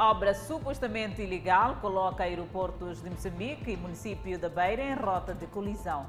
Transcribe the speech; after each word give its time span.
Obra 0.00 0.32
supostamente 0.32 1.20
ilegal 1.20 1.76
coloca 1.76 2.24
aeroportos 2.24 3.02
de 3.02 3.10
Moçambique 3.10 3.72
e 3.72 3.76
município 3.76 4.38
da 4.38 4.48
Beira 4.48 4.82
em 4.82 4.94
rota 4.94 5.34
de 5.34 5.46
colisão. 5.48 6.06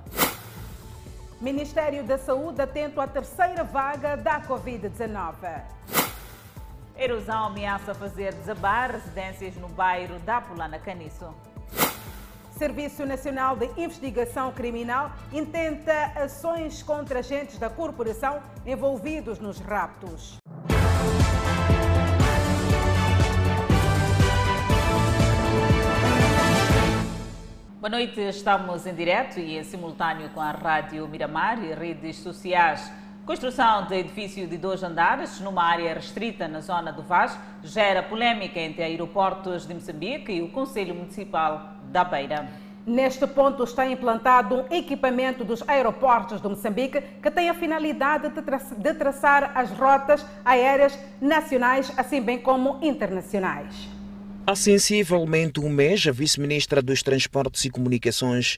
Ministério 1.42 2.02
da 2.02 2.18
Saúde 2.18 2.62
atento 2.62 3.02
à 3.02 3.08
terceira 3.08 3.66
vaga 3.66 4.16
da 4.16 4.40
Covid-19. 4.44 5.62
Erosão 6.98 7.48
ameaça 7.48 7.94
fazer 7.94 8.34
desabar 8.34 8.92
residências 8.92 9.58
no 9.58 9.68
bairro 9.68 10.18
da 10.20 10.40
Pulana 10.40 10.80
Caniço. 10.80 11.28
Serviço 12.58 13.06
Nacional 13.06 13.58
de 13.58 13.66
Investigação 13.76 14.54
Criminal 14.54 15.12
intenta 15.34 16.14
ações 16.16 16.82
contra 16.82 17.20
agentes 17.20 17.60
da 17.60 17.70
corporação 17.70 18.42
envolvidos 18.66 19.38
nos 19.38 19.60
raptos. 19.60 20.41
Boa 27.82 27.90
noite, 27.90 28.22
estamos 28.22 28.86
em 28.86 28.94
direto 28.94 29.40
e 29.40 29.58
em 29.58 29.64
simultâneo 29.64 30.30
com 30.36 30.40
a 30.40 30.52
Rádio 30.52 31.08
Miramar 31.08 31.64
e 31.64 31.74
redes 31.74 32.18
sociais. 32.18 32.92
Construção 33.26 33.88
de 33.88 33.96
edifício 33.96 34.46
de 34.46 34.56
dois 34.56 34.84
andares 34.84 35.40
numa 35.40 35.64
área 35.64 35.96
restrita 35.96 36.48
na 36.48 36.60
zona 36.60 36.94
do 36.94 37.02
Vaz 37.02 37.36
gera 37.64 38.04
polêmica 38.04 38.60
entre 38.60 38.84
aeroportos 38.84 39.66
de 39.66 39.74
Moçambique 39.74 40.32
e 40.32 40.44
o 40.44 40.50
Conselho 40.50 40.94
Municipal 40.94 41.72
da 41.86 42.04
Beira. 42.04 42.48
Neste 42.86 43.26
ponto 43.26 43.64
está 43.64 43.88
implantado 43.88 44.58
um 44.58 44.66
equipamento 44.70 45.44
dos 45.44 45.68
aeroportos 45.68 46.40
de 46.40 46.48
Moçambique 46.48 47.02
que 47.02 47.32
tem 47.32 47.50
a 47.50 47.56
finalidade 47.56 48.30
de 48.78 48.94
traçar 48.94 49.54
as 49.56 49.72
rotas 49.72 50.24
aéreas 50.46 50.96
nacionais, 51.20 51.92
assim 51.98 52.22
bem 52.22 52.38
como 52.38 52.78
internacionais. 52.80 54.01
Há 54.52 54.56
sensivelmente 54.56 55.62
um 55.62 55.70
mês, 55.70 56.06
a 56.06 56.12
vice-ministra 56.12 56.82
dos 56.82 57.02
Transportes 57.02 57.64
e 57.64 57.70
Comunicações 57.70 58.58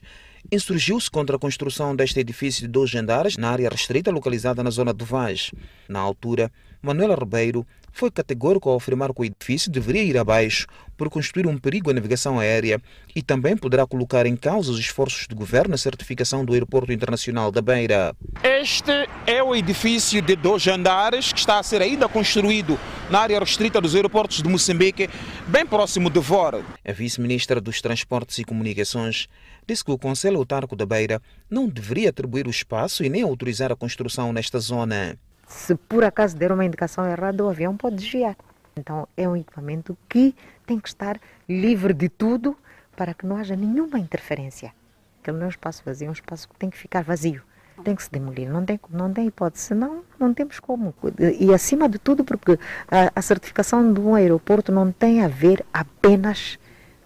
insurgiu-se 0.50 1.08
contra 1.08 1.36
a 1.36 1.38
construção 1.38 1.94
deste 1.94 2.18
edifício 2.18 2.62
de 2.62 2.66
dois 2.66 2.92
andares 2.96 3.36
na 3.36 3.48
área 3.48 3.68
restrita 3.68 4.10
localizada 4.10 4.60
na 4.60 4.70
zona 4.70 4.92
do 4.92 5.04
Vaz. 5.04 5.52
Na 5.88 6.00
altura, 6.00 6.50
Manuela 6.82 7.14
Ribeiro 7.14 7.64
foi 7.94 8.10
categórico 8.10 8.68
ao 8.68 8.76
afirmar 8.76 9.14
que 9.14 9.22
o 9.22 9.24
edifício 9.24 9.70
deveria 9.70 10.02
ir 10.02 10.18
abaixo 10.18 10.66
por 10.96 11.08
constituir 11.08 11.46
um 11.46 11.56
perigo 11.56 11.90
à 11.90 11.94
navegação 11.94 12.38
aérea 12.38 12.80
e 13.14 13.22
também 13.22 13.56
poderá 13.56 13.86
colocar 13.86 14.26
em 14.26 14.36
causa 14.36 14.72
os 14.72 14.78
esforços 14.78 15.26
do 15.28 15.34
governo 15.34 15.70
na 15.70 15.78
certificação 15.78 16.44
do 16.44 16.52
Aeroporto 16.52 16.92
Internacional 16.92 17.50
da 17.50 17.62
Beira. 17.62 18.14
Este 18.42 19.08
é 19.26 19.42
o 19.42 19.54
edifício 19.54 20.20
de 20.20 20.34
dois 20.36 20.66
andares 20.66 21.32
que 21.32 21.38
está 21.38 21.58
a 21.58 21.62
ser 21.62 21.80
ainda 21.80 22.08
construído 22.08 22.78
na 23.08 23.20
área 23.20 23.38
restrita 23.38 23.80
dos 23.80 23.94
aeroportos 23.94 24.42
de 24.42 24.48
Moçambique, 24.48 25.08
bem 25.46 25.64
próximo 25.64 26.10
de 26.10 26.18
Vora. 26.18 26.64
A 26.84 26.92
vice-ministra 26.92 27.60
dos 27.60 27.80
Transportes 27.80 28.38
e 28.38 28.44
Comunicações 28.44 29.28
disse 29.66 29.84
que 29.84 29.92
o 29.92 29.98
Conselho 29.98 30.38
Autarco 30.38 30.74
da 30.74 30.84
Beira 30.84 31.22
não 31.48 31.68
deveria 31.68 32.10
atribuir 32.10 32.46
o 32.46 32.50
espaço 32.50 33.04
e 33.04 33.08
nem 33.08 33.22
autorizar 33.22 33.70
a 33.70 33.76
construção 33.76 34.32
nesta 34.32 34.58
zona. 34.58 35.16
Se 35.46 35.74
por 35.74 36.04
acaso 36.04 36.36
der 36.36 36.52
uma 36.52 36.64
indicação 36.64 37.06
errada, 37.06 37.44
o 37.44 37.48
avião 37.48 37.76
pode 37.76 37.96
desviar. 37.96 38.36
Então 38.76 39.06
é 39.16 39.28
um 39.28 39.36
equipamento 39.36 39.96
que 40.08 40.34
tem 40.66 40.80
que 40.80 40.88
estar 40.88 41.20
livre 41.48 41.92
de 41.92 42.08
tudo 42.08 42.56
para 42.96 43.14
que 43.14 43.26
não 43.26 43.36
haja 43.36 43.56
nenhuma 43.56 43.98
interferência. 43.98 44.72
Aquele 45.20 45.36
não 45.38 45.44
é 45.44 45.46
um 45.46 45.50
espaço 45.50 45.82
vazio, 45.84 46.06
é 46.06 46.10
um 46.10 46.12
espaço 46.12 46.48
que 46.48 46.56
tem 46.56 46.70
que 46.70 46.76
ficar 46.76 47.02
vazio. 47.02 47.42
Tem 47.82 47.96
que 47.96 48.04
se 48.04 48.10
demolir, 48.10 48.48
não 48.48 48.64
tem, 48.64 48.78
não 48.88 49.12
tem 49.12 49.26
hipótese, 49.26 49.64
senão 49.64 50.04
não 50.18 50.32
temos 50.32 50.60
como. 50.60 50.94
E 51.40 51.52
acima 51.52 51.88
de 51.88 51.98
tudo, 51.98 52.24
porque 52.24 52.56
a, 52.88 53.10
a 53.16 53.22
certificação 53.22 53.92
de 53.92 54.00
um 54.00 54.14
aeroporto 54.14 54.70
não 54.70 54.92
tem 54.92 55.24
a 55.24 55.28
ver 55.28 55.64
apenas 55.72 56.56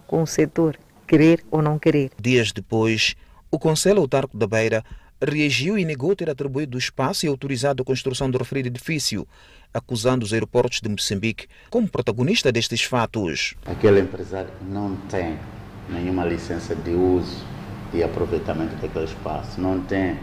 com 0.07 0.23
o 0.23 0.27
setor 0.27 0.79
querer 1.07 1.43
ou 1.51 1.63
não 1.63 1.79
querer. 1.79 2.11
Dias 2.21 2.53
depois, 2.53 3.17
o 3.51 3.59
Conselho 3.59 4.01
Autarco 4.01 4.37
da 4.37 4.47
Beira 4.47 4.85
reagiu 5.21 5.79
e 5.79 5.85
negou 5.85 6.15
ter 6.15 6.31
atribuído 6.31 6.77
o 6.77 6.79
espaço 6.79 7.27
e 7.27 7.29
autorizado 7.29 7.83
a 7.83 7.85
construção 7.85 8.31
do 8.31 8.39
referido 8.39 8.69
edifício, 8.69 9.27
acusando 9.73 10.25
os 10.25 10.33
aeroportos 10.33 10.81
de 10.81 10.89
Moçambique 10.89 11.47
como 11.71 11.89
protagonista 11.89 12.53
destes 12.53 12.83
fatos. 12.83 13.55
Aquele 13.67 14.01
empresário 14.01 14.51
não 14.63 14.97
tem 15.09 15.39
nenhuma 15.89 16.25
licença 16.25 16.75
de 16.75 16.91
uso 16.91 17.45
e 17.93 18.03
aproveitamento 18.03 18.77
daquele 18.77 19.07
espaço, 19.07 19.61
não 19.61 19.81
tem 19.81 20.19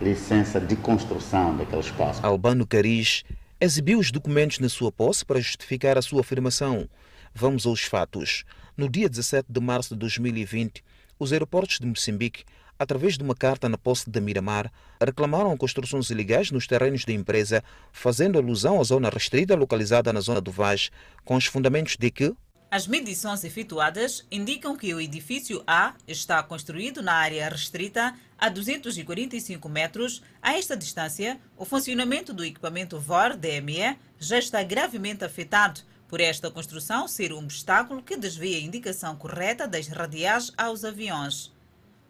licença 0.00 0.60
de 0.60 0.76
construção 0.76 1.56
daquele 1.56 1.80
espaço. 1.80 2.24
Albano 2.24 2.66
Cariz 2.66 3.24
exibiu 3.60 3.98
os 3.98 4.10
documentos 4.10 4.58
na 4.58 4.68
sua 4.68 4.92
posse 4.92 5.24
para 5.24 5.40
justificar 5.40 5.96
a 5.96 6.02
sua 6.02 6.20
afirmação. 6.20 6.88
Vamos 7.34 7.66
aos 7.66 7.82
fatos. 7.82 8.44
No 8.76 8.88
dia 8.88 9.08
17 9.08 9.46
de 9.48 9.60
março 9.60 9.94
de 9.94 10.00
2020, 10.00 10.84
os 11.18 11.32
aeroportos 11.32 11.78
de 11.78 11.86
Moçambique, 11.86 12.44
através 12.78 13.16
de 13.16 13.22
uma 13.22 13.34
carta 13.34 13.68
na 13.68 13.78
posse 13.78 14.08
da 14.10 14.20
Miramar, 14.20 14.72
reclamaram 15.00 15.56
construções 15.56 16.10
ilegais 16.10 16.50
nos 16.50 16.66
terrenos 16.66 17.04
da 17.04 17.12
empresa, 17.12 17.62
fazendo 17.92 18.38
alusão 18.38 18.80
à 18.80 18.84
zona 18.84 19.10
restrita 19.10 19.54
localizada 19.54 20.12
na 20.12 20.20
zona 20.20 20.40
do 20.40 20.50
Vaz, 20.50 20.90
com 21.24 21.36
os 21.36 21.46
fundamentos 21.46 21.96
de 21.96 22.10
que 22.10 22.34
as 22.68 22.86
medições 22.86 23.44
efetuadas 23.44 24.26
indicam 24.30 24.76
que 24.76 24.92
o 24.92 25.00
edifício 25.00 25.62
A 25.66 25.94
está 26.06 26.42
construído 26.42 27.00
na 27.00 27.12
área 27.12 27.48
restrita 27.48 28.12
a 28.36 28.48
245 28.48 29.68
metros. 29.68 30.20
A 30.42 30.58
esta 30.58 30.76
distância, 30.76 31.40
o 31.56 31.64
funcionamento 31.64 32.34
do 32.34 32.44
equipamento 32.44 32.98
VOR-DME 32.98 33.96
já 34.18 34.38
está 34.38 34.62
gravemente 34.64 35.24
afetado 35.24 35.80
por 36.08 36.20
esta 36.20 36.50
construção 36.50 37.06
ser 37.06 37.32
um 37.32 37.38
obstáculo 37.38 38.02
que 38.02 38.16
desvia 38.16 38.58
a 38.58 38.60
indicação 38.60 39.16
correta 39.16 39.66
das 39.66 39.86
radiais 39.86 40.52
aos 40.56 40.84
aviões. 40.84 41.55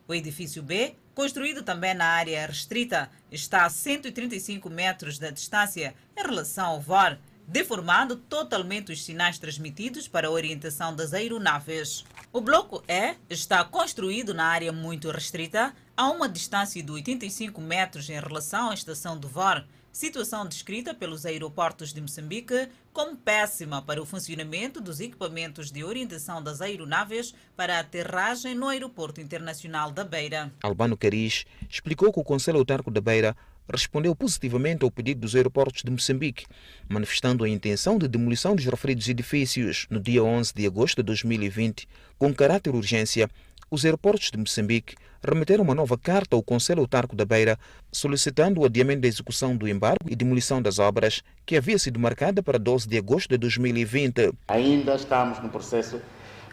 O 0.08 0.14
edifício 0.14 0.62
B, 0.62 0.94
construído 1.14 1.62
também 1.62 1.94
na 1.94 2.06
área 2.06 2.46
restrita, 2.46 3.10
está 3.30 3.64
a 3.64 3.70
135 3.70 4.70
metros 4.70 5.18
da 5.18 5.30
distância 5.30 5.94
em 6.16 6.22
relação 6.22 6.66
ao 6.66 6.80
VOR, 6.80 7.18
deformando 7.48 8.16
totalmente 8.16 8.92
os 8.92 9.04
sinais 9.04 9.38
transmitidos 9.38 10.06
para 10.06 10.28
a 10.28 10.30
orientação 10.30 10.94
das 10.94 11.12
aeronaves. 11.12 12.04
O 12.32 12.40
bloco 12.40 12.84
E 12.86 13.16
está 13.28 13.64
construído 13.64 14.32
na 14.32 14.46
área 14.46 14.72
muito 14.72 15.10
restrita, 15.10 15.74
a 15.96 16.08
uma 16.08 16.28
distância 16.28 16.82
de 16.82 16.92
85 16.92 17.60
metros 17.60 18.08
em 18.08 18.20
relação 18.20 18.70
à 18.70 18.74
estação 18.74 19.18
do 19.18 19.28
VOR, 19.28 19.64
situação 19.96 20.46
descrita 20.46 20.92
pelos 20.92 21.24
aeroportos 21.24 21.90
de 21.90 22.02
Moçambique 22.02 22.68
como 22.92 23.16
péssima 23.16 23.80
para 23.80 24.02
o 24.02 24.04
funcionamento 24.04 24.78
dos 24.78 25.00
equipamentos 25.00 25.70
de 25.70 25.82
orientação 25.82 26.42
das 26.42 26.60
aeronaves 26.60 27.34
para 27.56 27.80
aterragem 27.80 28.54
no 28.54 28.68
Aeroporto 28.68 29.22
Internacional 29.22 29.90
da 29.90 30.04
Beira. 30.04 30.52
Albano 30.62 30.98
Cariz 30.98 31.46
explicou 31.66 32.12
que 32.12 32.20
o 32.20 32.24
Conselho 32.24 32.58
Autarco 32.58 32.90
da 32.90 33.00
Beira 33.00 33.34
respondeu 33.72 34.14
positivamente 34.14 34.84
ao 34.84 34.90
pedido 34.90 35.22
dos 35.22 35.34
aeroportos 35.34 35.82
de 35.82 35.90
Moçambique, 35.90 36.44
manifestando 36.86 37.42
a 37.42 37.48
intenção 37.48 37.96
de 37.96 38.06
demolição 38.06 38.54
dos 38.54 38.66
referidos 38.66 39.08
edifícios. 39.08 39.86
No 39.88 39.98
dia 39.98 40.22
11 40.22 40.52
de 40.54 40.66
agosto 40.66 40.96
de 40.96 41.04
2020, 41.04 41.88
com 42.18 42.34
caráter 42.34 42.74
urgência, 42.74 43.30
os 43.70 43.84
aeroportos 43.84 44.30
de 44.30 44.38
Moçambique 44.38 44.94
remeteram 45.22 45.64
uma 45.64 45.74
nova 45.74 45.98
carta 45.98 46.36
ao 46.36 46.42
Conselho 46.42 46.80
Autarco 46.80 47.16
da 47.16 47.24
Beira 47.24 47.58
solicitando 47.90 48.60
o 48.60 48.64
adiamento 48.64 49.00
da 49.00 49.08
execução 49.08 49.56
do 49.56 49.66
embargo 49.68 50.08
e 50.08 50.14
demolição 50.14 50.62
das 50.62 50.78
obras 50.78 51.22
que 51.44 51.56
havia 51.56 51.78
sido 51.78 51.98
marcada 51.98 52.42
para 52.42 52.58
12 52.58 52.88
de 52.88 52.96
agosto 52.96 53.30
de 53.30 53.38
2020. 53.38 54.32
Ainda 54.48 54.94
estamos 54.94 55.42
no 55.42 55.48
processo 55.48 56.00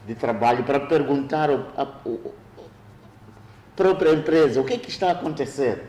de 0.07 0.15
trabalho 0.15 0.63
para 0.63 0.79
perguntar 0.79 1.49
à 1.51 1.85
própria 3.75 4.11
empresa 4.11 4.59
o 4.59 4.65
que, 4.65 4.73
é 4.73 4.77
que 4.77 4.89
está 4.89 5.09
a 5.09 5.11
acontecer. 5.11 5.83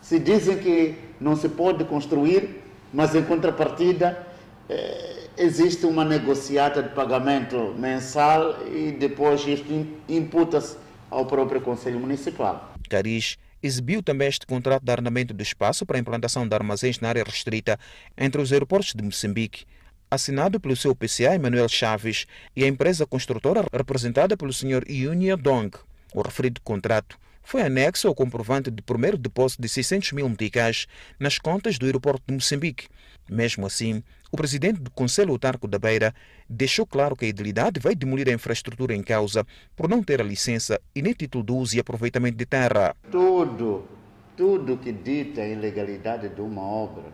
Se 0.00 0.18
dizem 0.18 0.58
que 0.58 0.98
não 1.20 1.36
se 1.36 1.48
pode 1.48 1.84
construir, 1.84 2.62
mas 2.92 3.14
em 3.14 3.22
contrapartida 3.22 4.26
eh, 4.68 5.15
existe 5.36 5.86
uma 5.86 6.04
negociata 6.04 6.82
de 6.82 6.88
pagamento 6.90 7.74
mensal 7.78 8.66
e 8.66 8.92
depois 8.92 9.46
isto 9.46 9.86
imputa-se 10.08 10.76
ao 11.10 11.26
próprio 11.26 11.60
Conselho 11.60 12.00
Municipal. 12.00 12.74
Cariz 12.88 13.36
exibiu 13.62 14.02
também 14.02 14.28
este 14.28 14.46
contrato 14.46 14.84
de 14.84 14.92
arrendamento 14.92 15.34
do 15.34 15.42
espaço 15.42 15.84
para 15.84 15.96
a 15.96 16.00
implantação 16.00 16.46
de 16.46 16.54
armazéns 16.54 17.00
na 17.00 17.08
área 17.08 17.24
restrita 17.24 17.78
entre 18.16 18.40
os 18.40 18.52
aeroportos 18.52 18.94
de 18.94 19.02
Moçambique, 19.02 19.64
assinado 20.10 20.60
pelo 20.60 20.76
seu 20.76 20.94
PCA 20.94 21.34
Emanuel 21.34 21.68
Chaves 21.68 22.26
e 22.54 22.64
a 22.64 22.68
empresa 22.68 23.06
construtora 23.06 23.64
representada 23.72 24.36
pelo 24.36 24.52
Sr. 24.52 24.84
Yunia 24.88 25.36
Dong. 25.36 25.76
O 26.14 26.22
referido 26.22 26.60
contrato 26.62 27.18
foi 27.42 27.62
anexo 27.62 28.08
ao 28.08 28.14
comprovante 28.14 28.70
de 28.70 28.82
primeiro 28.82 29.16
depósito 29.16 29.62
de 29.62 29.68
600 29.68 30.12
mil 30.12 30.28
meticais 30.28 30.86
nas 31.18 31.38
contas 31.38 31.78
do 31.78 31.86
aeroporto 31.86 32.22
de 32.26 32.34
Moçambique. 32.34 32.88
Mesmo 33.28 33.66
assim, 33.66 34.02
o 34.36 34.44
presidente 34.46 34.82
do 34.82 34.90
Conselho 34.90 35.32
Autarco 35.32 35.66
da 35.66 35.78
Beira 35.78 36.14
deixou 36.46 36.86
claro 36.86 37.16
que 37.16 37.24
a 37.24 37.28
idilidade 37.28 37.80
vai 37.80 37.94
demolir 37.94 38.28
a 38.28 38.32
infraestrutura 38.32 38.94
em 38.94 39.02
causa 39.02 39.46
por 39.74 39.88
não 39.88 40.02
ter 40.02 40.20
a 40.20 40.24
licença 40.24 40.78
e 40.94 41.00
nem 41.00 41.14
título 41.14 41.42
de 41.42 41.52
uso 41.52 41.74
e 41.74 41.80
aproveitamento 41.80 42.36
de 42.36 42.44
terra. 42.44 42.94
Tudo, 43.10 43.88
tudo 44.36 44.76
que 44.76 44.92
dita 44.92 45.40
a 45.40 45.48
ilegalidade 45.48 46.28
de 46.28 46.42
uma 46.42 46.60
obra 46.60 47.04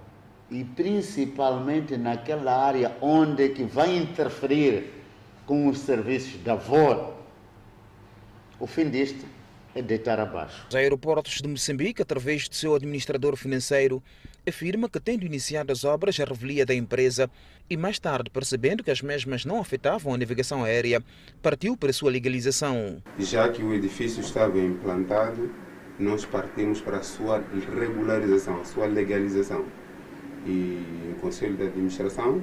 e 0.50 0.64
principalmente 0.64 1.96
naquela 1.96 2.66
área 2.66 2.96
onde 3.00 3.50
que 3.50 3.62
vai 3.62 3.96
interferir 3.96 4.90
com 5.46 5.68
os 5.68 5.78
serviços 5.78 6.42
da 6.42 6.56
VOR. 6.56 7.14
O 8.58 8.66
fim 8.66 8.90
disto 8.90 9.24
é 9.76 9.80
deitar 9.80 10.18
abaixo. 10.18 10.66
Os 10.68 10.74
aeroportos 10.74 11.40
de 11.40 11.48
Moçambique, 11.48 12.02
através 12.02 12.48
de 12.48 12.56
seu 12.56 12.74
administrador 12.74 13.36
financeiro, 13.36 14.02
afirma 14.46 14.88
que, 14.88 15.00
tendo 15.00 15.24
iniciado 15.24 15.72
as 15.72 15.84
obras, 15.84 16.18
a 16.18 16.24
revelia 16.24 16.66
da 16.66 16.74
empresa 16.74 17.30
e 17.70 17.76
mais 17.76 17.98
tarde 17.98 18.30
percebendo 18.30 18.82
que 18.82 18.90
as 18.90 19.00
mesmas 19.00 19.44
não 19.44 19.60
afetavam 19.60 20.12
a 20.12 20.18
navegação 20.18 20.64
aérea, 20.64 21.02
partiu 21.40 21.76
para 21.76 21.92
sua 21.92 22.10
legalização. 22.10 23.02
Já 23.18 23.48
que 23.48 23.62
o 23.62 23.72
edifício 23.72 24.20
estava 24.20 24.58
implantado, 24.58 25.50
nós 25.98 26.24
partimos 26.24 26.80
para 26.80 26.98
a 26.98 27.02
sua 27.02 27.42
regularização, 27.78 28.60
a 28.60 28.64
sua 28.64 28.86
legalização. 28.86 29.64
E 30.46 31.12
o 31.16 31.20
Conselho 31.20 31.56
de 31.56 31.62
Administração 31.62 32.42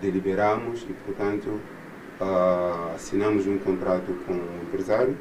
deliberamos 0.00 0.82
e, 0.82 0.92
portanto, 1.04 1.60
ah, 2.20 2.92
assinamos 2.94 3.46
um 3.46 3.58
contrato 3.58 4.12
com 4.26 4.32
o 4.32 4.62
empresário 4.64 5.16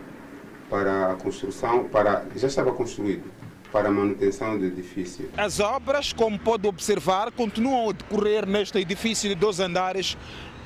para 0.70 1.12
a 1.12 1.16
construção, 1.16 1.86
para 1.86 2.26
já 2.36 2.48
estava 2.48 2.72
construído, 2.72 3.24
para 3.72 3.90
a 3.90 3.92
manutenção 3.92 4.58
do 4.58 4.66
edifício. 4.66 5.30
As 5.38 5.60
obras, 5.60 6.14
como 6.14 6.38
pode 6.40 6.68
observar, 6.68 7.32
continuam 7.32 7.90
a 7.90 7.94
decorrer 7.94 8.46
neste 8.46 8.78
edifício 8.80 9.30
de 9.30 9.36
dois 9.36 9.60
andares, 9.60 10.18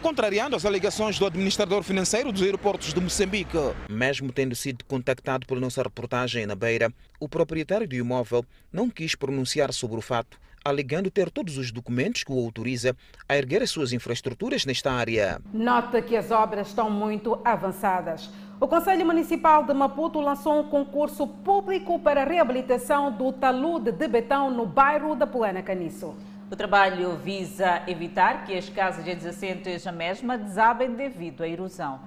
contrariando 0.02 0.56
as 0.56 0.66
alegações 0.66 1.18
do 1.18 1.26
administrador 1.26 1.82
financeiro 1.82 2.32
dos 2.32 2.42
aeroportos 2.42 2.94
de 2.94 3.00
Moçambique. 3.00 3.58
Mesmo 3.90 4.32
tendo 4.32 4.56
sido 4.56 4.84
contactado 4.86 5.48
pela 5.48 5.62
nossa 5.62 5.82
reportagem 5.82 6.46
na 6.46 6.56
Beira, 6.56 6.92
o 7.20 7.30
proprietário 7.30 7.88
do 7.88 7.96
imóvel 7.96 8.46
não 8.72 8.90
quis 8.90 9.16
pronunciar 9.16 9.72
sobre 9.72 9.98
o 9.98 10.02
fato, 10.02 10.38
alegando 10.64 11.12
ter 11.12 11.30
todos 11.30 11.58
os 11.58 11.72
documentos 11.72 12.24
que 12.24 12.32
o 12.32 12.40
autoriza 12.40 12.96
a 13.28 13.38
erguer 13.38 13.62
as 13.62 13.70
suas 13.70 13.94
infraestruturas 13.94 14.66
nesta 14.66 14.92
área. 14.92 15.42
Nota 15.54 16.02
que 16.02 16.16
as 16.16 16.32
obras 16.32 16.68
estão 16.68 16.90
muito 16.90 17.40
avançadas. 17.44 18.30
O 18.60 18.68
Conselho 18.68 19.06
Municipal 19.06 19.66
de 19.66 19.74
Maputo 19.74 20.22
lançou 20.22 20.60
um 20.60 20.64
concurso 20.64 21.28
público 21.28 22.00
para 22.00 22.22
a 22.22 22.26
reabilitação 22.26 23.12
do 23.12 23.34
talude 23.34 23.92
de 23.92 24.08
betão 24.08 24.50
no 24.50 24.66
bairro 24.66 25.16
da 25.16 25.28
Poana 25.28 25.62
Caniço. 25.62 26.16
O 26.50 26.56
trabalho 26.56 27.18
visa 27.18 27.84
evitar 27.88 28.46
que 28.46 28.54
as 28.54 28.70
casas 28.70 29.08
adjacentes 29.08 29.86
à 29.88 29.92
mesma 29.92 30.38
desabem 30.38 30.94
devido 30.94 31.42
à 31.42 31.48
erosão. 31.48 32.00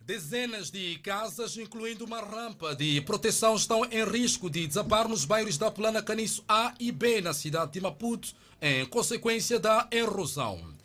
Dezenas 0.00 0.70
de 0.70 0.98
casas, 0.98 1.56
incluindo 1.56 2.04
uma 2.04 2.20
rampa 2.20 2.76
de 2.76 3.00
proteção, 3.00 3.56
estão 3.56 3.84
em 3.86 4.04
risco 4.04 4.48
de 4.48 4.64
desabar 4.64 5.08
nos 5.08 5.24
bairros 5.24 5.58
da 5.58 5.68
Plana 5.70 6.00
Caniço 6.00 6.44
A 6.48 6.72
e 6.78 6.92
B, 6.92 7.20
na 7.20 7.34
cidade 7.34 7.72
de 7.72 7.80
Maputo, 7.80 8.32
em 8.62 8.86
consequência 8.86 9.58
da 9.58 9.88
erosão. 9.90 10.75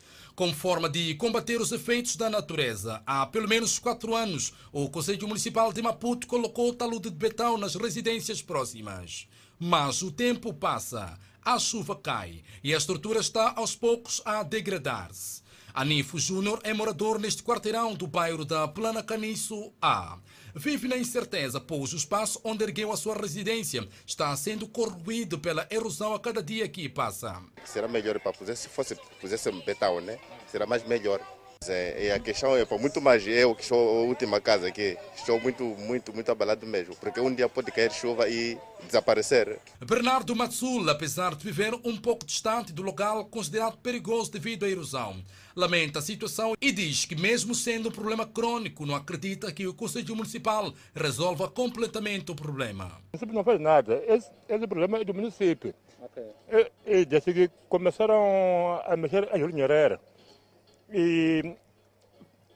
Como 0.42 0.52
forma 0.52 0.88
de 0.88 1.14
combater 1.14 1.60
os 1.60 1.70
efeitos 1.70 2.16
da 2.16 2.28
natureza, 2.28 3.00
há 3.06 3.24
pelo 3.24 3.46
menos 3.46 3.78
quatro 3.78 4.12
anos, 4.12 4.52
o 4.72 4.90
Conselho 4.90 5.28
Municipal 5.28 5.72
de 5.72 5.80
Maputo 5.80 6.26
colocou 6.26 6.74
talude 6.74 7.10
de 7.10 7.14
betão 7.14 7.56
nas 7.56 7.76
residências 7.76 8.42
próximas. 8.42 9.28
Mas 9.56 10.02
o 10.02 10.10
tempo 10.10 10.52
passa, 10.52 11.16
a 11.44 11.60
chuva 11.60 11.94
cai 11.94 12.42
e 12.60 12.74
a 12.74 12.76
estrutura 12.76 13.20
está 13.20 13.52
aos 13.54 13.76
poucos 13.76 14.20
a 14.24 14.42
degradar-se. 14.42 15.42
Anifo 15.72 16.18
Júnior 16.18 16.60
é 16.64 16.74
morador 16.74 17.20
neste 17.20 17.42
quarteirão 17.42 17.94
do 17.94 18.08
bairro 18.08 18.44
da 18.44 18.66
Plana 18.66 19.00
Caniço 19.00 19.72
A. 19.80 20.18
Vive 20.54 20.86
na 20.86 20.98
incerteza, 20.98 21.58
pois 21.58 21.94
o 21.94 21.96
espaço 21.96 22.38
onde 22.44 22.62
ergueu 22.62 22.92
a 22.92 22.96
sua 22.96 23.16
residência 23.16 23.88
está 24.06 24.36
sendo 24.36 24.68
corroído 24.68 25.38
pela 25.38 25.66
erosão 25.70 26.12
a 26.12 26.20
cada 26.20 26.42
dia 26.42 26.68
que 26.68 26.88
passa. 26.90 27.40
Será 27.64 27.88
melhor 27.88 28.20
para 28.20 28.34
fazer, 28.34 28.54
se 28.56 28.68
fosse 28.68 28.96
pusesse 29.18 29.50
betão, 29.64 29.98
né? 30.00 30.18
Será 30.52 30.66
mais 30.66 30.86
melhor. 30.86 31.18
É, 31.66 32.06
e 32.06 32.10
a 32.10 32.18
questão 32.18 32.54
é 32.54 32.64
para 32.64 32.76
muito 32.76 33.00
mais 33.00 33.26
eu 33.26 33.54
que 33.54 33.64
sou 33.64 33.78
a 33.78 34.02
última 34.02 34.38
casa 34.40 34.68
aqui, 34.68 34.98
estou 35.14 35.40
muito, 35.40 35.64
muito, 35.64 36.12
muito 36.12 36.30
abalado 36.30 36.66
mesmo, 36.66 36.94
porque 36.96 37.20
um 37.20 37.32
dia 37.32 37.48
pode 37.48 37.70
cair 37.70 37.90
chuva 37.90 38.28
e 38.28 38.58
desaparecer. 38.84 39.58
Bernardo 39.80 40.34
Matsul, 40.34 40.90
apesar 40.90 41.34
de 41.34 41.44
viver 41.44 41.72
um 41.84 41.96
pouco 41.96 42.26
distante 42.26 42.72
do 42.72 42.82
local 42.82 43.24
considerado 43.26 43.78
perigoso 43.78 44.32
devido 44.32 44.64
à 44.64 44.68
erosão, 44.68 45.22
lamenta 45.54 46.00
a 46.00 46.02
situação 46.02 46.54
e 46.60 46.72
diz 46.72 47.04
que 47.04 47.14
mesmo 47.14 47.54
sendo 47.54 47.88
um 47.88 47.92
problema 47.92 48.26
crônico, 48.26 48.84
não 48.84 48.96
acredita 48.96 49.52
que 49.52 49.66
o 49.66 49.72
Conselho 49.72 50.16
Municipal 50.16 50.74
resolva 50.94 51.48
completamente 51.48 52.32
o 52.32 52.34
problema. 52.34 52.86
O 52.86 53.16
município 53.16 53.34
não 53.34 53.44
faz 53.44 53.60
nada, 53.60 54.02
esse, 54.06 54.28
esse 54.48 54.66
problema 54.66 54.98
é 54.98 55.04
do 55.04 55.14
município. 55.14 55.72
Okay. 56.02 56.24
E, 56.84 57.00
e 57.00 57.04
desde 57.04 57.32
que 57.32 57.50
começaram 57.68 58.82
a 58.84 58.96
mexer 58.96 59.28
a 59.32 59.38
jornalheira, 59.38 60.00
e 60.92 61.56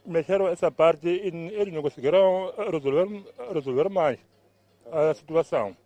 mexeram 0.04 0.48
essa 0.48 0.70
parte 0.70 1.08
e 1.08 1.28
eles 1.54 1.72
não 1.72 1.82
conseguiram 1.82 2.52
resolver, 2.70 3.24
resolver 3.52 3.88
mais 3.88 4.18
a 4.90 5.14
situação. 5.14 5.76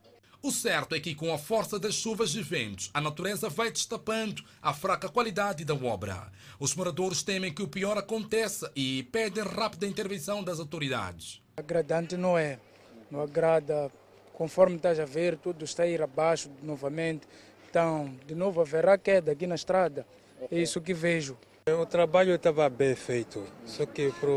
O 0.42 0.50
certo 0.50 0.94
é 0.94 1.00
que, 1.00 1.14
com 1.14 1.34
a 1.34 1.38
força 1.38 1.78
das 1.78 1.94
chuvas 1.94 2.34
e 2.34 2.40
ventos, 2.40 2.90
a 2.94 3.00
natureza 3.00 3.50
vai 3.50 3.70
destapando 3.70 4.42
a 4.62 4.72
fraca 4.72 5.06
qualidade 5.06 5.66
da 5.66 5.74
obra. 5.74 6.32
Os 6.58 6.74
moradores 6.74 7.22
temem 7.22 7.52
que 7.52 7.62
o 7.62 7.68
pior 7.68 7.98
aconteça 7.98 8.72
e 8.74 9.02
pedem 9.12 9.44
rápida 9.44 9.86
intervenção 9.86 10.42
das 10.42 10.58
autoridades. 10.58 11.42
Agradante 11.58 12.16
não 12.16 12.38
é, 12.38 12.58
não 13.10 13.20
agrada. 13.20 13.92
Conforme 14.32 14.76
estás 14.76 14.98
a 14.98 15.04
ver, 15.04 15.36
tudo 15.36 15.62
está 15.62 15.82
a 15.82 15.86
ir 15.86 16.00
abaixo 16.00 16.50
novamente. 16.62 17.28
Então, 17.68 18.14
de 18.26 18.34
novo 18.34 18.62
haverá 18.62 18.96
queda 18.96 19.32
aqui 19.32 19.46
na 19.46 19.54
estrada. 19.54 20.06
É 20.50 20.58
isso 20.58 20.80
que 20.80 20.94
vejo. 20.94 21.36
O 21.68 21.84
trabalho 21.84 22.34
estava 22.34 22.68
bem 22.70 22.94
feito, 22.94 23.46
só 23.66 23.84
que 23.84 24.10
por 24.12 24.28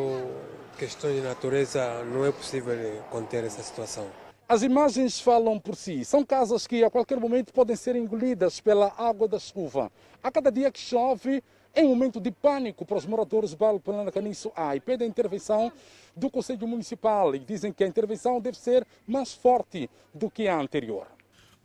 questões 0.77 1.15
de 1.15 1.21
natureza 1.21 2.03
não 2.03 2.25
é 2.25 2.31
possível 2.31 2.75
conter 3.09 3.45
essa 3.45 3.63
situação. 3.63 4.05
As 4.47 4.61
imagens 4.61 5.21
falam 5.21 5.57
por 5.57 5.75
si. 5.75 6.03
São 6.03 6.25
casas 6.25 6.67
que 6.67 6.83
a 6.83 6.89
qualquer 6.89 7.17
momento 7.19 7.53
podem 7.53 7.77
ser 7.77 7.95
engolidas 7.95 8.59
pela 8.59 8.93
água 8.97 9.27
da 9.27 9.39
chuva. 9.39 9.89
A 10.21 10.29
cada 10.29 10.51
dia 10.51 10.69
que 10.69 10.79
chove, 10.79 11.41
é 11.73 11.81
um 11.81 11.87
momento 11.87 12.19
de 12.19 12.29
pânico 12.29 12.85
para 12.85 12.97
os 12.97 13.05
moradores 13.05 13.51
do 13.51 13.57
bairro 13.57 13.81
Caniço 14.11 14.51
A 14.55 14.75
e 14.75 14.81
pedem 14.81 15.07
a 15.07 15.09
intervenção 15.09 15.71
do 16.15 16.29
Conselho 16.29 16.67
Municipal 16.67 17.33
e 17.33 17.39
dizem 17.39 17.71
que 17.71 17.83
a 17.83 17.87
intervenção 17.87 18.39
deve 18.39 18.57
ser 18.57 18.85
mais 19.07 19.33
forte 19.33 19.89
do 20.13 20.29
que 20.29 20.47
a 20.47 20.59
anterior. 20.59 21.07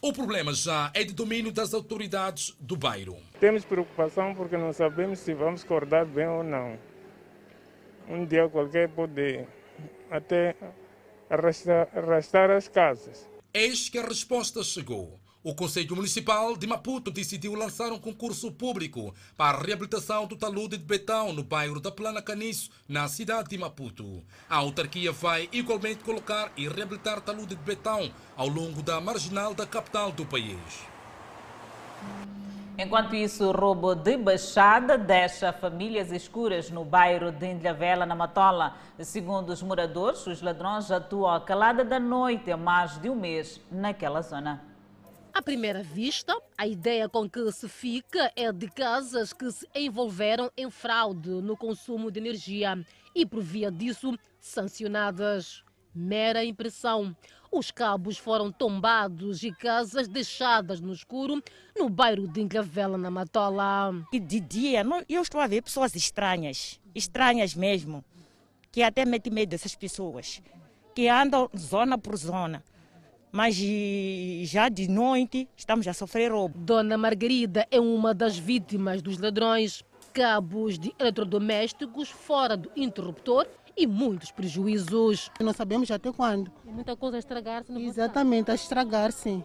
O 0.00 0.12
problema 0.12 0.54
já 0.54 0.92
é 0.94 1.02
de 1.02 1.12
domínio 1.12 1.50
das 1.50 1.74
autoridades 1.74 2.54
do 2.60 2.76
bairro. 2.76 3.16
Temos 3.40 3.64
preocupação 3.64 4.32
porque 4.32 4.56
não 4.56 4.72
sabemos 4.72 5.18
se 5.18 5.34
vamos 5.34 5.64
acordar 5.64 6.06
bem 6.06 6.28
ou 6.28 6.44
não. 6.44 6.78
Um 8.08 8.24
dia 8.24 8.48
qualquer 8.48 8.88
pode 8.90 9.44
até 10.08 10.54
arrastar, 11.28 11.88
arrastar 11.92 12.48
as 12.48 12.68
casas. 12.68 13.28
Eis 13.52 13.88
que 13.88 13.98
a 13.98 14.06
resposta 14.06 14.62
chegou. 14.62 15.18
O 15.48 15.54
Conselho 15.54 15.96
Municipal 15.96 16.58
de 16.58 16.66
Maputo 16.66 17.10
decidiu 17.10 17.54
lançar 17.54 17.90
um 17.90 17.98
concurso 17.98 18.52
público 18.52 19.14
para 19.34 19.56
a 19.56 19.60
reabilitação 19.62 20.26
do 20.26 20.36
talude 20.36 20.76
de 20.76 20.84
betão 20.84 21.32
no 21.32 21.42
bairro 21.42 21.80
da 21.80 21.90
Plana 21.90 22.20
Caniço, 22.20 22.68
na 22.86 23.08
cidade 23.08 23.48
de 23.48 23.56
Maputo. 23.56 24.22
A 24.46 24.56
autarquia 24.56 25.10
vai 25.10 25.48
igualmente 25.50 26.04
colocar 26.04 26.52
e 26.54 26.68
reabilitar 26.68 27.22
talude 27.22 27.54
de 27.54 27.62
betão 27.62 28.10
ao 28.36 28.46
longo 28.46 28.82
da 28.82 29.00
marginal 29.00 29.54
da 29.54 29.66
capital 29.66 30.12
do 30.12 30.26
país. 30.26 30.58
Enquanto 32.76 33.16
isso, 33.16 33.48
o 33.48 33.52
roubo 33.52 33.94
de 33.94 34.18
baixada 34.18 34.98
deixa 34.98 35.50
famílias 35.50 36.12
escuras 36.12 36.70
no 36.70 36.84
bairro 36.84 37.32
de 37.32 37.54
Ilhavela, 37.54 38.04
na 38.04 38.14
Matola. 38.14 38.76
Segundo 39.00 39.48
os 39.48 39.62
moradores, 39.62 40.26
os 40.26 40.42
ladrões 40.42 40.90
atuam 40.90 41.40
calada 41.40 41.86
da 41.86 41.98
noite 41.98 42.52
há 42.52 42.56
mais 42.58 42.98
de 42.98 43.08
um 43.08 43.14
mês 43.14 43.58
naquela 43.72 44.20
zona. 44.20 44.67
À 45.38 45.42
primeira 45.42 45.84
vista, 45.84 46.36
a 46.58 46.66
ideia 46.66 47.08
com 47.08 47.30
que 47.30 47.52
se 47.52 47.68
fica 47.68 48.32
é 48.34 48.50
de 48.50 48.68
casas 48.68 49.32
que 49.32 49.48
se 49.52 49.68
envolveram 49.72 50.50
em 50.56 50.68
fraude 50.68 51.30
no 51.30 51.56
consumo 51.56 52.10
de 52.10 52.18
energia 52.18 52.84
e, 53.14 53.24
por 53.24 53.40
via 53.40 53.70
disso, 53.70 54.18
sancionadas. 54.40 55.62
Mera 55.94 56.44
impressão. 56.44 57.16
Os 57.52 57.70
cabos 57.70 58.18
foram 58.18 58.50
tombados 58.50 59.44
e 59.44 59.52
casas 59.52 60.08
deixadas 60.08 60.80
no 60.80 60.92
escuro 60.92 61.40
no 61.78 61.88
bairro 61.88 62.26
de 62.26 62.40
Ingravela, 62.40 62.98
na 62.98 63.08
Matola. 63.08 63.94
E 64.12 64.18
de 64.18 64.40
dia, 64.40 64.84
eu 65.08 65.22
estou 65.22 65.40
a 65.40 65.46
ver 65.46 65.62
pessoas 65.62 65.94
estranhas, 65.94 66.80
estranhas 66.92 67.54
mesmo, 67.54 68.04
que 68.72 68.82
até 68.82 69.04
metem 69.04 69.32
medo 69.32 69.50
dessas 69.50 69.76
pessoas, 69.76 70.42
que 70.96 71.06
andam 71.06 71.48
zona 71.56 71.96
por 71.96 72.16
zona 72.16 72.60
mas 73.30 73.56
já 74.44 74.68
de 74.68 74.88
noite 74.88 75.48
estamos 75.56 75.86
a 75.86 75.92
sofrer 75.92 76.32
roubo. 76.32 76.58
Dona 76.58 76.96
Margarida 76.96 77.66
é 77.70 77.80
uma 77.80 78.14
das 78.14 78.38
vítimas 78.38 79.02
dos 79.02 79.18
ladrões. 79.18 79.84
Cabos 80.12 80.78
de 80.78 80.92
eletrodomésticos 80.98 82.08
fora 82.08 82.56
do 82.56 82.70
interruptor 82.74 83.46
e 83.76 83.86
muitos 83.86 84.32
prejuízos. 84.32 85.30
Não 85.40 85.52
sabemos 85.52 85.90
até 85.90 86.10
quando. 86.10 86.50
muita 86.64 86.96
coisa 86.96 87.16
a 87.16 87.20
estragar-se. 87.20 87.72
Exatamente, 87.72 88.50
a 88.50 88.54
estragar-se. 88.54 89.44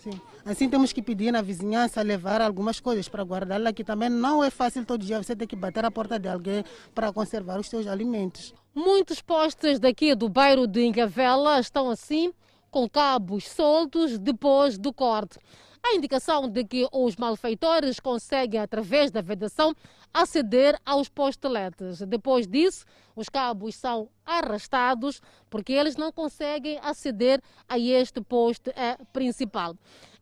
Sim. 0.00 0.20
Assim 0.44 0.68
temos 0.68 0.92
que 0.92 1.02
pedir 1.02 1.30
na 1.30 1.42
vizinhança 1.42 2.00
levar 2.00 2.40
algumas 2.40 2.80
coisas 2.80 3.06
para 3.06 3.22
guardar 3.22 3.60
lá, 3.60 3.72
que 3.72 3.84
também 3.84 4.08
não 4.08 4.42
é 4.42 4.50
fácil 4.50 4.84
todo 4.84 5.04
dia 5.04 5.22
você 5.22 5.36
ter 5.36 5.46
que 5.46 5.54
bater 5.54 5.84
a 5.84 5.90
porta 5.90 6.18
de 6.18 6.26
alguém 6.26 6.64
para 6.94 7.12
conservar 7.12 7.60
os 7.60 7.68
seus 7.68 7.86
alimentos. 7.86 8.54
Muitos 8.74 9.20
postes 9.20 9.78
daqui 9.78 10.14
do 10.14 10.28
bairro 10.28 10.66
de 10.66 10.82
Ingavela 10.82 11.60
estão 11.60 11.90
assim, 11.90 12.32
com 12.70 12.88
cabos 12.88 13.44
soltos 13.48 14.18
depois 14.18 14.78
do 14.78 14.92
corte. 14.92 15.38
A 15.82 15.94
indicação 15.94 16.46
de 16.48 16.62
que 16.62 16.86
os 16.92 17.16
malfeitores 17.16 17.98
conseguem, 17.98 18.60
através 18.60 19.10
da 19.10 19.22
vedação, 19.22 19.74
aceder 20.12 20.78
aos 20.84 21.08
posteletes. 21.08 22.00
Depois 22.02 22.46
disso, 22.46 22.84
os 23.16 23.28
cabos 23.28 23.74
são 23.76 24.08
arrastados 24.24 25.22
porque 25.48 25.72
eles 25.72 25.96
não 25.96 26.12
conseguem 26.12 26.78
aceder 26.82 27.40
a 27.68 27.78
este 27.78 28.20
poste 28.20 28.70
eh, 28.76 28.98
principal. 29.12 29.74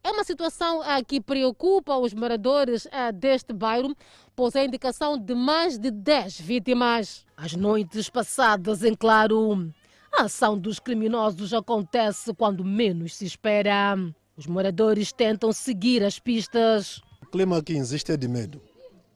É 0.02 0.10
uma 0.10 0.22
situação 0.22 0.82
eh, 0.84 1.02
que 1.02 1.20
preocupa 1.20 1.96
os 1.96 2.14
moradores 2.14 2.86
eh, 2.92 3.10
deste 3.10 3.52
bairro, 3.52 3.96
pois 4.36 4.54
a 4.54 4.64
indicação 4.64 5.18
de 5.18 5.34
mais 5.34 5.76
de 5.76 5.90
10 5.90 6.40
vítimas. 6.40 7.26
As 7.36 7.54
noites 7.54 8.08
passadas 8.08 8.84
em 8.84 8.94
claro, 8.94 9.72
a 10.12 10.22
ação 10.22 10.58
dos 10.58 10.78
criminosos 10.78 11.52
acontece 11.52 12.32
quando 12.34 12.64
menos 12.64 13.16
se 13.16 13.24
espera. 13.24 13.96
Os 14.36 14.46
moradores 14.46 15.12
tentam 15.12 15.52
seguir 15.52 16.02
as 16.04 16.18
pistas. 16.18 17.00
O 17.22 17.26
clima 17.26 17.58
aqui 17.58 17.74
existe 17.74 18.12
é 18.12 18.16
de 18.16 18.28
medo 18.28 18.60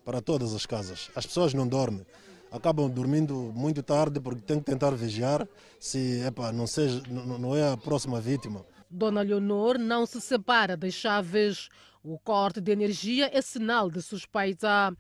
para 0.04 0.20
todas 0.20 0.54
as 0.54 0.66
casas. 0.66 1.10
As 1.14 1.26
pessoas 1.26 1.54
não 1.54 1.66
dormem. 1.66 2.04
Acabam 2.50 2.90
dormindo 2.90 3.34
muito 3.54 3.82
tarde 3.82 4.20
porque 4.20 4.42
têm 4.42 4.58
que 4.58 4.66
tentar 4.66 4.90
vigiar 4.90 5.48
se 5.80 6.20
epa, 6.20 6.52
não, 6.52 6.66
seja, 6.66 7.02
não 7.08 7.56
é 7.56 7.72
a 7.72 7.76
próxima 7.76 8.20
vítima. 8.20 8.64
Dona 8.92 9.22
Leonor 9.22 9.78
não 9.78 10.04
se 10.04 10.20
separa 10.20 10.76
das 10.76 10.92
chaves. 10.92 11.70
O 12.04 12.18
corte 12.18 12.60
de 12.60 12.72
energia 12.72 13.30
é 13.32 13.40
sinal 13.40 13.88
de 13.88 14.02
suspeita. 14.02 14.92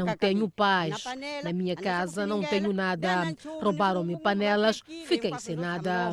Não 0.00 0.16
tenho 0.16 0.48
paz. 0.48 1.04
Na 1.44 1.52
minha 1.52 1.76
casa 1.76 2.26
não 2.26 2.42
tenho 2.42 2.72
nada. 2.72 3.36
Roubaram-me 3.60 4.18
panelas, 4.18 4.80
fiquei 5.06 5.38
sem 5.38 5.54
nada. 5.54 6.10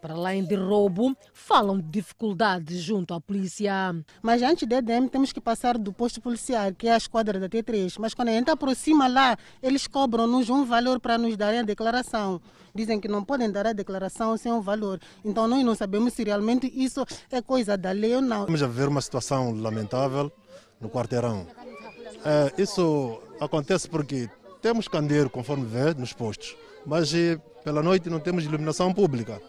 Para 0.00 0.14
além 0.14 0.42
de 0.42 0.54
roubo, 0.54 1.14
falam 1.34 1.78
de 1.78 1.88
dificuldades 1.88 2.80
junto 2.80 3.12
à 3.12 3.20
polícia. 3.20 3.94
Mas 4.22 4.40
antes 4.40 4.66
da 4.66 4.78
EDM 4.78 5.08
temos 5.08 5.34
que 5.34 5.40
passar 5.40 5.76
do 5.76 5.92
posto 5.92 6.18
policial, 6.22 6.72
que 6.72 6.88
é 6.88 6.94
a 6.94 6.96
esquadra 6.96 7.38
da 7.38 7.48
T3. 7.48 7.96
Mas 7.98 8.14
quando 8.14 8.28
a 8.28 8.32
gente 8.32 8.50
aproxima 8.50 9.06
lá, 9.06 9.36
eles 9.62 9.86
cobram-nos 9.86 10.48
um 10.48 10.64
valor 10.64 10.98
para 10.98 11.18
nos 11.18 11.36
darem 11.36 11.60
a 11.60 11.64
declaração 11.64 12.40
dizem 12.74 13.00
que 13.00 13.08
não 13.08 13.24
podem 13.24 13.50
dar 13.50 13.66
a 13.66 13.72
declaração 13.72 14.36
sem 14.36 14.52
um 14.52 14.60
valor. 14.60 15.00
Então 15.24 15.46
nós 15.46 15.64
não 15.64 15.74
sabemos 15.74 16.14
se 16.14 16.24
realmente 16.24 16.70
isso 16.74 17.04
é 17.30 17.40
coisa 17.40 17.76
da 17.76 17.92
lei 17.92 18.14
ou 18.14 18.22
não. 18.22 18.46
Vamos 18.46 18.62
a 18.62 18.66
ver 18.66 18.88
uma 18.88 19.00
situação 19.00 19.52
lamentável 19.52 20.30
no 20.80 20.88
quarteirão. 20.88 21.46
É, 22.24 22.62
isso 22.62 23.20
acontece 23.40 23.88
porque 23.88 24.28
temos 24.60 24.88
candeeiro, 24.88 25.30
conforme 25.30 25.64
vê, 25.64 25.94
nos 25.94 26.12
postos, 26.12 26.56
mas 26.84 27.12
eh, 27.14 27.38
pela 27.64 27.82
noite 27.82 28.10
não 28.10 28.20
temos 28.20 28.44
iluminação 28.44 28.92
pública. 28.92 29.40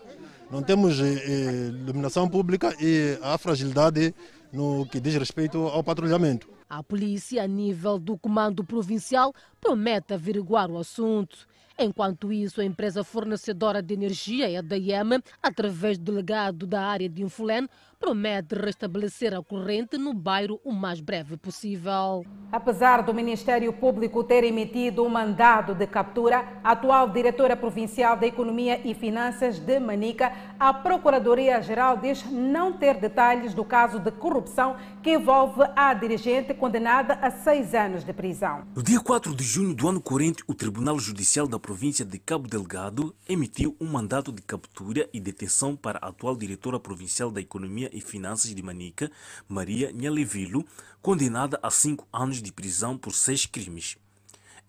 Não 0.49 0.63
temos 0.63 0.99
eh, 0.99 1.03
eh, 1.03 1.67
iluminação 1.67 2.29
pública 2.29 2.73
e 2.79 3.17
há 3.21 3.37
fragilidade 3.37 4.15
no 4.51 4.85
que 4.85 4.99
diz 4.99 5.15
respeito 5.15 5.57
ao 5.67 5.83
patrulhamento. 5.83 6.47
A 6.69 6.81
polícia, 6.81 7.43
a 7.43 7.47
nível 7.47 7.99
do 7.99 8.17
comando 8.17 8.63
provincial, 8.63 9.33
promete 9.59 10.13
averiguar 10.13 10.71
o 10.71 10.77
assunto. 10.77 11.45
Enquanto 11.83 12.31
isso, 12.31 12.61
a 12.61 12.65
empresa 12.65 13.03
fornecedora 13.03 13.81
de 13.81 13.93
energia, 13.93 14.59
a 14.59 14.61
DIEM, 14.61 15.21
através 15.41 15.97
do 15.97 16.05
delegado 16.11 16.67
da 16.67 16.81
área 16.81 17.09
de 17.09 17.23
Infulen, 17.23 17.67
promete 18.01 18.55
restabelecer 18.55 19.31
a 19.31 19.43
corrente 19.43 19.95
no 19.95 20.11
bairro 20.11 20.59
o 20.65 20.73
mais 20.73 20.99
breve 20.99 21.37
possível. 21.37 22.25
Apesar 22.51 23.03
do 23.03 23.13
Ministério 23.13 23.71
Público 23.71 24.23
ter 24.23 24.43
emitido 24.43 25.03
um 25.03 25.09
mandado 25.09 25.75
de 25.75 25.85
captura, 25.85 26.59
a 26.63 26.71
atual 26.71 27.07
diretora 27.07 27.55
provincial 27.55 28.17
da 28.17 28.25
Economia 28.25 28.81
e 28.83 28.95
Finanças 28.95 29.59
de 29.59 29.79
Manica, 29.79 30.33
a 30.59 30.73
Procuradoria-Geral 30.73 31.97
diz 31.97 32.25
não 32.25 32.73
ter 32.73 32.95
detalhes 32.95 33.53
do 33.53 33.63
caso 33.63 33.99
de 33.99 34.11
corrupção 34.11 34.75
que 35.03 35.11
envolve 35.11 35.61
a 35.75 35.93
dirigente 35.93 36.53
condenada 36.55 37.13
a 37.21 37.29
seis 37.29 37.75
anos 37.75 38.03
de 38.03 38.11
prisão. 38.11 38.63
No 38.75 38.81
dia 38.81 38.99
4 38.99 39.35
de 39.35 39.43
junho 39.43 39.75
do 39.75 39.87
ano 39.87 40.01
corrente, 40.01 40.43
o 40.47 40.55
Tribunal 40.55 40.97
Judicial 40.97 41.47
da 41.47 41.59
província 41.59 42.03
de 42.03 42.17
Cabo 42.17 42.47
Delgado 42.47 43.15
emitiu 43.29 43.75
um 43.79 43.85
mandato 43.85 44.31
de 44.31 44.41
captura 44.41 45.07
e 45.13 45.19
detenção 45.19 45.75
para 45.75 45.99
a 46.01 46.09
atual 46.09 46.35
diretora 46.35 46.79
provincial 46.79 47.29
da 47.29 47.39
Economia 47.39 47.90
e 47.91 48.01
Finanças 48.01 48.53
de 48.53 48.61
Manica, 48.61 49.11
Maria 49.47 49.91
Nhalevilo, 49.91 50.65
condenada 51.01 51.59
a 51.61 51.69
cinco 51.69 52.07
anos 52.11 52.41
de 52.41 52.51
prisão 52.51 52.97
por 52.97 53.13
seis 53.13 53.45
crimes. 53.45 53.97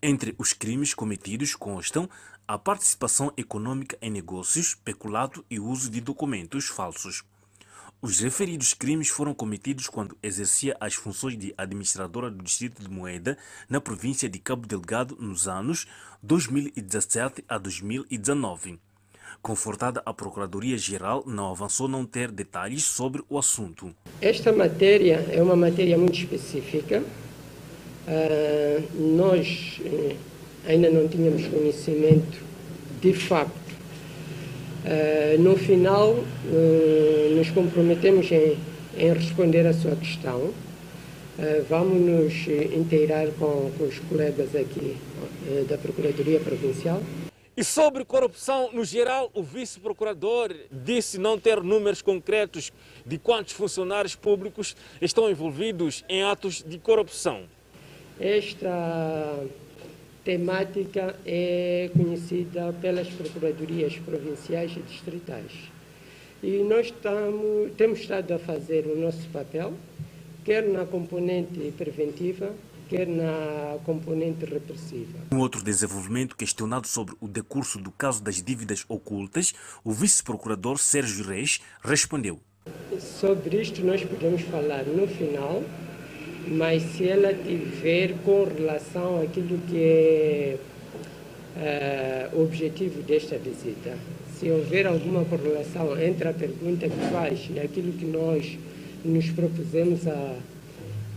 Entre 0.01 0.35
os 0.37 0.51
crimes 0.51 0.93
cometidos 0.93 1.55
constam 1.55 2.09
a 2.47 2.57
participação 2.57 3.31
econômica 3.37 3.97
em 4.01 4.11
negócios, 4.11 4.75
peculado 4.75 5.45
e 5.49 5.59
uso 5.59 5.89
de 5.89 6.01
documentos 6.01 6.67
falsos. 6.67 7.23
Os 8.01 8.19
referidos 8.19 8.73
crimes 8.73 9.07
foram 9.07 9.33
cometidos 9.33 9.87
quando 9.87 10.17
exercia 10.21 10.75
as 10.77 10.93
funções 10.93 11.37
de 11.37 11.53
administradora 11.57 12.29
do 12.29 12.43
Distrito 12.43 12.81
de 12.81 12.89
Moeda 12.89 13.37
na 13.69 13.79
província 13.79 14.27
de 14.27 14.39
Cabo 14.39 14.67
Delgado 14.67 15.15
nos 15.17 15.47
anos 15.47 15.87
2017 16.21 17.45
a 17.47 17.57
2019. 17.57 18.77
Confortada 19.43 20.01
a 20.05 20.13
Procuradoria-Geral, 20.13 21.25
não 21.27 21.51
avançou 21.51 21.89
não 21.89 22.05
ter 22.05 22.31
detalhes 22.31 22.85
sobre 22.85 23.21
o 23.29 23.37
assunto. 23.37 23.93
Esta 24.21 24.53
matéria 24.53 25.15
é 25.29 25.43
uma 25.43 25.53
matéria 25.53 25.97
muito 25.97 26.17
específica. 26.17 27.03
Uh, 28.07 29.17
nós 29.17 29.81
uh, 29.81 30.15
ainda 30.65 30.89
não 30.89 31.09
tínhamos 31.09 31.45
conhecimento 31.47 32.39
de 33.01 33.11
facto. 33.11 33.51
Uh, 34.85 35.41
no 35.41 35.57
final, 35.57 36.15
nos 37.35 37.49
comprometemos 37.49 38.31
em, 38.31 38.57
em, 38.97 39.13
responder 39.13 39.67
à 39.67 39.73
sua 39.73 39.97
questão. 39.97 40.51
vamos 41.69 41.99
nos 41.99 42.47
inteirar 42.73 43.27
com, 43.37 43.71
com 43.77 43.83
os 43.83 43.99
colegas 43.99 44.55
aqui 44.55 44.95
da 45.67 45.77
Procuradoria 45.77 46.39
Provincial 46.39 47.01
e 47.55 47.63
sobre 47.63 48.03
corrupção 48.03 48.71
no 48.73 48.83
geral, 48.83 49.29
o 49.33 49.43
vice-procurador 49.43 50.55
disse 50.71 51.19
não 51.19 51.39
ter 51.39 51.61
números 51.61 52.01
concretos 52.01 52.71
de 53.05 53.17
quantos 53.17 53.53
funcionários 53.53 54.15
públicos 54.15 54.75
estão 55.01 55.29
envolvidos 55.29 56.03
em 56.09 56.23
atos 56.23 56.63
de 56.63 56.79
corrupção. 56.79 57.43
Esta 58.19 59.45
temática 60.23 61.15
é 61.25 61.89
conhecida 61.93 62.73
pelas 62.81 63.07
procuradorias 63.09 63.97
provinciais 63.99 64.71
e 64.75 64.79
distritais. 64.79 65.51
E 66.41 66.63
nós 66.63 66.87
estamos, 66.87 67.71
temos 67.77 67.99
estado 67.99 68.33
a 68.33 68.39
fazer 68.39 68.85
o 68.85 68.97
nosso 68.97 69.27
papel, 69.29 69.73
quer 70.43 70.67
na 70.67 70.85
componente 70.85 71.71
preventiva, 71.77 72.51
quer 72.93 73.07
na 73.07 73.79
componente 73.83 74.45
repressiva. 74.45 75.17
Um 75.31 75.39
outro 75.39 75.63
desenvolvimento 75.63 76.35
questionado 76.35 76.87
sobre 76.87 77.15
o 77.19 77.27
decurso 77.27 77.79
do 77.79 77.89
caso 77.89 78.21
das 78.21 78.35
dívidas 78.35 78.85
ocultas, 78.87 79.51
o 79.83 79.91
vice-procurador 79.91 80.77
Sérgio 80.77 81.25
Reis 81.25 81.59
respondeu. 81.83 82.39
Sobre 82.99 83.59
isto 83.59 83.83
nós 83.83 84.03
podemos 84.03 84.43
falar 84.43 84.83
no 84.83 85.07
final, 85.07 85.63
mas 86.47 86.83
se 86.83 87.09
ela 87.09 87.33
tiver 87.33 88.13
com 88.23 88.43
relação 88.43 89.23
àquilo 89.23 89.57
que 89.67 89.77
é 89.77 90.57
uh, 92.31 92.37
o 92.37 92.43
objetivo 92.43 93.01
desta 93.01 93.39
visita, 93.39 93.97
se 94.37 94.51
houver 94.51 94.85
alguma 94.85 95.25
correlação 95.25 95.99
entre 95.99 96.27
a 96.27 96.33
pergunta 96.33 96.87
que 96.87 97.11
faz 97.11 97.49
e 97.49 97.59
aquilo 97.59 97.91
que 97.93 98.05
nós 98.05 98.55
nos 99.03 99.31
propusemos 99.31 100.07
a 100.07 100.35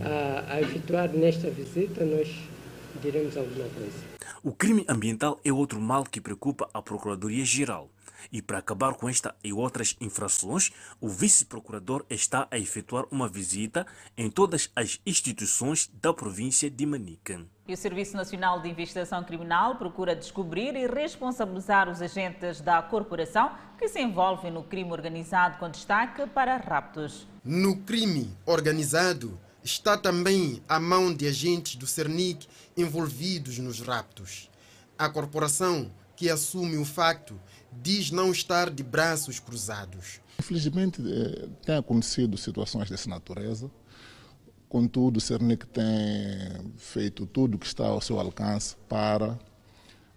a, 0.01 0.53
a 0.53 0.61
efetuar 0.61 1.09
nesta 1.09 1.49
visita, 1.49 2.05
nós 2.05 2.27
diremos 3.01 3.35
alguma 3.37 3.67
coisa. 3.69 4.17
O 4.43 4.51
crime 4.51 4.85
ambiental 4.87 5.39
é 5.43 5.51
outro 5.51 5.79
mal 5.79 6.03
que 6.03 6.21
preocupa 6.21 6.69
a 6.73 6.81
Procuradoria-Geral. 6.81 7.89
E 8.31 8.41
para 8.41 8.57
acabar 8.57 8.93
com 8.95 9.07
esta 9.07 9.35
e 9.43 9.53
outras 9.53 9.95
infrações, 10.01 10.71
o 10.99 11.07
vice-procurador 11.07 12.05
está 12.09 12.47
a 12.51 12.57
efetuar 12.57 13.05
uma 13.11 13.27
visita 13.27 13.85
em 14.17 14.29
todas 14.29 14.69
as 14.75 14.99
instituições 15.05 15.89
da 16.01 16.13
província 16.13 16.69
de 16.69 16.85
Manica. 16.85 17.41
E 17.67 17.73
o 17.73 17.77
Serviço 17.77 18.15
Nacional 18.15 18.61
de 18.61 18.69
Investigação 18.69 19.23
Criminal 19.23 19.75
procura 19.75 20.15
descobrir 20.15 20.75
e 20.75 20.87
responsabilizar 20.87 21.89
os 21.89 22.01
agentes 22.01 22.61
da 22.61 22.81
corporação 22.81 23.51
que 23.77 23.87
se 23.87 24.01
envolvem 24.01 24.51
no 24.51 24.63
crime 24.63 24.91
organizado 24.91 25.57
com 25.57 25.69
destaque 25.69 26.25
para 26.27 26.57
raptos. 26.57 27.27
No 27.43 27.77
crime 27.81 28.35
organizado, 28.45 29.37
está 29.63 29.97
também 29.97 30.61
a 30.67 30.79
mão 30.79 31.13
de 31.13 31.27
agentes 31.27 31.75
do 31.75 31.87
Cernic 31.87 32.47
envolvidos 32.75 33.57
nos 33.57 33.79
raptos. 33.79 34.49
A 34.97 35.09
corporação, 35.09 35.91
que 36.15 36.29
assume 36.29 36.77
o 36.77 36.85
facto, 36.85 37.39
diz 37.81 38.11
não 38.11 38.31
estar 38.31 38.69
de 38.69 38.83
braços 38.83 39.39
cruzados. 39.39 40.19
Infelizmente, 40.39 41.01
eh, 41.05 41.47
tem 41.65 41.75
acontecido 41.75 42.37
situações 42.37 42.89
dessa 42.89 43.09
natureza. 43.09 43.69
Contudo, 44.69 45.17
o 45.17 45.21
Cernic 45.21 45.65
tem 45.67 46.73
feito 46.77 47.25
tudo 47.25 47.55
o 47.55 47.59
que 47.59 47.65
está 47.65 47.87
ao 47.87 48.01
seu 48.01 48.19
alcance 48.19 48.75
para 48.87 49.39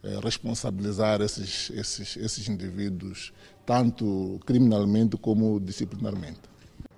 eh, 0.02 0.18
responsabilizar 0.22 1.20
esses, 1.20 1.70
esses, 1.70 2.16
esses 2.16 2.48
indivíduos, 2.48 3.32
tanto 3.64 4.40
criminalmente 4.44 5.16
como 5.16 5.60
disciplinarmente. 5.60 6.49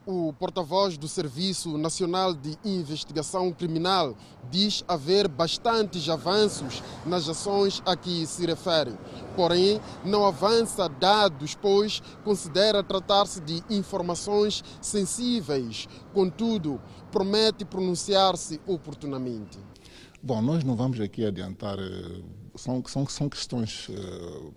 O 0.04 0.32
porta-voz 0.32 0.99
do 0.99 1.06
Serviço 1.06 1.78
Nacional 1.78 2.35
de 2.35 2.59
Investigação 2.64 3.52
Criminal 3.52 4.16
diz 4.50 4.82
haver 4.88 5.28
bastantes 5.28 6.09
avanços 6.09 6.82
nas 7.06 7.28
ações 7.28 7.80
a 7.87 7.94
que 7.94 8.26
se 8.26 8.44
refere. 8.44 8.94
Porém, 9.37 9.80
não 10.04 10.26
avança 10.26 10.88
dados, 10.88 11.54
pois 11.54 12.02
considera 12.25 12.82
tratar-se 12.82 13.40
de 13.42 13.62
informações 13.71 14.64
sensíveis. 14.80 15.87
Contudo, 16.12 16.80
promete 17.12 17.64
pronunciar-se 17.64 18.61
oportunamente. 18.66 19.56
Bom, 20.21 20.42
nós 20.42 20.64
não 20.64 20.75
vamos 20.75 20.99
aqui 21.00 21.25
adiantar, 21.25 21.78
eh, 21.78 22.23
são, 22.56 22.82
são, 22.88 23.06
são 23.06 23.28
questões 23.28 23.88
eh, 23.88 24.50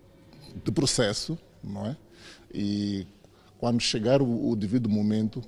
de 0.64 0.72
processo, 0.72 1.38
não 1.62 1.86
é? 1.86 1.96
E 2.52 3.06
quando 3.58 3.80
chegar 3.80 4.20
o, 4.20 4.50
o 4.50 4.56
devido 4.56 4.88
momento, 4.88 5.42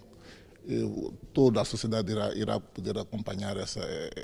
eu, 0.68 1.14
toda 1.32 1.62
a 1.62 1.64
sociedade 1.64 2.12
irá, 2.12 2.34
irá 2.34 2.60
poder 2.60 2.98
acompanhar 2.98 3.56
essa, 3.56 3.80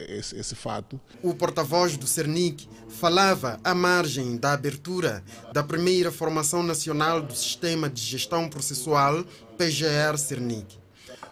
esse, 0.08 0.36
esse, 0.36 0.54
fato. 0.54 1.00
O 1.22 1.34
porta-voz 1.34 1.96
do 1.96 2.06
Cernic 2.06 2.68
falava 2.88 3.58
à 3.64 3.74
margem 3.74 4.36
da 4.36 4.52
abertura 4.52 5.24
da 5.52 5.62
primeira 5.62 6.12
formação 6.12 6.62
nacional 6.62 7.22
do 7.22 7.34
Sistema 7.34 7.88
de 7.88 8.02
Gestão 8.02 8.48
Processual, 8.48 9.24
PGR-Cernic. 9.56 10.78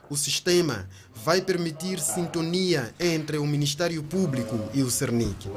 O 0.08 0.16
sistema 0.16 0.88
vai 1.14 1.42
permitir 1.42 2.00
sintonia 2.00 2.94
entre 2.98 3.36
o 3.36 3.46
Ministério 3.46 4.02
Público 4.02 4.58
e 4.72 4.82
o 4.82 4.90
Cernic. 4.90 5.48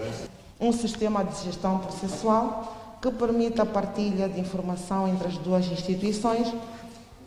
Um 0.59 0.71
sistema 0.71 1.23
de 1.23 1.43
gestão 1.43 1.79
processual 1.79 2.97
que 3.01 3.11
permite 3.11 3.59
a 3.61 3.65
partilha 3.65 4.27
de 4.27 4.39
informação 4.39 5.07
entre 5.07 5.27
as 5.27 5.37
duas 5.37 5.65
instituições 5.65 6.53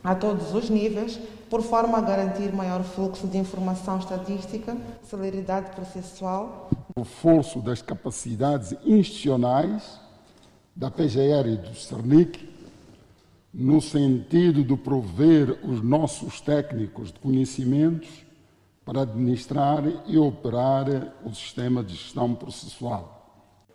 a 0.02 0.14
todos 0.14 0.55
os 0.55 0.71
níveis, 0.71 1.19
por 1.49 1.62
forma 1.62 1.99
a 1.99 2.00
garantir 2.00 2.52
maior 2.52 2.83
fluxo 2.83 3.26
de 3.26 3.38
informação 3.38 3.99
estatística, 3.99 4.76
celeridade 5.02 5.71
processual. 5.75 6.71
O 6.97 7.00
reforço 7.00 7.61
das 7.61 7.81
capacidades 7.81 8.75
institucionais 8.85 10.00
da 10.75 10.90
PGR 10.90 11.49
e 11.49 11.57
do 11.57 11.75
CERNIC, 11.75 12.49
no 13.52 13.81
sentido 13.81 14.62
de 14.62 14.76
prover 14.76 15.59
os 15.64 15.83
nossos 15.83 16.40
técnicos 16.40 17.11
de 17.11 17.19
conhecimentos 17.19 18.09
para 18.85 19.02
administrar 19.02 19.83
e 20.07 20.17
operar 20.17 20.87
o 21.25 21.35
sistema 21.35 21.83
de 21.83 21.95
gestão 21.95 22.35
processual. 22.35 23.18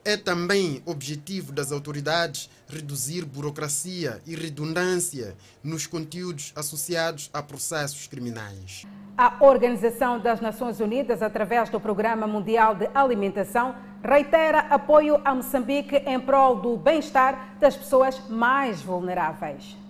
É 0.05 0.17
também 0.17 0.83
objetivo 0.85 1.53
das 1.53 1.71
autoridades 1.71 2.49
reduzir 2.67 3.23
burocracia 3.23 4.21
e 4.25 4.35
redundância 4.35 5.33
nos 5.63 5.87
conteúdos 5.87 6.51
associados 6.57 7.29
a 7.33 7.41
processos 7.41 8.05
criminais. 8.05 8.85
A 9.17 9.37
Organização 9.39 10.19
das 10.19 10.41
Nações 10.41 10.81
Unidas, 10.81 11.21
através 11.21 11.69
do 11.69 11.79
Programa 11.79 12.27
Mundial 12.27 12.75
de 12.75 12.89
Alimentação, 12.93 13.75
reitera 14.03 14.59
apoio 14.69 15.21
a 15.23 15.33
Moçambique 15.33 15.95
em 15.95 16.19
prol 16.19 16.57
do 16.57 16.75
bem-estar 16.75 17.55
das 17.61 17.77
pessoas 17.77 18.19
mais 18.27 18.81
vulneráveis. 18.81 19.82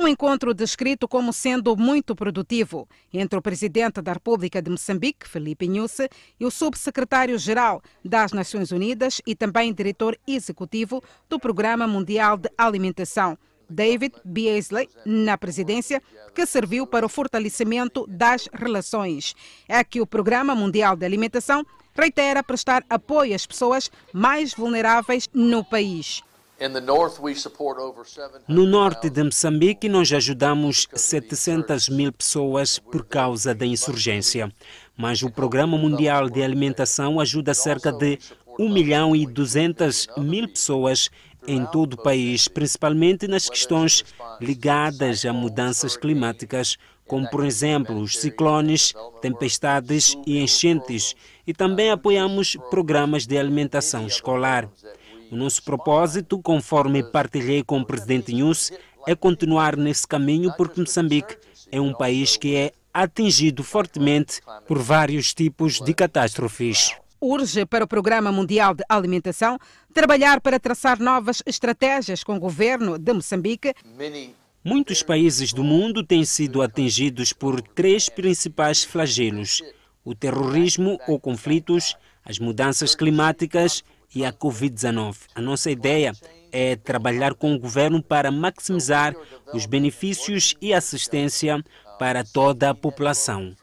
Um 0.00 0.06
encontro 0.06 0.54
descrito 0.54 1.08
como 1.08 1.32
sendo 1.32 1.76
muito 1.76 2.14
produtivo 2.14 2.88
entre 3.12 3.36
o 3.36 3.42
presidente 3.42 4.00
da 4.00 4.12
República 4.12 4.62
de 4.62 4.70
Moçambique, 4.70 5.28
Felipe 5.28 5.66
Nhusse, 5.66 6.08
e 6.38 6.46
o 6.46 6.52
subsecretário-geral 6.52 7.82
das 8.04 8.32
Nações 8.32 8.70
Unidas 8.70 9.20
e 9.26 9.34
também 9.34 9.74
diretor 9.74 10.16
executivo 10.24 11.02
do 11.28 11.40
Programa 11.40 11.88
Mundial 11.88 12.36
de 12.36 12.48
Alimentação, 12.56 13.36
David 13.68 14.14
Beasley, 14.24 14.88
na 15.04 15.36
presidência, 15.36 16.00
que 16.32 16.46
serviu 16.46 16.86
para 16.86 17.04
o 17.04 17.08
fortalecimento 17.08 18.06
das 18.06 18.48
relações. 18.52 19.34
É 19.68 19.82
que 19.82 20.00
o 20.00 20.06
Programa 20.06 20.54
Mundial 20.54 20.94
de 20.94 21.04
Alimentação 21.04 21.66
reitera 21.92 22.44
prestar 22.44 22.84
apoio 22.88 23.34
às 23.34 23.44
pessoas 23.44 23.90
mais 24.12 24.54
vulneráveis 24.54 25.28
no 25.34 25.64
país. 25.64 26.22
No 28.48 28.66
norte 28.66 29.08
de 29.08 29.22
Moçambique, 29.22 29.88
nós 29.88 30.12
ajudamos 30.12 30.88
700 30.92 31.88
mil 31.88 32.12
pessoas 32.12 32.78
por 32.78 33.04
causa 33.04 33.54
da 33.54 33.64
insurgência, 33.64 34.52
mas 34.96 35.22
o 35.22 35.30
Programa 35.30 35.78
Mundial 35.78 36.28
de 36.28 36.42
Alimentação 36.42 37.20
ajuda 37.20 37.54
cerca 37.54 37.92
de 37.92 38.18
1 38.58 38.68
milhão 38.68 39.14
e 39.14 39.24
200 39.24 40.08
mil 40.16 40.48
pessoas 40.48 41.08
em 41.46 41.64
todo 41.66 41.94
o 41.94 42.02
país, 42.02 42.48
principalmente 42.48 43.28
nas 43.28 43.48
questões 43.48 44.04
ligadas 44.40 45.24
a 45.24 45.32
mudanças 45.32 45.96
climáticas, 45.96 46.76
como, 47.06 47.28
por 47.30 47.44
exemplo, 47.44 47.96
os 48.00 48.18
ciclones, 48.18 48.92
tempestades 49.22 50.16
e 50.26 50.38
enchentes, 50.38 51.14
e 51.46 51.54
também 51.54 51.90
apoiamos 51.90 52.56
programas 52.68 53.26
de 53.26 53.38
alimentação 53.38 54.06
escolar. 54.06 54.68
O 55.30 55.36
nosso 55.36 55.62
propósito, 55.62 56.40
conforme 56.40 57.02
partilhei 57.02 57.62
com 57.62 57.80
o 57.80 57.84
presidente 57.84 58.34
Nunes, 58.34 58.72
é 59.06 59.14
continuar 59.14 59.76
nesse 59.76 60.06
caminho 60.06 60.52
porque 60.56 60.80
Moçambique 60.80 61.36
é 61.70 61.80
um 61.80 61.92
país 61.92 62.36
que 62.36 62.54
é 62.56 62.72
atingido 62.92 63.62
fortemente 63.62 64.40
por 64.66 64.78
vários 64.78 65.34
tipos 65.34 65.80
de 65.80 65.92
catástrofes. 65.92 66.94
Urge 67.20 67.66
para 67.66 67.84
o 67.84 67.88
Programa 67.88 68.30
Mundial 68.32 68.74
de 68.74 68.84
Alimentação 68.88 69.58
trabalhar 69.92 70.40
para 70.40 70.58
traçar 70.58 70.98
novas 70.98 71.42
estratégias 71.44 72.24
com 72.24 72.36
o 72.36 72.40
governo 72.40 72.98
de 72.98 73.12
Moçambique. 73.12 73.74
Muitos 74.64 75.02
países 75.02 75.52
do 75.52 75.64
mundo 75.64 76.04
têm 76.04 76.24
sido 76.24 76.62
atingidos 76.62 77.32
por 77.32 77.60
três 77.60 78.08
principais 78.08 78.84
flagelos: 78.84 79.62
o 80.04 80.14
terrorismo 80.14 80.98
ou 81.06 81.18
conflitos, 81.18 81.96
as 82.24 82.38
mudanças 82.38 82.94
climáticas 82.94 83.82
e 84.14 84.24
a 84.24 84.32
Covid-19. 84.32 85.16
A 85.34 85.40
nossa 85.40 85.70
ideia 85.70 86.12
é 86.50 86.76
trabalhar 86.76 87.34
com 87.34 87.54
o 87.54 87.58
governo 87.58 88.02
para 88.02 88.30
maximizar 88.30 89.14
os 89.52 89.66
benefícios 89.66 90.54
e 90.60 90.72
assistência 90.72 91.62
para 91.98 92.24
toda 92.24 92.70
a 92.70 92.74
população. 92.74 93.54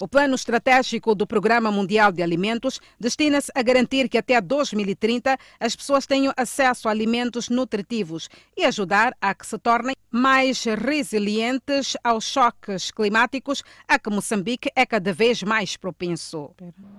O 0.00 0.08
plano 0.08 0.34
estratégico 0.34 1.14
do 1.14 1.26
Programa 1.26 1.70
Mundial 1.70 2.10
de 2.10 2.22
Alimentos 2.22 2.80
destina-se 2.98 3.52
a 3.54 3.62
garantir 3.62 4.08
que 4.08 4.16
até 4.16 4.40
2030 4.40 5.36
as 5.60 5.76
pessoas 5.76 6.06
tenham 6.06 6.32
acesso 6.36 6.88
a 6.88 6.90
alimentos 6.90 7.48
nutritivos 7.48 8.28
e 8.56 8.64
ajudar 8.64 9.14
a 9.20 9.34
que 9.34 9.46
se 9.46 9.58
tornem 9.58 9.94
mais 10.10 10.64
resilientes 10.64 11.96
aos 12.02 12.24
choques 12.24 12.90
climáticos 12.90 13.62
a 13.86 13.98
que 13.98 14.08
Moçambique 14.08 14.70
é 14.74 14.86
cada 14.86 15.12
vez 15.12 15.42
mais 15.42 15.76
propenso. 15.76 16.50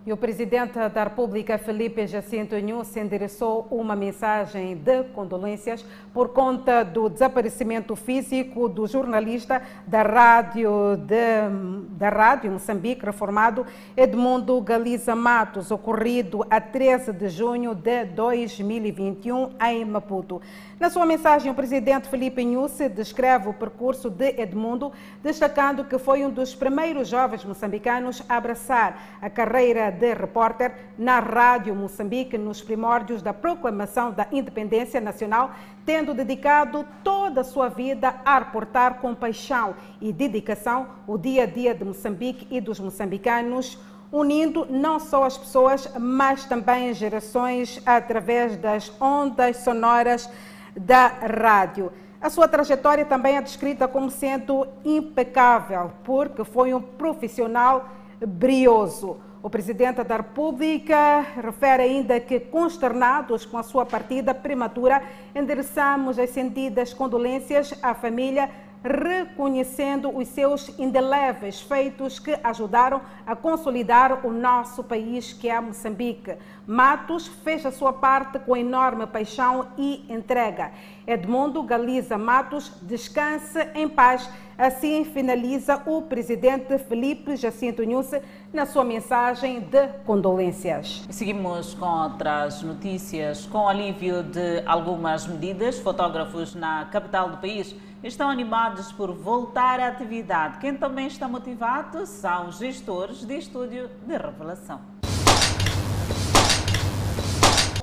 E 0.05 0.13
o 0.13 0.17
presidente 0.17 0.73
da 0.89 1.05
República, 1.05 1.57
Felipe 1.57 2.05
Jacinto 2.05 2.55
Nunes, 2.55 2.95
endereçou 2.95 3.67
uma 3.71 3.95
mensagem 3.95 4.75
de 4.75 5.03
condolências 5.05 5.83
por 6.13 6.29
conta 6.29 6.83
do 6.83 7.09
desaparecimento 7.09 7.95
físico 7.95 8.69
do 8.69 8.85
jornalista 8.85 9.61
da 9.87 10.03
rádio 10.03 10.98
de, 10.99 11.15
da 11.97 12.09
Rádio 12.09 12.51
Moçambique 12.51 13.05
reformado 13.05 13.65
Edmundo 13.95 14.59
Galiza 14.61 15.15
Matos, 15.15 15.71
ocorrido 15.71 16.45
a 16.49 16.61
13 16.61 17.13
de 17.13 17.29
junho 17.29 17.73
de 17.73 18.05
2021 18.05 19.51
em 19.65 19.85
Maputo. 19.85 20.41
Na 20.79 20.89
sua 20.89 21.05
mensagem, 21.05 21.51
o 21.51 21.55
presidente 21.55 22.07
Felipe 22.07 22.43
Nhusse 22.45 22.87
descreve 22.87 23.49
o 23.49 23.53
percurso 23.53 24.09
de 24.09 24.29
Edmundo, 24.41 24.93
destacando 25.21 25.83
que 25.83 25.97
foi 25.97 26.23
um 26.23 26.29
dos 26.29 26.55
primeiros 26.55 27.07
jovens 27.09 27.43
moçambicanos 27.43 28.23
a 28.29 28.37
abraçar 28.37 29.17
a 29.21 29.29
carreira 29.29 29.91
de 29.91 30.13
repórter 30.13 30.73
na 30.97 31.19
Rádio 31.19 31.75
Moçambique 31.75 32.37
nos 32.37 32.61
primórdios 32.61 33.21
da 33.21 33.33
proclamação 33.33 34.11
da 34.11 34.27
independência 34.31 35.01
nacional, 35.01 35.51
tendo 35.85 36.13
dedicado 36.13 36.85
toda 37.03 37.41
a 37.41 37.43
sua 37.43 37.69
vida 37.69 38.15
a 38.23 38.39
reportar 38.39 38.95
com 38.95 39.15
paixão 39.15 39.75
e 39.99 40.13
dedicação 40.13 40.87
o 41.07 41.17
dia 41.17 41.43
a 41.43 41.45
dia 41.45 41.73
de 41.73 41.83
Moçambique 41.83 42.47
e 42.49 42.61
dos 42.61 42.79
moçambicanos 42.79 43.77
unindo 44.11 44.65
não 44.69 44.99
só 44.99 45.23
as 45.23 45.37
pessoas, 45.37 45.87
mas 45.99 46.45
também 46.45 46.89
as 46.89 46.97
gerações 46.97 47.81
através 47.85 48.57
das 48.57 48.91
ondas 48.99 49.57
sonoras 49.57 50.29
da 50.75 51.07
rádio. 51.07 51.91
A 52.21 52.29
sua 52.29 52.47
trajetória 52.47 53.05
também 53.05 53.37
é 53.37 53.41
descrita 53.41 53.87
como 53.87 54.09
sendo 54.09 54.67
impecável, 54.83 55.91
porque 56.03 56.43
foi 56.43 56.73
um 56.73 56.81
profissional 56.81 57.89
brioso. 58.19 59.17
O 59.41 59.49
presidente 59.49 60.03
da 60.03 60.17
República 60.17 61.21
refere 61.41 61.83
ainda 61.83 62.19
que, 62.19 62.41
consternados 62.41 63.45
com 63.45 63.57
a 63.57 63.63
sua 63.63 63.85
partida 63.85 64.33
prematura, 64.33 65.01
endereçamos 65.33 66.19
as 66.19 66.29
sentidas 66.31 66.93
condolências 66.93 67.73
à 67.81 67.93
família 67.93 68.49
reconhecendo 68.83 70.15
os 70.15 70.27
seus 70.29 70.77
indeléveis 70.79 71.59
feitos 71.61 72.17
que 72.17 72.37
ajudaram 72.43 73.01
a 73.25 73.35
consolidar 73.35 74.25
o 74.25 74.31
nosso 74.31 74.83
país, 74.83 75.33
que 75.33 75.49
é 75.49 75.59
Moçambique. 75.59 76.35
Matos 76.65 77.27
fez 77.27 77.65
a 77.65 77.71
sua 77.71 77.91
parte 77.91 78.39
com 78.39 78.55
enorme 78.55 79.05
paixão 79.05 79.67
e 79.77 80.05
entrega. 80.09 80.71
Edmundo 81.05 81.61
Galiza 81.63 82.17
Matos 82.17 82.71
descanse 82.81 83.59
em 83.75 83.87
paz. 83.87 84.29
Assim 84.59 85.05
finaliza 85.05 85.81
o 85.85 86.01
presidente 86.01 86.77
Felipe 86.77 87.37
Jacinto 87.37 87.81
Nhusse 87.81 88.21
na 88.51 88.65
sua 88.65 88.83
mensagem 88.83 89.61
de 89.61 89.87
condolências. 90.05 91.05
Seguimos 91.09 91.73
com 91.75 91.85
outras 91.85 92.61
notícias. 92.61 93.45
Com 93.45 93.69
alívio 93.69 94.21
de 94.21 94.61
algumas 94.65 95.25
medidas, 95.25 95.79
fotógrafos 95.79 96.55
na 96.55 96.83
capital 96.87 97.29
do 97.29 97.37
país 97.37 97.73
estão 98.03 98.29
animados 98.29 98.91
por 98.91 99.13
voltar 99.13 99.79
à 99.79 99.87
atividade. 99.87 100.57
Quem 100.57 100.75
também 100.75 101.07
está 101.07 101.25
motivado 101.25 102.05
são 102.05 102.49
os 102.49 102.57
gestores 102.57 103.25
de 103.25 103.37
estúdio 103.37 103.89
de 104.05 104.17
revelação. 104.17 104.81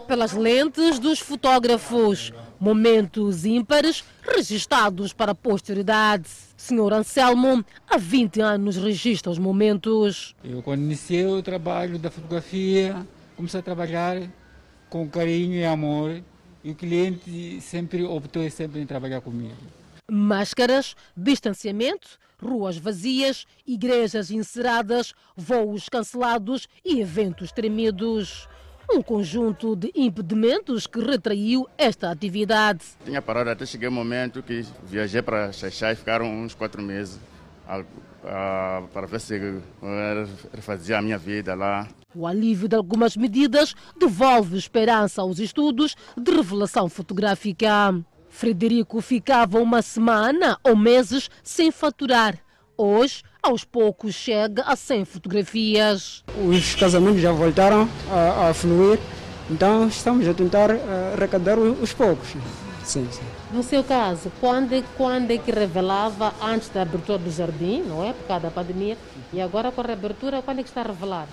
Pelas 0.06 0.34
lentes 0.34 0.98
dos 0.98 1.20
fotógrafos, 1.20 2.34
momentos 2.58 3.44
ímpares 3.44 4.04
registados 4.22 5.12
para 5.12 5.32
a 5.32 5.34
posteridade. 5.34 6.28
Senhor 6.56 6.92
Anselmo, 6.92 7.64
há 7.88 7.96
20 7.96 8.40
anos 8.40 8.76
registra 8.76 9.30
os 9.30 9.38
momentos. 9.38 10.34
Eu, 10.42 10.62
quando 10.62 10.82
iniciei 10.82 11.26
o 11.26 11.42
trabalho 11.42 11.98
da 11.98 12.10
fotografia, 12.10 13.06
comecei 13.36 13.60
a 13.60 13.62
trabalhar 13.62 14.22
com 14.88 15.08
carinho 15.08 15.54
e 15.54 15.64
amor 15.64 16.22
e 16.64 16.70
o 16.70 16.74
cliente 16.74 17.60
sempre 17.60 18.02
optou 18.02 18.48
sempre 18.50 18.80
em 18.80 18.86
trabalhar 18.86 19.20
comigo. 19.20 19.54
Máscaras, 20.10 20.96
distanciamento, 21.16 22.18
ruas 22.40 22.76
vazias, 22.76 23.46
igrejas 23.66 24.30
enceradas, 24.30 25.14
voos 25.36 25.88
cancelados 25.88 26.68
e 26.84 27.00
eventos 27.00 27.52
tremidos. 27.52 28.48
Um 28.90 29.02
conjunto 29.02 29.74
de 29.74 29.90
impedimentos 29.94 30.86
que 30.86 31.00
retraiu 31.00 31.66
esta 31.76 32.10
atividade. 32.10 32.80
Tinha 33.04 33.20
parado 33.20 33.50
até 33.50 33.66
cheguei 33.66 33.88
um 33.88 33.92
momento 33.92 34.42
que 34.42 34.64
viajei 34.84 35.20
para 35.20 35.52
Xaixá 35.52 35.92
e 35.92 35.96
ficaram 35.96 36.26
uns 36.26 36.54
quatro 36.54 36.80
meses 36.80 37.18
a, 37.66 37.82
a, 38.24 38.82
para 38.92 39.06
ver 39.06 39.20
se 39.20 39.60
refazia 40.54 40.98
a 40.98 41.02
minha 41.02 41.18
vida 41.18 41.54
lá. 41.54 41.88
O 42.14 42.26
alívio 42.26 42.68
de 42.68 42.76
algumas 42.76 43.16
medidas 43.16 43.74
devolve 43.98 44.56
esperança 44.56 45.20
aos 45.20 45.38
estudos 45.38 45.94
de 46.16 46.30
revelação 46.30 46.88
fotográfica. 46.88 47.94
Frederico 48.28 49.00
ficava 49.00 49.58
uma 49.58 49.82
semana 49.82 50.58
ou 50.62 50.76
meses 50.76 51.28
sem 51.42 51.70
faturar. 51.70 52.45
Hoje, 52.78 53.22
aos 53.42 53.64
poucos, 53.64 54.14
chega 54.14 54.62
a 54.62 54.76
100 54.76 55.06
fotografias. 55.06 56.22
Os 56.46 56.74
casamentos 56.74 57.22
já 57.22 57.32
voltaram 57.32 57.88
a, 58.10 58.50
a 58.50 58.54
fluir, 58.54 58.98
então 59.50 59.88
estamos 59.88 60.28
a 60.28 60.34
tentar 60.34 60.70
uh, 60.70 60.78
arrecadar 61.14 61.58
os 61.58 61.94
poucos. 61.94 62.28
Sim, 62.84 63.08
sim. 63.10 63.22
No 63.50 63.62
seu 63.62 63.82
caso, 63.82 64.30
quando, 64.40 64.84
quando 64.96 65.30
é 65.30 65.38
que 65.38 65.50
revelava 65.50 66.34
antes 66.42 66.68
da 66.68 66.82
abertura 66.82 67.18
do 67.18 67.30
jardim, 67.30 67.82
não 67.82 68.04
é? 68.04 68.12
Por 68.12 68.26
causa 68.26 68.42
da 68.44 68.50
pandemia, 68.50 68.98
e 69.32 69.40
agora 69.40 69.72
com 69.72 69.80
a 69.80 69.84
reabertura, 69.84 70.42
quando 70.42 70.58
é 70.58 70.62
que 70.62 70.68
está 70.68 70.82
a 70.82 70.84
revelar? 70.84 71.26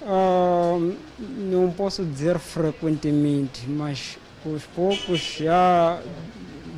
Uh, 0.00 0.96
não 1.18 1.70
posso 1.70 2.04
dizer 2.04 2.38
frequentemente, 2.38 3.68
mas 3.68 4.16
aos 4.46 4.62
poucos 4.64 5.20
já 5.40 6.00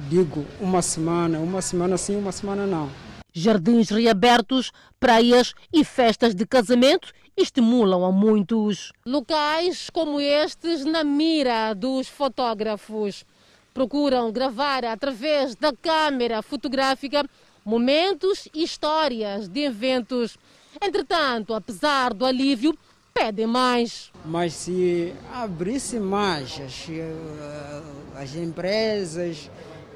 digo 0.08 0.44
uma 0.60 0.82
semana, 0.82 1.38
uma 1.38 1.62
semana 1.62 1.96
sim, 1.96 2.16
uma 2.16 2.32
semana 2.32 2.66
não. 2.66 2.88
Jardins 3.32 3.90
reabertos, 3.90 4.72
praias 4.98 5.54
e 5.72 5.84
festas 5.84 6.34
de 6.34 6.46
casamento 6.46 7.12
estimulam 7.36 8.04
a 8.04 8.12
muitos. 8.12 8.92
Locais 9.06 9.88
como 9.90 10.20
estes 10.20 10.84
na 10.84 11.02
mira 11.04 11.74
dos 11.74 12.08
fotógrafos. 12.08 13.24
Procuram 13.72 14.32
gravar 14.32 14.84
através 14.84 15.54
da 15.54 15.72
câmera 15.72 16.42
fotográfica 16.42 17.24
momentos 17.64 18.48
e 18.52 18.64
histórias 18.64 19.48
de 19.48 19.60
eventos. 19.60 20.36
Entretanto, 20.82 21.54
apesar 21.54 22.12
do 22.12 22.24
alívio, 22.24 22.76
pedem 23.14 23.46
mais. 23.46 24.10
Mas 24.24 24.54
se 24.54 25.12
abrisse 25.32 25.98
mais 25.98 26.60
as, 26.60 26.86
eh, 26.88 27.82
as 28.16 28.34
empresas, 28.34 29.50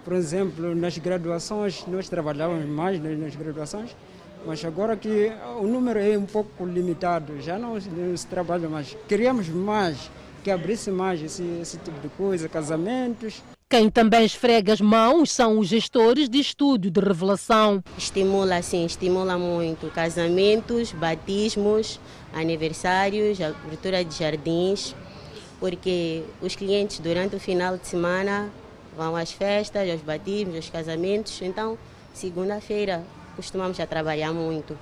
por 0.04 0.12
exemplo, 0.12 0.74
nas 0.74 0.98
graduações, 0.98 1.84
nós 1.86 2.08
trabalhávamos 2.08 2.66
mais 2.66 3.02
nas 3.02 3.34
graduações, 3.34 3.96
mas 4.46 4.62
agora 4.64 4.96
que 4.96 5.32
o 5.58 5.66
número 5.66 5.98
é 5.98 6.18
um 6.18 6.26
pouco 6.26 6.66
limitado, 6.66 7.40
já 7.40 7.58
não, 7.58 7.78
não 7.78 8.16
se 8.16 8.26
trabalha 8.26 8.68
mais. 8.68 8.94
Queríamos 9.08 9.48
mais, 9.48 10.10
que 10.42 10.50
abrisse 10.50 10.90
mais 10.90 11.22
esse, 11.22 11.42
esse 11.60 11.78
tipo 11.78 11.98
de 12.00 12.08
coisa, 12.08 12.48
casamentos. 12.48 13.42
Quem 13.70 13.88
também 13.88 14.26
esfrega 14.26 14.74
as 14.74 14.80
mãos 14.80 15.32
são 15.32 15.58
os 15.58 15.68
gestores 15.68 16.28
de 16.28 16.38
estúdio 16.38 16.90
de 16.90 17.00
revelação. 17.00 17.82
Estimula, 17.96 18.60
sim, 18.60 18.84
estimula 18.84 19.38
muito. 19.38 19.88
Casamentos, 19.88 20.92
batismos, 20.92 21.98
aniversários, 22.34 23.40
abertura 23.40 24.04
de 24.04 24.14
jardins, 24.14 24.94
porque 25.58 26.22
os 26.42 26.54
clientes 26.54 26.98
durante 26.98 27.34
o 27.34 27.40
final 27.40 27.78
de 27.78 27.86
semana 27.86 28.50
vão 28.96 29.16
às 29.16 29.32
festas, 29.32 29.90
aos 29.90 30.00
batismos, 30.00 30.56
aos 30.56 30.70
casamentos. 30.70 31.40
Então, 31.42 31.78
segunda-feira 32.12 33.02
costumamos 33.36 33.78
a 33.80 33.86
trabalhar 33.86 34.32
muito. 34.32 34.78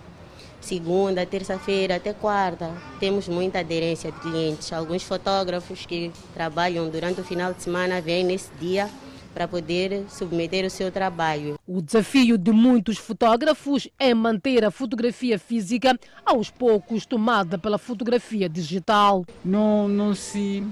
Segunda, 0.61 1.27
terça-feira 1.27 1.97
até 1.97 2.13
quarta, 2.13 2.71
temos 3.01 3.27
muita 3.27 3.59
aderência 3.59 4.13
de 4.13 4.21
clientes. 4.21 4.73
Alguns 4.73 5.03
fotógrafos 5.03 5.85
que 5.85 6.13
trabalham 6.33 6.89
durante 6.89 7.21
o 7.21 7.25
final 7.25 7.53
de 7.53 7.63
semana 7.63 8.01
vêm 8.01 8.25
nesse 8.25 8.49
dia 8.61 8.89
para 9.35 9.49
poder 9.49 10.05
submeter 10.09 10.65
o 10.65 10.71
seu 10.71 10.93
trabalho. 10.93 11.59
O 11.67 11.83
desafio 11.83 12.39
de 12.39 12.53
muitos 12.53 12.99
fotógrafos 12.99 13.89
é 13.99 14.15
manter 14.15 14.65
a 14.65 14.71
fotografia 14.71 15.39
física 15.39 15.99
aos 16.25 16.51
poucos 16.51 17.07
tomada 17.07 17.59
pela 17.59 17.79
fotografia 17.79 18.49
digital. 18.49 19.25
Não, 19.45 19.89
não 19.89 20.15
se 20.15 20.65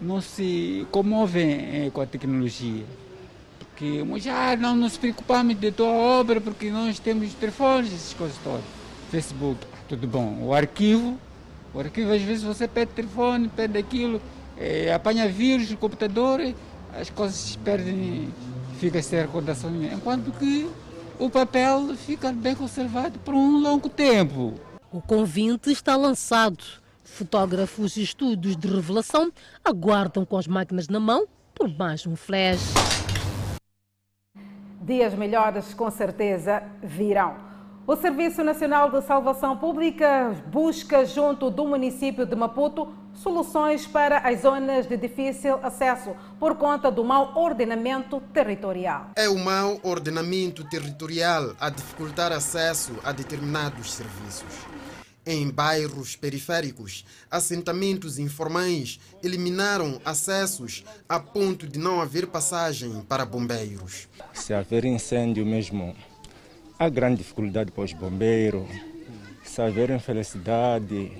não 0.00 0.20
se 0.20 0.86
comovem 0.90 1.86
eh, 1.86 1.90
com 1.92 2.00
a 2.00 2.06
tecnologia. 2.06 2.84
Porque 3.58 4.02
já 4.18 4.52
ah, 4.52 4.56
não 4.56 4.74
nos 4.74 4.96
preocupamos 4.96 5.54
de 5.54 5.70
tua 5.70 5.88
obra 5.88 6.40
porque 6.40 6.70
nós 6.70 6.98
temos 6.98 7.34
telefones, 7.34 7.92
essas 7.92 8.14
coisas 8.14 8.38
todas. 8.42 8.64
Facebook, 9.10 9.60
tudo 9.88 10.06
bom. 10.06 10.38
O 10.42 10.54
arquivo, 10.54 11.18
o 11.74 11.80
arquivo 11.80 12.12
às 12.12 12.22
vezes 12.22 12.42
você 12.42 12.66
pede 12.66 12.92
telefone, 12.92 13.48
pede 13.48 13.78
aquilo, 13.78 14.20
é, 14.56 14.92
apanha 14.92 15.28
vírus 15.28 15.70
no 15.70 15.76
computador, 15.76 16.40
as 16.98 17.10
coisas 17.10 17.36
se 17.36 17.58
perdem, 17.58 18.28
fica 18.78 19.02
sem 19.02 19.20
recordação 19.20 19.70
nenhuma. 19.70 19.94
Enquanto 19.94 20.32
que 20.38 20.68
o 21.18 21.30
papel 21.30 21.94
fica 21.96 22.32
bem 22.32 22.54
conservado 22.54 23.18
por 23.18 23.34
um 23.34 23.60
longo 23.60 23.88
tempo. 23.88 24.54
O 24.92 25.00
convite 25.00 25.70
está 25.70 25.96
lançado. 25.96 26.62
Fotógrafos 27.16 27.96
e 27.96 28.02
estúdios 28.02 28.58
de 28.58 28.68
revelação 28.68 29.32
aguardam 29.64 30.22
com 30.26 30.36
as 30.36 30.46
máquinas 30.46 30.86
na 30.86 31.00
mão 31.00 31.26
por 31.54 31.66
mais 31.66 32.06
um 32.06 32.14
flash. 32.14 32.74
Dias 34.82 35.14
melhores 35.14 35.72
com 35.72 35.90
certeza 35.90 36.62
virão. 36.82 37.34
O 37.86 37.96
Serviço 37.96 38.44
Nacional 38.44 38.90
de 38.90 39.00
Salvação 39.00 39.56
Pública 39.56 40.30
busca, 40.48 41.06
junto 41.06 41.50
do 41.50 41.64
município 41.64 42.26
de 42.26 42.36
Maputo, 42.36 42.92
soluções 43.14 43.86
para 43.86 44.18
as 44.18 44.42
zonas 44.42 44.86
de 44.86 44.98
difícil 44.98 45.58
acesso 45.62 46.14
por 46.38 46.56
conta 46.56 46.90
do 46.90 47.02
mau 47.02 47.32
ordenamento 47.34 48.20
territorial. 48.34 49.12
É 49.16 49.26
o 49.26 49.38
mau 49.38 49.80
ordenamento 49.82 50.68
territorial 50.68 51.54
a 51.58 51.70
dificultar 51.70 52.30
acesso 52.30 52.92
a 53.02 53.10
determinados 53.10 53.90
serviços. 53.90 54.66
Em 55.28 55.50
bairros 55.50 56.14
periféricos, 56.14 57.04
assentamentos 57.28 58.16
informais 58.16 59.00
eliminaram 59.20 60.00
acessos 60.04 60.84
a 61.08 61.18
ponto 61.18 61.66
de 61.66 61.80
não 61.80 62.00
haver 62.00 62.28
passagem 62.28 63.02
para 63.08 63.26
bombeiros. 63.26 64.06
Se 64.32 64.54
haver 64.54 64.84
incêndio 64.84 65.44
mesmo, 65.44 65.96
há 66.78 66.88
grande 66.88 67.18
dificuldade 67.18 67.72
para 67.72 67.82
os 67.82 67.92
bombeiros. 67.92 68.68
Se 69.44 69.60
haver 69.60 69.90
infelicidade, 69.90 71.10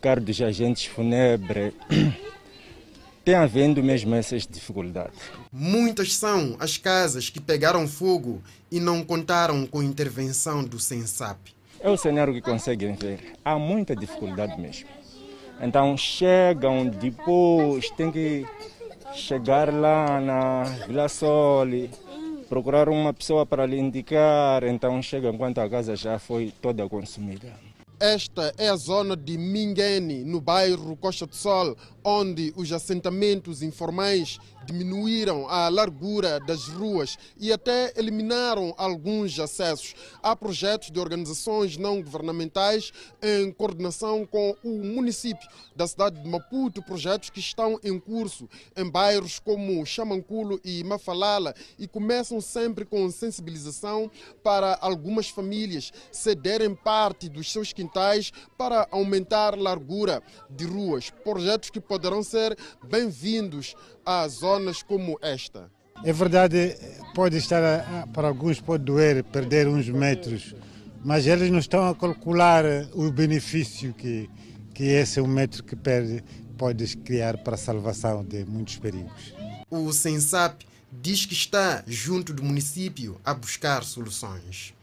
caro 0.00 0.22
dos 0.22 0.40
agentes 0.40 0.86
fúnebres, 0.86 1.74
tem 3.22 3.34
havendo 3.34 3.82
mesmo 3.82 4.14
essas 4.14 4.46
dificuldades. 4.46 5.18
Muitas 5.52 6.14
são 6.14 6.56
as 6.58 6.78
casas 6.78 7.28
que 7.28 7.40
pegaram 7.40 7.86
fogo 7.86 8.42
e 8.70 8.80
não 8.80 9.04
contaram 9.04 9.66
com 9.66 9.80
a 9.80 9.84
intervenção 9.84 10.64
do 10.64 10.78
SENSAP. 10.78 11.55
É 11.80 11.90
o 11.90 11.96
cenário 11.96 12.32
que 12.34 12.40
conseguem 12.40 12.94
ver. 12.94 13.34
Há 13.44 13.58
muita 13.58 13.94
dificuldade 13.94 14.60
mesmo. 14.60 14.88
Então 15.60 15.96
chegam 15.96 16.86
depois, 16.86 17.90
tem 17.90 18.10
que 18.10 18.46
chegar 19.14 19.72
lá 19.72 20.20
na 20.20 20.64
Vila 20.86 21.08
Sole, 21.08 21.90
procurar 22.48 22.88
uma 22.88 23.12
pessoa 23.14 23.46
para 23.46 23.64
lhe 23.64 23.78
indicar, 23.78 24.64
então 24.64 25.00
chega 25.02 25.28
enquanto 25.28 25.58
a 25.58 25.68
casa 25.68 25.96
já 25.96 26.18
foi 26.18 26.52
toda 26.60 26.88
consumida. 26.88 27.52
Esta 27.98 28.52
é 28.58 28.68
a 28.68 28.76
zona 28.76 29.16
de 29.16 29.38
Minguene, 29.38 30.22
no 30.22 30.38
bairro 30.38 30.96
Costa 30.96 31.26
do 31.26 31.34
Sol, 31.34 31.74
onde 32.04 32.52
os 32.54 32.70
assentamentos 32.70 33.62
informais 33.62 34.38
diminuíram 34.66 35.48
a 35.48 35.68
largura 35.68 36.40
das 36.40 36.68
ruas 36.68 37.16
e 37.38 37.52
até 37.52 37.92
eliminaram 37.96 38.74
alguns 38.76 39.38
acessos. 39.38 39.94
Há 40.22 40.34
projetos 40.34 40.90
de 40.90 40.98
organizações 40.98 41.76
não 41.76 42.02
governamentais 42.02 42.92
em 43.22 43.50
coordenação 43.52 44.26
com 44.26 44.56
o 44.62 44.84
município 44.84 45.48
da 45.74 45.86
cidade 45.86 46.20
de 46.22 46.28
Maputo, 46.28 46.82
projetos 46.82 47.30
que 47.30 47.40
estão 47.40 47.78
em 47.82 47.98
curso 47.98 48.48
em 48.76 48.88
bairros 48.88 49.38
como 49.38 49.84
Chamanculo 49.86 50.60
e 50.64 50.82
Mafalala 50.84 51.54
e 51.78 51.86
começam 51.86 52.40
sempre 52.40 52.84
com 52.84 53.10
sensibilização 53.10 54.10
para 54.42 54.76
algumas 54.80 55.28
famílias 55.28 55.92
cederem 56.10 56.74
parte 56.74 57.28
dos 57.28 57.52
seus 57.52 57.72
quintais 57.72 58.32
para 58.58 58.88
aumentar 58.90 59.54
a 59.54 59.60
largura 59.60 60.22
de 60.50 60.64
ruas. 60.64 61.10
Projetos 61.10 61.70
que 61.70 61.80
poderão 61.80 62.22
ser 62.22 62.56
bem-vindos 62.82 63.74
a 64.04 64.28
zonas 64.56 64.82
como 64.82 65.18
esta. 65.20 65.70
É 66.04 66.12
verdade, 66.12 66.76
pode 67.14 67.36
estar, 67.36 68.06
para 68.12 68.28
alguns 68.28 68.60
pode 68.60 68.84
doer 68.84 69.22
perder 69.24 69.66
uns 69.68 69.88
metros, 69.88 70.54
mas 71.04 71.26
eles 71.26 71.50
não 71.50 71.58
estão 71.58 71.88
a 71.88 71.94
calcular 71.94 72.64
o 72.92 73.10
benefício 73.10 73.94
que, 73.94 74.28
que 74.74 74.84
esse 74.84 75.20
um 75.20 75.26
metro 75.26 75.62
que 75.62 75.76
perde 75.76 76.22
pode 76.56 76.96
criar 76.98 77.38
para 77.38 77.54
a 77.54 77.58
salvação 77.58 78.24
de 78.24 78.44
muitos 78.44 78.76
perigos. 78.76 79.34
O 79.70 79.92
SENSAP 79.92 80.66
diz 80.90 81.26
que 81.26 81.34
está 81.34 81.82
junto 81.86 82.32
do 82.32 82.42
município 82.42 83.20
a 83.24 83.34
buscar 83.34 83.84
soluções 83.84 84.74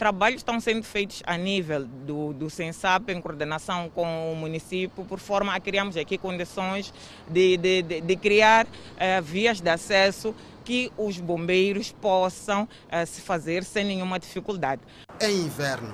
trabalhos 0.00 0.40
estão 0.40 0.58
sendo 0.58 0.82
feitos 0.82 1.22
a 1.26 1.36
nível 1.36 1.84
do, 1.84 2.32
do 2.32 2.48
SENSAP, 2.48 3.10
em 3.12 3.20
coordenação 3.20 3.90
com 3.90 4.32
o 4.32 4.34
município, 4.34 5.04
por 5.04 5.18
forma 5.18 5.54
a 5.54 5.60
criarmos 5.60 5.94
aqui 5.94 6.16
condições 6.16 6.90
de, 7.28 7.58
de, 7.58 7.82
de, 7.82 8.00
de 8.00 8.16
criar 8.16 8.64
uh, 8.64 9.22
vias 9.22 9.60
de 9.60 9.68
acesso 9.68 10.34
que 10.64 10.90
os 10.96 11.20
bombeiros 11.20 11.92
possam 11.92 12.62
uh, 12.62 13.06
se 13.06 13.20
fazer 13.20 13.62
sem 13.62 13.84
nenhuma 13.84 14.18
dificuldade. 14.18 14.80
Em 15.20 15.42
inverno, 15.42 15.92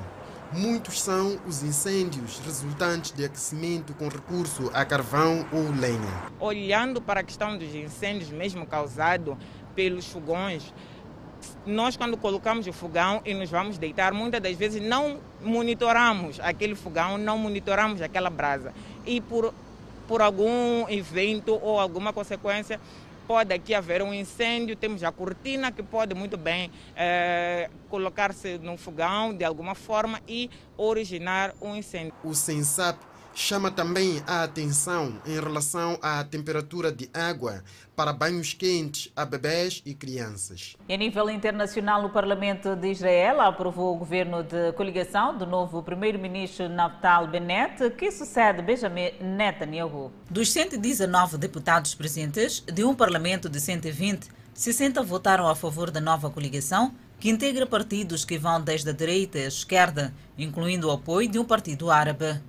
muitos 0.53 1.03
são 1.03 1.41
os 1.45 1.65
incêndios 1.65 2.39
resultantes 2.39 3.11
de 3.11 3.25
aquecimento 3.25 3.93
com 3.95 4.07
recurso 4.07 4.71
a 4.73 4.85
carvão 4.85 5.45
ou 5.51 5.63
lenha. 5.81 6.31
Olhando 6.39 7.03
para 7.03 7.21
a 7.21 7.25
questão 7.25 7.59
dos 7.59 7.75
incêndios 7.75 8.31
mesmo 8.31 8.65
causados 8.69 9.37
pelos 9.75 10.07
fogões, 10.07 10.73
nós 11.67 11.97
quando 11.97 12.17
colocamos 12.17 12.67
o 12.67 12.73
fogão 12.73 13.21
e 13.25 13.35
nos 13.35 13.51
vamos 13.51 13.79
deitar, 13.79 14.13
muitas 14.13 14.41
das 14.41 14.57
vezes 14.57 14.83
não 14.83 15.19
monitoramos 15.43 16.39
aquele 16.41 16.75
fogão, 16.75 17.19
não 17.19 17.39
monitoramos 17.39 18.01
aquela 18.01 18.31
brasa. 18.31 18.73
E 19.05 19.21
por, 19.21 19.53
por 20.07 20.23
algum 20.23 20.89
evento 20.89 21.59
ou 21.63 21.79
alguma 21.79 22.13
consequência, 22.13 22.81
pode 23.27 23.53
aqui 23.53 23.75
haver 23.75 24.03
um 24.03 24.15
incêndio, 24.15 24.77
temos 24.77 25.03
a 25.03 25.11
cortina 25.11 25.73
que 25.73 25.83
pode 25.83 26.15
muito 26.15 26.37
bem 26.37 26.71
é, 26.95 27.69
colocar-se 27.91 28.59
no 28.59 28.77
fogão 28.77 29.35
de 29.35 29.45
alguma 29.45 29.75
forma 29.75 30.21
e 30.29 30.49
originar 30.77 31.53
um 31.61 31.75
incêndio. 31.75 32.15
O 32.23 32.35
SENSAP 32.35 32.99
chama 33.37 33.71
também 33.71 34.23
a 34.27 34.45
atenção 34.45 35.21
em 35.27 35.39
relação 35.39 35.99
à 36.01 36.25
temperatura 36.25 36.91
de 36.91 37.11
água 37.13 37.63
para 37.95 38.11
banhos 38.11 38.55
quentes 38.55 39.13
a 39.15 39.27
bebés 39.27 39.83
e 39.85 39.95
crianças. 39.95 40.75
E 40.89 40.95
a 40.95 40.97
nível 40.97 41.29
internacional, 41.29 42.03
o 42.07 42.09
Parlamento 42.09 42.75
de 42.75 42.91
Israel 42.91 43.43
aprovou 43.43 43.95
o 43.95 43.99
governo 43.99 44.43
de 44.43 44.73
coligação 44.73 45.37
do 45.37 45.47
novo 45.47 45.83
primeiro-ministro 45.83 46.67
Naftali 46.71 47.29
Bennett, 47.29 47.91
que 47.91 48.11
sucede 48.11 48.63
Benjamin 48.63 49.13
Netanyahu. 49.21 50.11
Dos 50.31 50.51
119 50.51 51.37
deputados 51.37 51.95
presentes, 51.95 52.61
de 52.61 52.85
um 52.85 52.95
parlamento 52.95 53.51
de 53.51 53.61
120, 53.61 54.31
60 54.55 55.03
votaram 55.03 55.47
a 55.47 55.55
favor 55.55 55.91
da 55.91 56.01
nova 56.01 56.31
coligação, 56.31 56.95
que 57.21 57.29
integra 57.29 57.67
partidos 57.67 58.25
que 58.25 58.39
vão 58.39 58.63
desde 58.63 58.89
a 58.89 58.93
direita 58.95 59.39
à 59.39 59.43
esquerda, 59.43 60.15
incluindo 60.39 60.89
o 60.89 60.91
apoio 60.91 61.29
de 61.29 61.39
um 61.39 61.45
partido 61.45 61.91
árabe. 61.91 62.41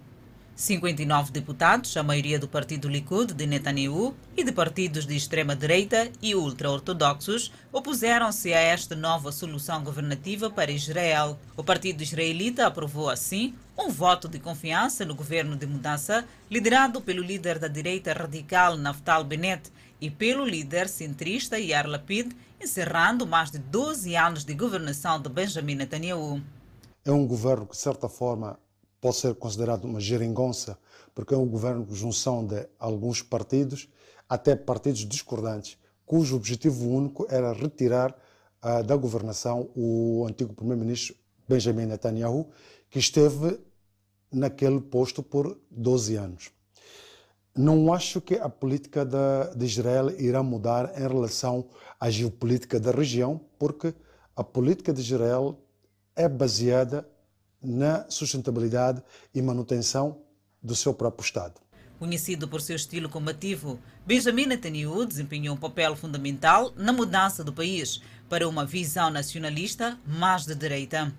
59 0.57 1.31
deputados, 1.31 1.95
a 1.95 2.01
maioria 2.01 2.39
do 2.39 2.47
partido 2.47 2.89
Likud 2.89 3.31
de 3.31 3.45
Netanyahu 3.45 4.15
e 4.35 4.43
de 4.43 4.51
partidos 4.51 5.05
de 5.05 5.15
extrema-direita 5.15 6.11
e 6.19 6.33
ultra-ortodoxos, 6.33 7.53
opuseram-se 7.71 8.51
a 8.51 8.59
esta 8.59 8.95
nova 8.95 9.31
solução 9.31 9.83
governativa 9.83 10.49
para 10.49 10.71
Israel. 10.71 11.37
O 11.55 11.63
partido 11.63 12.01
israelita 12.01 12.65
aprovou, 12.65 13.07
assim, 13.07 13.53
um 13.77 13.91
voto 13.91 14.27
de 14.27 14.39
confiança 14.39 15.05
no 15.05 15.13
governo 15.13 15.55
de 15.55 15.67
mudança, 15.67 16.25
liderado 16.49 17.01
pelo 17.01 17.21
líder 17.21 17.59
da 17.59 17.67
direita 17.67 18.11
radical 18.11 18.75
Naftali 18.75 19.25
Bennett 19.25 19.71
e 20.01 20.09
pelo 20.09 20.43
líder 20.43 20.89
centrista 20.89 21.59
Yair 21.59 21.85
Lapid, 21.87 22.31
encerrando 22.59 23.27
mais 23.27 23.51
de 23.51 23.59
12 23.59 24.15
anos 24.15 24.43
de 24.43 24.55
governação 24.55 25.21
de 25.21 25.29
Benjamin 25.29 25.75
Netanyahu. 25.75 26.41
É 27.05 27.11
um 27.11 27.27
governo 27.27 27.67
que, 27.67 27.73
de 27.73 27.81
certa 27.81 28.09
forma, 28.09 28.59
pode 28.99 29.17
ser 29.17 29.35
considerado 29.35 29.85
uma 29.85 29.99
geringonça, 29.99 30.77
porque 31.13 31.33
é 31.33 31.37
um 31.37 31.47
governo 31.47 31.85
de 31.85 31.95
junção 31.95 32.45
de 32.45 32.67
alguns 32.79 33.21
partidos, 33.21 33.89
até 34.27 34.55
partidos 34.55 35.01
discordantes, 35.01 35.77
cujo 36.05 36.35
objetivo 36.35 36.87
único 36.87 37.25
era 37.29 37.53
retirar 37.53 38.15
uh, 38.63 38.83
da 38.83 38.95
governação 38.95 39.69
o 39.75 40.25
antigo 40.27 40.53
primeiro-ministro 40.53 41.15
Benjamin 41.47 41.85
Netanyahu, 41.85 42.47
que 42.89 42.99
esteve 42.99 43.59
naquele 44.31 44.81
posto 44.81 45.23
por 45.23 45.57
12 45.71 46.15
anos. 46.15 46.51
Não 47.55 47.91
acho 47.91 48.21
que 48.21 48.35
a 48.35 48.49
política 48.49 49.03
de, 49.03 49.55
de 49.55 49.65
Israel 49.65 50.11
irá 50.19 50.43
mudar 50.43 50.93
em 50.95 51.07
relação 51.07 51.65
à 51.99 52.09
geopolítica 52.09 52.79
da 52.79 52.91
região, 52.91 53.41
porque 53.57 53.93
a 54.35 54.43
política 54.43 54.93
de 54.93 55.01
Israel 55.01 55.57
é 56.15 56.29
baseada 56.29 57.07
na 57.61 58.09
sustentabilidade 58.09 59.01
e 59.33 59.41
manutenção 59.41 60.21
do 60.61 60.75
seu 60.75 60.93
próprio 60.93 61.25
Estado. 61.25 61.55
Conhecido 61.99 62.47
por 62.47 62.61
seu 62.61 62.75
estilo 62.75 63.09
combativo, 63.09 63.79
Benjamin 64.05 64.45
Netanyahu 64.45 65.05
desempenhou 65.05 65.55
um 65.55 65.59
papel 65.59 65.95
fundamental 65.95 66.71
na 66.75 66.93
mudança 66.93 67.43
do 67.43 67.51
país 67.51 68.01
para 68.29 68.47
uma 68.47 68.65
visão 68.65 69.09
nacionalista 69.09 69.97
mais 70.05 70.45
de 70.45 70.53
direita. 70.53 71.11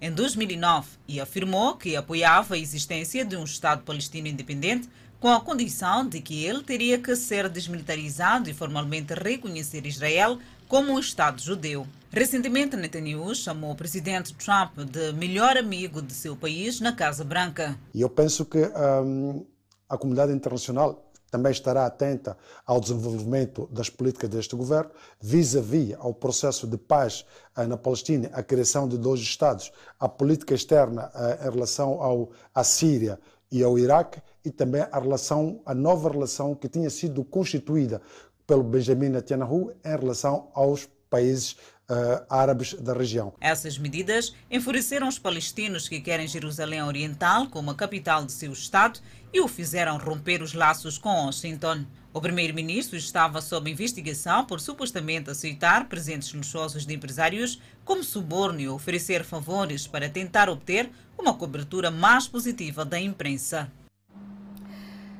Em 0.00 0.12
2009, 0.12 0.88
e 1.08 1.20
afirmou 1.20 1.76
que 1.76 1.96
apoiava 1.96 2.56
a 2.56 2.58
existência 2.58 3.24
de 3.24 3.36
um 3.36 3.44
Estado 3.44 3.84
palestino 3.84 4.28
independente 4.28 4.88
com 5.18 5.28
a 5.28 5.40
condição 5.40 6.06
de 6.06 6.20
que 6.20 6.44
ele 6.44 6.64
teria 6.64 6.98
que 6.98 7.14
ser 7.14 7.48
desmilitarizado 7.48 8.50
e 8.50 8.52
formalmente 8.52 9.14
reconhecer 9.14 9.86
Israel 9.86 10.38
como 10.72 10.94
um 10.94 10.98
Estado 10.98 11.38
judeu. 11.38 11.86
Recentemente, 12.10 12.78
Netanyahu 12.78 13.34
chamou 13.34 13.72
o 13.72 13.76
presidente 13.76 14.32
Trump 14.32 14.78
de 14.90 15.12
melhor 15.12 15.58
amigo 15.58 16.00
de 16.00 16.14
seu 16.14 16.34
país 16.34 16.80
na 16.80 16.96
Casa 16.96 17.22
Branca. 17.22 17.78
E 17.92 18.00
eu 18.00 18.08
penso 18.08 18.46
que 18.46 18.56
um, 19.04 19.44
a 19.86 19.98
comunidade 19.98 20.32
internacional 20.32 21.12
também 21.30 21.52
estará 21.52 21.84
atenta 21.84 22.38
ao 22.64 22.80
desenvolvimento 22.80 23.68
das 23.70 23.90
políticas 23.90 24.30
deste 24.30 24.56
governo, 24.56 24.90
vis-à-vis 25.20 25.94
ao 25.98 26.14
processo 26.14 26.66
de 26.66 26.78
paz 26.78 27.26
uh, 27.54 27.64
na 27.64 27.76
Palestina, 27.76 28.30
a 28.32 28.42
criação 28.42 28.88
de 28.88 28.96
dois 28.96 29.20
Estados, 29.20 29.70
a 30.00 30.08
política 30.08 30.54
externa 30.54 31.12
uh, 31.14 31.48
em 31.48 31.50
relação 31.50 32.00
ao, 32.00 32.30
à 32.54 32.64
Síria 32.64 33.20
e 33.50 33.62
ao 33.62 33.78
Iraque 33.78 34.22
e 34.42 34.50
também 34.50 34.80
a 34.90 34.98
relação, 34.98 35.60
a 35.66 35.74
nova 35.74 36.10
relação 36.10 36.54
que 36.54 36.66
tinha 36.66 36.88
sido 36.88 37.22
constituída 37.22 38.00
pelo 38.46 38.62
Benjamin 38.62 39.10
Netanyahu 39.10 39.72
em 39.84 39.96
relação 39.96 40.50
aos 40.54 40.88
países 41.08 41.52
uh, 41.90 42.24
árabes 42.28 42.74
da 42.74 42.94
região. 42.94 43.34
Essas 43.40 43.76
medidas 43.76 44.34
enfureceram 44.50 45.08
os 45.08 45.18
palestinos 45.18 45.88
que 45.88 46.00
querem 46.00 46.26
Jerusalém 46.26 46.82
Oriental 46.82 47.48
como 47.48 47.70
a 47.70 47.74
capital 47.74 48.24
de 48.24 48.32
seu 48.32 48.52
Estado 48.52 48.98
e 49.32 49.40
o 49.40 49.48
fizeram 49.48 49.98
romper 49.98 50.42
os 50.42 50.54
laços 50.54 50.96
com 50.96 51.26
Washington. 51.26 51.84
O 52.14 52.20
primeiro-ministro 52.20 52.96
estava 52.96 53.40
sob 53.40 53.70
investigação 53.70 54.44
por 54.44 54.60
supostamente 54.60 55.30
aceitar 55.30 55.88
presentes 55.88 56.32
luxuosos 56.32 56.86
de 56.86 56.94
empresários 56.94 57.60
como 57.84 58.04
suborno 58.04 58.60
e 58.60 58.68
oferecer 58.68 59.24
favores 59.24 59.86
para 59.86 60.08
tentar 60.08 60.48
obter 60.48 60.90
uma 61.18 61.34
cobertura 61.34 61.90
mais 61.90 62.28
positiva 62.28 62.84
da 62.84 62.98
imprensa. 62.98 63.70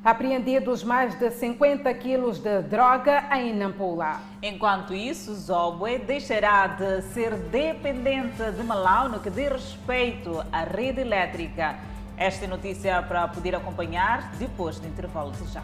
Apreendidos 0.05 0.83
mais 0.83 1.17
de 1.17 1.31
50 1.31 1.95
quilos 1.95 2.41
de 2.41 2.61
droga 2.63 3.23
em 3.37 3.55
Nampula. 3.55 4.21
Enquanto 4.43 4.93
isso, 4.93 5.33
Zobwe 5.33 5.97
deixará 5.97 6.67
de 6.67 7.03
ser 7.03 7.37
dependente 7.37 8.43
de 8.51 8.65
Malau 8.65 9.09
no 9.09 9.21
que 9.21 9.31
diz 9.31 9.53
respeito 9.53 10.45
à 10.51 10.65
rede 10.65 11.03
elétrica. 11.03 11.77
Esta 12.17 12.47
é 12.47 12.49
notícia 12.49 13.01
para 13.03 13.29
poder 13.29 13.55
acompanhar 13.55 14.33
depois 14.41 14.81
do 14.81 14.89
intervalo 14.89 15.31
de 15.31 15.47
já. 15.53 15.63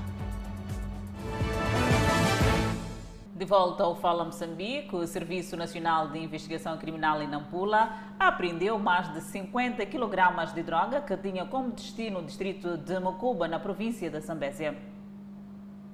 De 3.38 3.44
volta 3.44 3.85
ao 3.85 3.94
Fala 3.94 4.24
Moçambique, 4.24 4.96
o 4.96 5.07
Serviço 5.07 5.57
Nacional 5.57 6.09
de 6.09 6.18
Investigação 6.18 6.77
Criminal 6.77 7.22
em 7.22 7.29
Nampula 7.29 7.96
apreendeu 8.18 8.77
mais 8.81 9.12
de 9.14 9.20
50 9.20 9.87
kg 9.87 10.53
de 10.53 10.62
droga 10.64 11.01
que 11.01 11.16
tinha 11.16 11.46
como 11.46 11.70
destino 11.70 12.18
o 12.18 12.24
distrito 12.24 12.77
de 12.77 12.98
Mocuba, 12.98 13.46
na 13.46 13.61
província 13.61 14.11
da 14.11 14.18
Zambésia. 14.18 14.77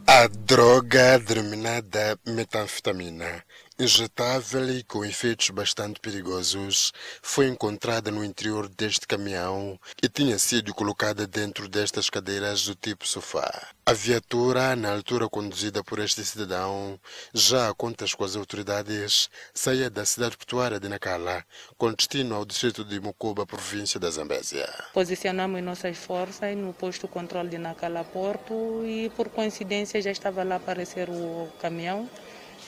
A 0.07 0.27
droga 0.27 1.19
denominada 1.19 2.19
metanfetamina, 2.27 3.45
injetável 3.79 4.71
e 4.71 4.83
com 4.85 5.05
efeitos 5.05 5.51
bastante 5.51 5.99
perigosos, 5.99 6.93
foi 7.21 7.49
encontrada 7.49 8.11
no 8.11 8.25
interior 8.25 8.69
deste 8.69 9.07
caminhão 9.07 9.79
e 10.03 10.09
tinha 10.09 10.39
sido 10.39 10.73
colocada 10.73 11.27
dentro 11.27 11.69
destas 11.69 12.09
cadeiras 12.09 12.65
do 12.65 12.75
tipo 12.75 13.07
sofá. 13.07 13.69
A 13.87 13.93
viatura, 13.93 14.75
na 14.77 14.93
altura 14.93 15.29
conduzida 15.29 15.83
por 15.83 15.99
este 15.99 16.25
cidadão, 16.25 16.99
já 17.35 17.69
a 17.69 17.75
contas 17.75 18.15
com 18.15 18.25
as 18.25 18.37
autoridades, 18.37 19.29
saía 19.53 19.91
da 19.91 20.07
cidade 20.07 20.37
portuária 20.37 20.79
de 20.79 20.89
Nacala, 20.89 21.45
com 21.77 21.93
destino 21.93 22.35
ao 22.35 22.45
distrito 22.45 22.85
de 22.85 23.01
Mocoba, 23.01 23.45
província 23.45 23.99
da 23.99 24.11
Zambésia. 24.11 24.73
Posicionamos 24.93 25.63
nossas 25.63 25.99
forças 25.99 26.57
no 26.57 26.73
posto 26.73 27.07
de 27.07 27.13
controle 27.13 27.49
de 27.49 27.59
Nacala 27.59 28.05
Porto 28.05 28.83
e, 28.87 29.11
por 29.17 29.29
coincidência, 29.29 30.01
já 30.01 30.11
estava 30.11 30.45
lá 30.45 30.55
a 30.55 30.59
aparecer 30.59 31.11
o 31.11 31.49
caminhão, 31.61 32.09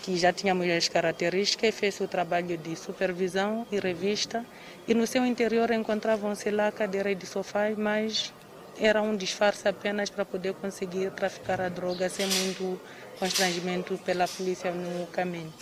que 0.06 0.16
já 0.16 0.32
tinha 0.32 0.54
as 0.76 0.88
características, 0.88 1.74
fez 1.74 1.98
o 2.00 2.06
trabalho 2.06 2.56
de 2.56 2.76
supervisão 2.76 3.66
e 3.72 3.80
revista, 3.80 4.46
e 4.86 4.94
no 4.94 5.04
seu 5.04 5.26
interior 5.26 5.68
encontravam-se 5.72 6.48
lá 6.48 6.70
cadeiras 6.70 7.18
de 7.18 7.26
sofá, 7.26 7.70
mas 7.76 8.32
era 8.78 9.02
um 9.02 9.16
disfarce 9.16 9.66
apenas 9.66 10.08
para 10.08 10.24
poder 10.24 10.54
conseguir 10.54 11.10
traficar 11.10 11.60
a 11.60 11.68
droga 11.68 12.08
sem 12.08 12.24
muito 12.24 12.80
constrangimento 13.18 13.98
pela 14.04 14.28
polícia 14.28 14.70
no 14.70 15.08
caminho. 15.08 15.52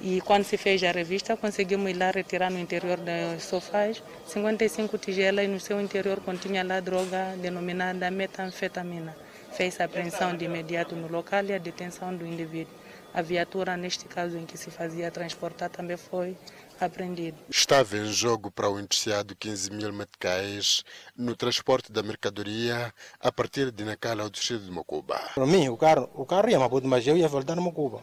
E 0.00 0.20
quando 0.22 0.42
se 0.42 0.56
fez 0.56 0.82
a 0.82 0.90
revista, 0.90 1.36
conseguimos 1.36 1.88
ir 1.88 1.94
lá 1.94 2.10
retirar 2.10 2.50
no 2.50 2.58
interior 2.58 2.98
dos 2.98 3.44
sofás 3.44 4.02
55 4.26 4.98
tigelas 4.98 5.44
e 5.44 5.48
no 5.48 5.60
seu 5.60 5.80
interior 5.80 6.20
continha 6.22 6.64
lá 6.64 6.80
droga 6.80 7.36
denominada 7.40 8.10
metanfetamina. 8.10 9.16
Fez 9.52 9.80
a 9.80 9.84
apreensão 9.84 10.36
de 10.36 10.44
imediato 10.44 10.96
no 10.96 11.06
local 11.06 11.44
e 11.44 11.52
a 11.52 11.58
detenção 11.58 12.12
do 12.14 12.26
indivíduo. 12.26 12.85
A 13.16 13.22
viatura, 13.22 13.78
neste 13.78 14.04
caso 14.04 14.36
em 14.36 14.44
que 14.44 14.58
se 14.58 14.70
fazia 14.70 15.10
transportar, 15.10 15.70
também 15.70 15.96
foi 15.96 16.36
apreendida. 16.78 17.38
Estava 17.48 17.96
em 17.96 18.12
jogo 18.12 18.50
para 18.50 18.68
o 18.68 18.78
indiciado 18.78 19.34
15 19.34 19.70
mil 19.70 19.90
meticais 19.90 20.84
no 21.16 21.34
transporte 21.34 21.90
da 21.90 22.02
mercadoria 22.02 22.92
a 23.18 23.32
partir 23.32 23.70
de 23.70 23.84
Nacala 23.84 24.22
ao 24.22 24.28
distrito 24.28 24.64
de 24.66 24.70
Mocuba. 24.70 25.18
Para 25.34 25.46
mim, 25.46 25.66
o 25.70 25.78
carro, 25.78 26.10
o 26.14 26.26
carro 26.26 26.50
ia 26.50 26.58
Maputo, 26.58 26.86
mas 26.86 27.06
eu 27.06 27.16
ia 27.16 27.26
voltar 27.26 27.56
no 27.56 27.62
Mocuba. 27.62 28.02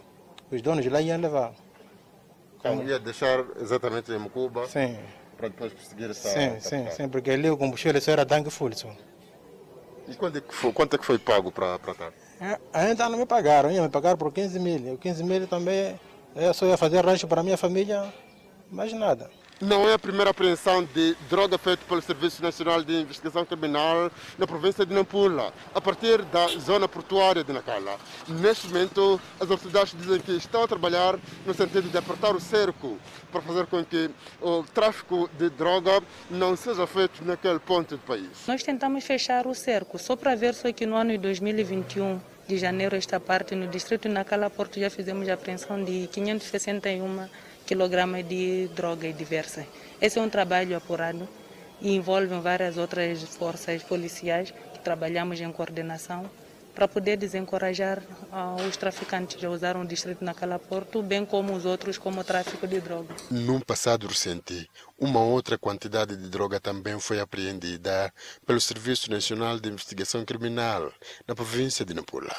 Os 0.50 0.60
donos 0.60 0.84
lá 0.86 1.00
iam 1.00 1.20
levar. 1.20 1.54
Então 2.58 2.82
ia 2.82 2.98
deixar 2.98 3.44
exatamente 3.60 4.10
em 4.10 4.18
Mocuba? 4.18 4.66
Sim. 4.66 4.98
Para 5.36 5.46
depois 5.46 5.72
perseguir 5.72 6.10
essa... 6.10 6.28
Sim, 6.28 6.58
sim, 6.58 6.90
sim, 6.90 7.08
porque 7.08 7.30
ali 7.30 7.48
o 7.48 7.56
combustível 7.56 8.00
só 8.00 8.10
era 8.10 8.26
tanque 8.26 8.50
full. 8.50 8.72
Só. 8.72 8.92
E 10.08 10.16
quando 10.16 10.38
é 10.38 10.40
que 10.40 10.52
foi, 10.52 10.72
quanto 10.72 10.96
é 10.96 10.98
que 10.98 11.06
foi 11.06 11.20
pago 11.20 11.52
para 11.52 11.78
tratar? 11.78 12.12
Ainda 12.72 13.08
não 13.08 13.18
me 13.18 13.26
pagaram, 13.26 13.70
me 13.70 13.88
pagar 13.88 14.16
por 14.16 14.32
15 14.32 14.58
mil. 14.58 14.94
O 14.94 14.98
15 14.98 15.24
mil 15.24 15.46
também, 15.46 15.98
eu 16.34 16.52
só 16.52 16.66
ia 16.66 16.76
fazer 16.76 17.04
rancho 17.04 17.26
para 17.26 17.42
minha 17.42 17.56
família, 17.56 18.12
mais 18.70 18.92
nada. 18.92 19.30
Não 19.60 19.88
é 19.88 19.94
a 19.94 19.98
primeira 19.98 20.30
apreensão 20.30 20.82
de 20.82 21.16
droga 21.30 21.56
feita 21.56 21.84
pelo 21.88 22.02
Serviço 22.02 22.42
Nacional 22.42 22.82
de 22.82 22.92
Investigação 22.92 23.44
Criminal 23.44 24.10
na 24.36 24.48
província 24.48 24.84
de 24.84 24.92
Nampula, 24.92 25.52
a 25.72 25.80
partir 25.80 26.22
da 26.22 26.48
zona 26.58 26.88
portuária 26.88 27.44
de 27.44 27.52
Nacala. 27.52 27.96
Neste 28.26 28.66
momento, 28.66 29.20
as 29.38 29.48
autoridades 29.48 29.94
dizem 29.96 30.18
que 30.18 30.32
estão 30.32 30.64
a 30.64 30.66
trabalhar 30.66 31.16
no 31.46 31.54
sentido 31.54 31.88
de 31.88 31.96
apertar 31.96 32.34
o 32.34 32.40
cerco 32.40 32.98
para 33.30 33.40
fazer 33.42 33.66
com 33.66 33.84
que 33.84 34.10
o 34.42 34.64
tráfico 34.64 35.30
de 35.38 35.48
droga 35.50 36.02
não 36.28 36.56
seja 36.56 36.84
feito 36.84 37.24
naquele 37.24 37.60
ponto 37.60 37.96
do 37.96 38.02
país. 38.02 38.30
Nós 38.48 38.64
tentamos 38.64 39.04
fechar 39.04 39.46
o 39.46 39.54
cerco, 39.54 40.00
só 40.00 40.16
para 40.16 40.34
ver 40.34 40.54
só 40.54 40.72
que 40.72 40.84
no 40.84 40.96
ano 40.96 41.12
de 41.12 41.18
2021 41.18 42.20
de 42.48 42.58
janeiro 42.58 42.96
esta 42.96 43.20
parte 43.20 43.54
no 43.54 43.68
distrito 43.68 44.08
de 44.08 44.14
Nacala 44.14 44.50
Porto 44.50 44.80
já 44.80 44.90
fizemos 44.90 45.28
a 45.28 45.34
apreensão 45.34 45.82
de 45.82 46.08
561 46.08 47.28
quilogramas 47.66 48.26
de 48.26 48.68
droga 48.74 49.12
diversas. 49.12 49.66
Esse 50.00 50.18
é 50.18 50.22
um 50.22 50.28
trabalho 50.28 50.76
apurado 50.76 51.28
e 51.80 51.94
envolve 51.94 52.38
várias 52.40 52.76
outras 52.76 53.22
forças 53.22 53.82
policiais 53.82 54.50
que 54.50 54.78
trabalhamos 54.80 55.40
em 55.40 55.50
coordenação 55.52 56.28
para 56.74 56.88
poder 56.88 57.16
desencorajar 57.16 58.02
uh, 58.32 58.60
os 58.68 58.76
traficantes 58.76 59.42
a 59.44 59.48
usar 59.48 59.76
o 59.76 59.86
distrito 59.86 60.24
Nacala 60.24 60.58
Porto, 60.58 61.02
bem 61.02 61.24
como 61.24 61.54
os 61.54 61.64
outros, 61.64 61.96
como 61.96 62.20
o 62.20 62.24
tráfico 62.24 62.66
de 62.66 62.80
droga. 62.80 63.14
Num 63.30 63.60
passado 63.60 64.08
recente, 64.08 64.68
uma 64.98 65.20
outra 65.20 65.56
quantidade 65.56 66.16
de 66.16 66.28
droga 66.28 66.58
também 66.58 66.98
foi 66.98 67.20
apreendida 67.20 68.12
pelo 68.44 68.60
Serviço 68.60 69.08
Nacional 69.10 69.60
de 69.60 69.68
Investigação 69.68 70.24
Criminal 70.24 70.92
na 71.28 71.34
província 71.34 71.84
de 71.84 71.94
Nampula. 71.94 72.34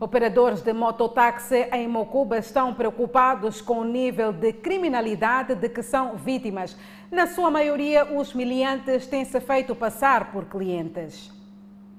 Operadores 0.00 0.62
de 0.62 0.72
mototáxi 0.72 1.68
em 1.74 1.86
Mocuba 1.86 2.38
estão 2.38 2.72
preocupados 2.72 3.60
com 3.60 3.80
o 3.80 3.84
nível 3.84 4.32
de 4.32 4.50
criminalidade 4.50 5.54
de 5.54 5.68
que 5.68 5.82
são 5.82 6.16
vítimas. 6.16 6.74
Na 7.10 7.26
sua 7.26 7.50
maioria, 7.50 8.10
os 8.10 8.32
miliantes 8.32 9.06
têm-se 9.06 9.38
feito 9.42 9.74
passar 9.74 10.32
por 10.32 10.46
clientes. 10.46 11.30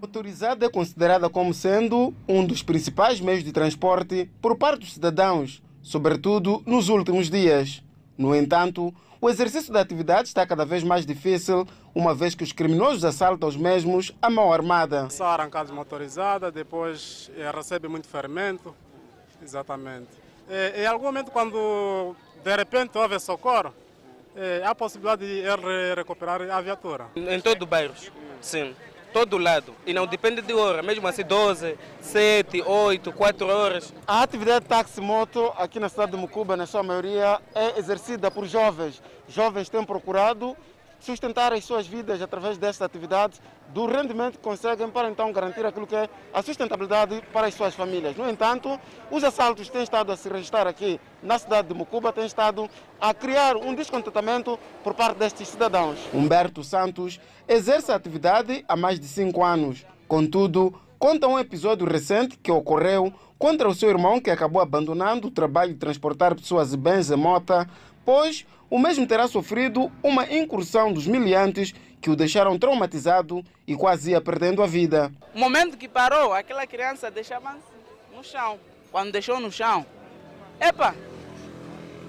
Motorizada 0.02 0.66
é 0.66 0.70
considerada 0.70 1.30
como 1.30 1.54
sendo 1.54 2.12
um 2.28 2.44
dos 2.44 2.64
principais 2.64 3.22
meios 3.22 3.44
de 3.44 3.52
transporte 3.52 4.28
por 4.42 4.58
parte 4.58 4.80
dos 4.80 4.94
cidadãos, 4.94 5.62
sobretudo 5.84 6.64
nos 6.66 6.90
últimos 6.90 7.30
dias. 7.30 7.84
No 8.18 8.34
entanto, 8.36 8.92
o 9.22 9.30
exercício 9.30 9.72
da 9.72 9.80
atividade 9.80 10.28
está 10.28 10.46
cada 10.48 10.66
vez 10.66 10.84
mais 10.84 11.06
difícil, 11.06 11.68
uma 11.94 12.14
vez 12.14 12.34
que 12.34 12.44
os 12.44 12.52
criminosos 12.52 13.06
assaltam 13.06 13.48
os 13.48 13.56
mesmos 13.56 14.12
à 14.20 14.32
mão 14.32 14.52
armada. 14.52 15.08
São 15.12 15.28
arrancados 15.28 15.72
motorizadas, 15.72 16.52
depois 16.52 17.30
é, 17.38 17.50
recebe 17.52 17.88
muito 17.88 18.08
fermento. 18.08 18.76
Exatamente. 19.42 20.10
É, 20.50 20.84
em 20.84 20.88
algum 20.88 21.06
momento, 21.06 21.30
quando 21.30 22.16
de 22.44 22.56
repente 22.56 22.98
houve 22.98 23.20
socorro, 23.20 23.72
é, 24.36 24.64
há 24.66 24.72
a 24.72 24.76
possibilidade 24.76 25.24
de 25.24 25.40
ele 25.40 25.94
recuperar 25.96 26.42
a 26.42 26.60
viatura. 26.60 27.06
Em 27.16 27.40
todo 27.40 27.62
o 27.62 27.66
bairro, 27.68 27.94
sim 28.42 28.74
todo 29.12 29.38
lado. 29.38 29.76
E 29.86 29.94
não 29.94 30.08
depende 30.08 30.42
de 30.42 30.54
hora, 30.54 30.82
mesmo 30.82 31.08
assim 31.08 31.24
12, 31.24 31.78
7, 32.02 32.62
8, 32.62 33.12
4 33.12 33.48
horas. 33.48 33.94
A 34.08 34.24
atividade 34.24 34.66
táxi-moto 34.66 35.52
aqui 35.58 35.80
na 35.80 35.90
cidade 35.90 36.12
de 36.12 36.18
Mucuba, 36.18 36.58
na 36.58 36.66
sua 36.66 36.84
maioria, 36.84 37.40
é 37.54 37.78
exercida 37.78 38.32
por 38.32 38.46
jovens. 38.46 39.02
Jovens 39.28 39.70
têm 39.70 39.84
procurado 39.84 40.56
sustentar 41.02 41.52
as 41.52 41.66
suas 41.66 41.88
vidas 41.88 42.22
através 42.22 42.58
desta 42.58 42.86
atividade, 42.86 43.40
do 43.74 43.86
rendimento 43.86 44.34
que 44.34 44.44
conseguem 44.44 44.90
para 44.90 45.10
então 45.10 45.32
garantir 45.32 45.66
aquilo 45.66 45.88
que 45.88 45.96
é 45.96 46.10
a 46.34 46.42
sustentabilidade 46.42 47.22
para 47.34 47.48
as 47.48 47.54
suas 47.54 47.74
famílias. 47.74 48.16
No 48.16 48.30
entanto, 48.30 48.80
os 49.10 49.24
assaltos 49.24 49.70
têm 49.70 49.84
estado 49.84 50.12
a 50.12 50.18
se 50.18 50.30
registrar 50.30 50.68
aqui 50.68 51.00
na 51.24 51.40
cidade 51.40 51.70
de 51.70 51.74
Mucuba, 51.74 52.14
têm 52.14 52.26
estado 52.26 52.70
a 53.00 53.14
criar 53.14 53.56
um 53.58 53.74
descontentamento 53.74 54.60
por 54.84 54.94
parte 54.94 55.18
destes 55.18 55.48
cidadãos. 55.48 55.98
Humberto 56.14 56.64
Santos 56.64 57.20
exerce 57.48 57.92
a 57.92 57.96
atividade 57.96 58.64
há 58.68 58.76
mais 58.76 59.00
de 59.00 59.08
cinco 59.08 59.44
anos. 59.44 59.86
Contudo, 60.08 60.74
conta 61.00 61.28
um 61.28 61.40
episódio 61.40 61.88
recente 61.88 62.38
que 62.38 62.52
ocorreu 62.52 63.14
contra 63.40 63.68
o 63.68 63.74
seu 63.74 63.90
irmão 63.90 64.20
que 64.20 64.30
acabou 64.30 64.62
abandonando 64.62 65.30
o 65.30 65.32
trabalho 65.32 65.74
de 65.74 65.80
transportar 65.80 66.36
pessoas 66.36 66.74
e 66.74 66.78
bens 66.78 67.10
em 67.10 67.16
mota, 67.16 67.68
pois 68.06 68.46
o 68.72 68.80
mesmo 68.80 69.06
terá 69.06 69.28
sofrido 69.28 69.92
uma 70.02 70.32
incursão 70.32 70.94
dos 70.94 71.06
miliantes 71.06 71.76
que 72.00 72.10
o 72.10 72.16
deixaram 72.16 72.58
traumatizado 72.58 73.44
e 73.68 73.76
quase 73.76 74.12
ia 74.12 74.22
perdendo 74.22 74.64
a 74.64 74.66
vida. 74.66 75.12
O 75.36 75.40
momento 75.40 75.78
que 75.78 75.90
parou, 75.90 76.34
aquela 76.34 76.66
criança 76.66 77.12
deixava 77.12 77.58
no 78.16 78.24
chão. 78.24 78.58
Quando 78.90 79.12
deixou 79.12 79.42
no 79.42 79.52
chão, 79.52 79.86
epa, 80.58 80.96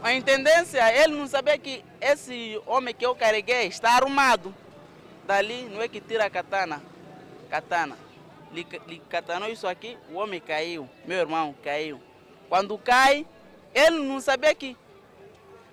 a 0.04 0.14
intendência, 0.14 0.80
ele 1.02 1.16
não 1.16 1.26
sabia 1.26 1.58
que 1.58 1.84
esse 2.00 2.60
homem 2.64 2.94
que 2.94 3.04
eu 3.04 3.14
carreguei 3.16 3.66
está 3.66 3.96
arrumado. 3.96 4.54
Dali 5.26 5.68
não 5.68 5.82
é 5.82 5.88
que 5.88 6.00
tira 6.00 6.26
a 6.26 6.30
katana. 6.30 6.80
Katana. 7.50 7.96
Lhe, 8.52 8.64
lhe 8.86 9.02
katanou 9.08 9.48
isso 9.48 9.66
aqui, 9.66 9.98
o 10.12 10.16
homem 10.16 10.40
caiu. 10.40 10.88
Meu 11.06 11.18
irmão 11.18 11.56
caiu. 11.62 12.00
Quando 12.48 12.78
cai, 12.78 13.26
ele 13.74 13.98
não 13.98 14.20
sabia 14.20 14.54
que 14.54 14.76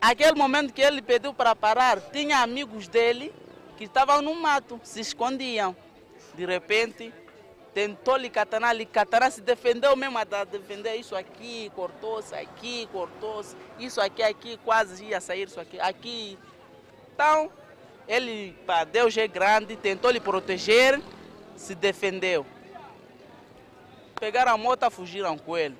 Aquele 0.01 0.33
momento 0.33 0.73
que 0.73 0.81
ele 0.81 1.01
pediu 1.01 1.33
para 1.33 1.55
parar, 1.55 1.99
tinha 1.99 2.39
amigos 2.39 2.87
dele 2.87 3.33
que 3.77 3.83
estavam 3.83 4.21
no 4.21 4.33
mato, 4.35 4.79
se 4.83 5.01
escondiam. 5.01 5.75
De 6.35 6.45
repente, 6.45 7.13
tentou 7.73 8.15
lhe 8.15 8.29
catanar, 8.29 8.73
lhe 8.73 8.85
catanar, 8.85 9.31
se 9.31 9.41
defendeu 9.41 9.95
mesmo 9.95 10.17
a 10.17 10.23
defender 10.43 10.95
isso 10.95 11.15
aqui, 11.15 11.69
cortou-se 11.75 12.33
aqui, 12.33 12.87
cortou-se, 12.91 13.55
isso 13.77 13.99
aqui, 13.99 14.23
aqui, 14.23 14.57
quase 14.63 15.03
ia 15.05 15.19
sair 15.19 15.47
isso 15.47 15.59
aqui, 15.59 15.79
aqui. 15.79 16.37
Então, 17.13 17.51
ele, 18.07 18.53
pá, 18.65 18.85
Deus 18.85 19.15
é 19.17 19.27
grande, 19.27 19.75
tentou 19.75 20.11
lhe 20.11 20.19
proteger, 20.19 21.01
se 21.57 21.75
defendeu. 21.75 22.45
Pegaram 24.19 24.53
a 24.53 24.57
moto, 24.57 24.89
fugiram 24.89 25.37
com 25.37 25.57
ele. 25.57 25.75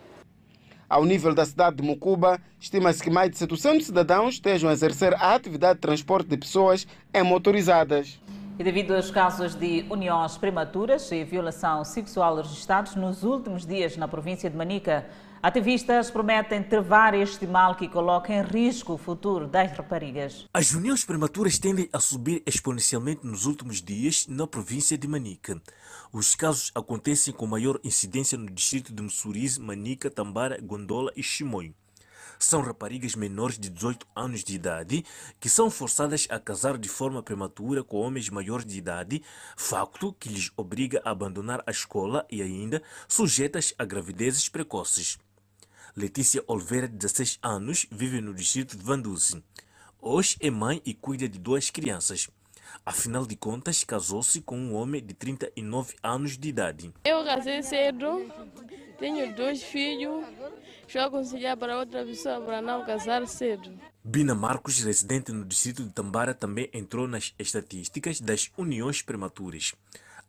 Ao 0.89 1.05
nível 1.05 1.35
da 1.35 1.45
cidade 1.45 1.75
de 1.75 1.83
Mucuba, 1.83 2.41
estima-se 2.59 3.03
que 3.03 3.11
mais 3.11 3.29
de 3.29 3.37
700 3.37 3.85
cidadãos 3.85 4.33
estejam 4.33 4.67
a 4.71 4.73
exercer 4.73 5.13
a 5.13 5.35
atividade 5.35 5.75
de 5.75 5.81
transporte 5.81 6.27
de 6.29 6.35
pessoas 6.35 6.87
em 7.13 7.21
motorizadas. 7.21 8.19
E 8.57 8.63
devido 8.63 8.95
aos 8.95 9.11
casos 9.11 9.53
de 9.53 9.85
uniões 9.87 10.35
prematuras 10.39 11.11
e 11.11 11.23
violação 11.23 11.85
sexual 11.85 12.37
registrados 12.37 12.95
nos 12.95 13.23
últimos 13.23 13.67
dias 13.67 13.97
na 13.97 14.07
província 14.07 14.49
de 14.49 14.57
Manica, 14.57 15.05
ativistas 15.43 16.09
prometem 16.09 16.63
travar 16.63 17.13
este 17.13 17.45
mal 17.45 17.75
que 17.75 17.87
coloca 17.87 18.33
em 18.33 18.41
risco 18.41 18.93
o 18.93 18.97
futuro 18.97 19.45
das 19.47 19.71
raparigas. 19.71 20.47
As 20.51 20.71
uniões 20.71 21.05
prematuras 21.05 21.59
tendem 21.59 21.87
a 21.93 21.99
subir 21.99 22.41
exponencialmente 22.47 23.25
nos 23.27 23.45
últimos 23.45 23.79
dias 23.79 24.25
na 24.27 24.47
província 24.47 24.97
de 24.97 25.07
Manica. 25.07 25.61
Os 26.11 26.35
casos 26.35 26.71
acontecem 26.73 27.33
com 27.33 27.45
maior 27.45 27.79
incidência 27.83 28.37
no 28.37 28.49
distrito 28.49 28.93
de 28.93 29.01
Mussurize, 29.01 29.59
Manica, 29.59 30.09
Tambara, 30.09 30.59
Gondola 30.59 31.11
e 31.15 31.21
Chimoio 31.21 31.73
são 32.39 32.61
raparigas 32.61 33.15
menores 33.15 33.59
de 33.59 33.69
18 33.69 34.07
anos 34.15 34.45
de 34.45 34.55
idade 34.55 35.05
que 35.39 35.49
são 35.49 35.69
forçadas 35.69 36.25
a 36.29 36.39
casar 36.39 36.77
de 36.77 36.87
forma 36.87 37.21
prematura 37.21 37.83
com 37.83 37.97
homens 37.97 38.29
maiores 38.29 38.65
de 38.65 38.77
idade, 38.77 39.21
facto 39.57 40.13
que 40.13 40.29
lhes 40.29 40.49
obriga 40.55 41.01
a 41.03 41.11
abandonar 41.11 41.61
a 41.67 41.71
escola 41.71 42.25
e 42.31 42.41
ainda 42.41 42.81
sujeitas 43.09 43.73
a 43.77 43.83
gravidezes 43.83 44.47
precoces. 44.47 45.17
Letícia 45.95 46.41
Oliveira, 46.47 46.87
de 46.87 46.95
16 46.95 47.39
anos, 47.41 47.85
vive 47.91 48.21
no 48.21 48.33
distrito 48.33 48.77
de 48.77 48.83
Vanduzi. 48.83 49.43
Hoje 49.99 50.37
é 50.39 50.49
mãe 50.49 50.81
e 50.85 50.93
cuida 50.93 51.27
de 51.27 51.37
duas 51.37 51.69
crianças. 51.69 52.29
Afinal 52.85 53.25
de 53.25 53.35
contas, 53.35 53.83
casou-se 53.83 54.41
com 54.41 54.57
um 54.57 54.75
homem 54.75 55.03
de 55.03 55.13
39 55.13 55.95
anos 56.01 56.37
de 56.37 56.49
idade. 56.49 56.93
Eu 57.05 57.23
casei 57.23 57.61
cedo, 57.61 58.25
tenho 58.97 59.35
dois 59.35 59.61
filhos, 59.61 60.25
já 60.87 61.05
aconselhar 61.05 61.55
para 61.55 61.77
outra 61.77 62.03
pessoa 62.03 62.41
para 62.41 62.61
não 62.61 62.85
casar 62.85 63.27
cedo. 63.27 63.71
Bina 64.03 64.33
Marcos, 64.33 64.79
residente 64.79 65.31
no 65.31 65.45
distrito 65.45 65.83
de 65.83 65.91
Tambara, 65.91 66.33
também 66.33 66.69
entrou 66.73 67.07
nas 67.07 67.33
estatísticas 67.37 68.19
das 68.19 68.51
uniões 68.57 69.01
prematuras. 69.01 69.73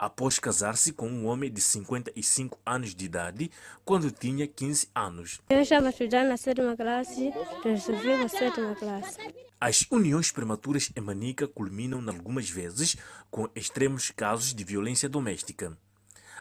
Após 0.01 0.39
casar-se 0.39 0.95
com 0.95 1.07
um 1.11 1.27
homem 1.27 1.53
de 1.53 1.61
55 1.61 2.59
anos 2.65 2.95
de 2.95 3.05
idade, 3.05 3.51
quando 3.85 4.11
tinha 4.11 4.47
15 4.47 4.89
anos. 4.95 5.43
Eu 5.51 5.61
estava 5.61 5.91
estudando 5.91 6.29
na 6.29 6.39
sétima 6.39 6.75
classe, 6.75 7.31
resolvi 7.63 8.11
a 8.11 8.27
sétima 8.27 8.75
classe. 8.75 9.19
As 9.61 9.85
uniões 9.91 10.33
prematuras 10.33 10.91
em 10.97 11.03
Manica 11.03 11.47
culminam, 11.47 12.03
algumas 12.09 12.49
vezes, 12.49 12.97
com 13.31 13.47
extremos 13.55 14.11
casos 14.11 14.55
de 14.55 14.65
violência 14.65 15.07
doméstica. 15.07 15.77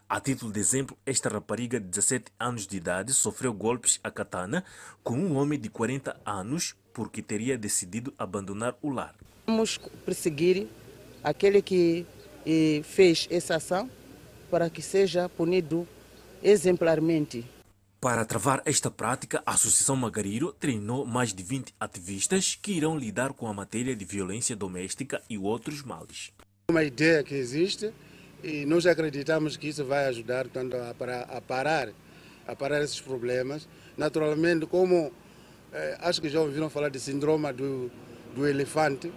A 0.08 0.22
título 0.22 0.54
de 0.54 0.60
exemplo, 0.62 0.98
esta 1.06 1.28
rapariga 1.28 1.82
de 1.82 1.88
17 1.88 2.32
anos 2.40 2.66
de 2.66 2.78
idade 2.78 3.14
sofreu 3.14 3.54
golpes 3.54 4.00
a 4.02 4.10
katana 4.10 4.64
com 5.04 5.16
um 5.16 5.36
homem 5.36 5.60
de 5.60 5.70
40 5.70 6.18
anos 6.26 6.78
porque 6.94 7.22
teria 7.22 7.58
decidido 7.58 8.14
abandonar 8.18 8.78
o 8.82 8.90
lar. 8.90 9.16
Vamos 9.46 9.78
perseguir 10.06 10.70
aquele 11.22 11.62
que 11.62 12.06
eh, 12.50 12.82
fez 12.84 13.28
essa 13.30 13.58
ação 13.58 13.88
para 14.50 14.72
que 14.72 14.82
seja 14.82 15.30
punido 15.30 15.88
exemplarmente. 16.42 17.46
Para 18.02 18.26
travar 18.26 18.62
esta 18.66 18.90
prática, 18.90 19.44
a 19.46 19.52
Associação 19.52 19.96
Magariro 19.96 20.52
treinou 20.54 21.06
mais 21.06 21.32
de 21.32 21.44
20 21.44 21.76
ativistas 21.80 22.58
que 22.60 22.72
irão 22.72 22.98
lidar 22.98 23.34
com 23.34 23.46
a 23.46 23.54
matéria 23.54 23.96
de 23.96 24.04
violência 24.04 24.56
doméstica 24.56 25.22
e 25.30 25.38
outros 25.38 25.84
males. 25.84 26.32
Uma 26.72 26.84
ideia 26.84 27.24
que 27.24 27.36
existe 27.36 27.94
e 28.44 28.66
nós 28.66 28.88
acreditamos 28.88 29.56
que 29.56 29.68
isso 29.68 29.86
vai 29.86 30.06
ajudar 30.08 30.48
tanto 30.48 30.76
a, 30.76 30.94
parar, 30.96 31.22
a 31.30 31.42
parar, 31.42 31.90
a 32.48 32.56
parar 32.56 32.82
esses 32.82 33.02
problemas. 33.02 33.68
Naturalmente, 33.96 34.66
como 34.66 35.12
eh, 35.72 35.98
acho 36.00 36.20
que 36.22 36.30
já 36.30 36.40
ouviram 36.40 36.70
falar 36.70 36.90
de 36.90 37.00
síndrome 37.00 37.52
do, 37.54 37.92
do 38.34 38.48
elefante, 38.48 39.12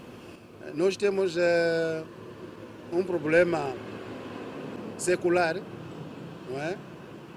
nós 0.75 0.97
temos 0.97 1.37
eh, 1.37 2.03
um 2.93 3.03
problema 3.03 3.75
secular, 4.99 5.57
não 6.49 6.61
é? 6.61 6.77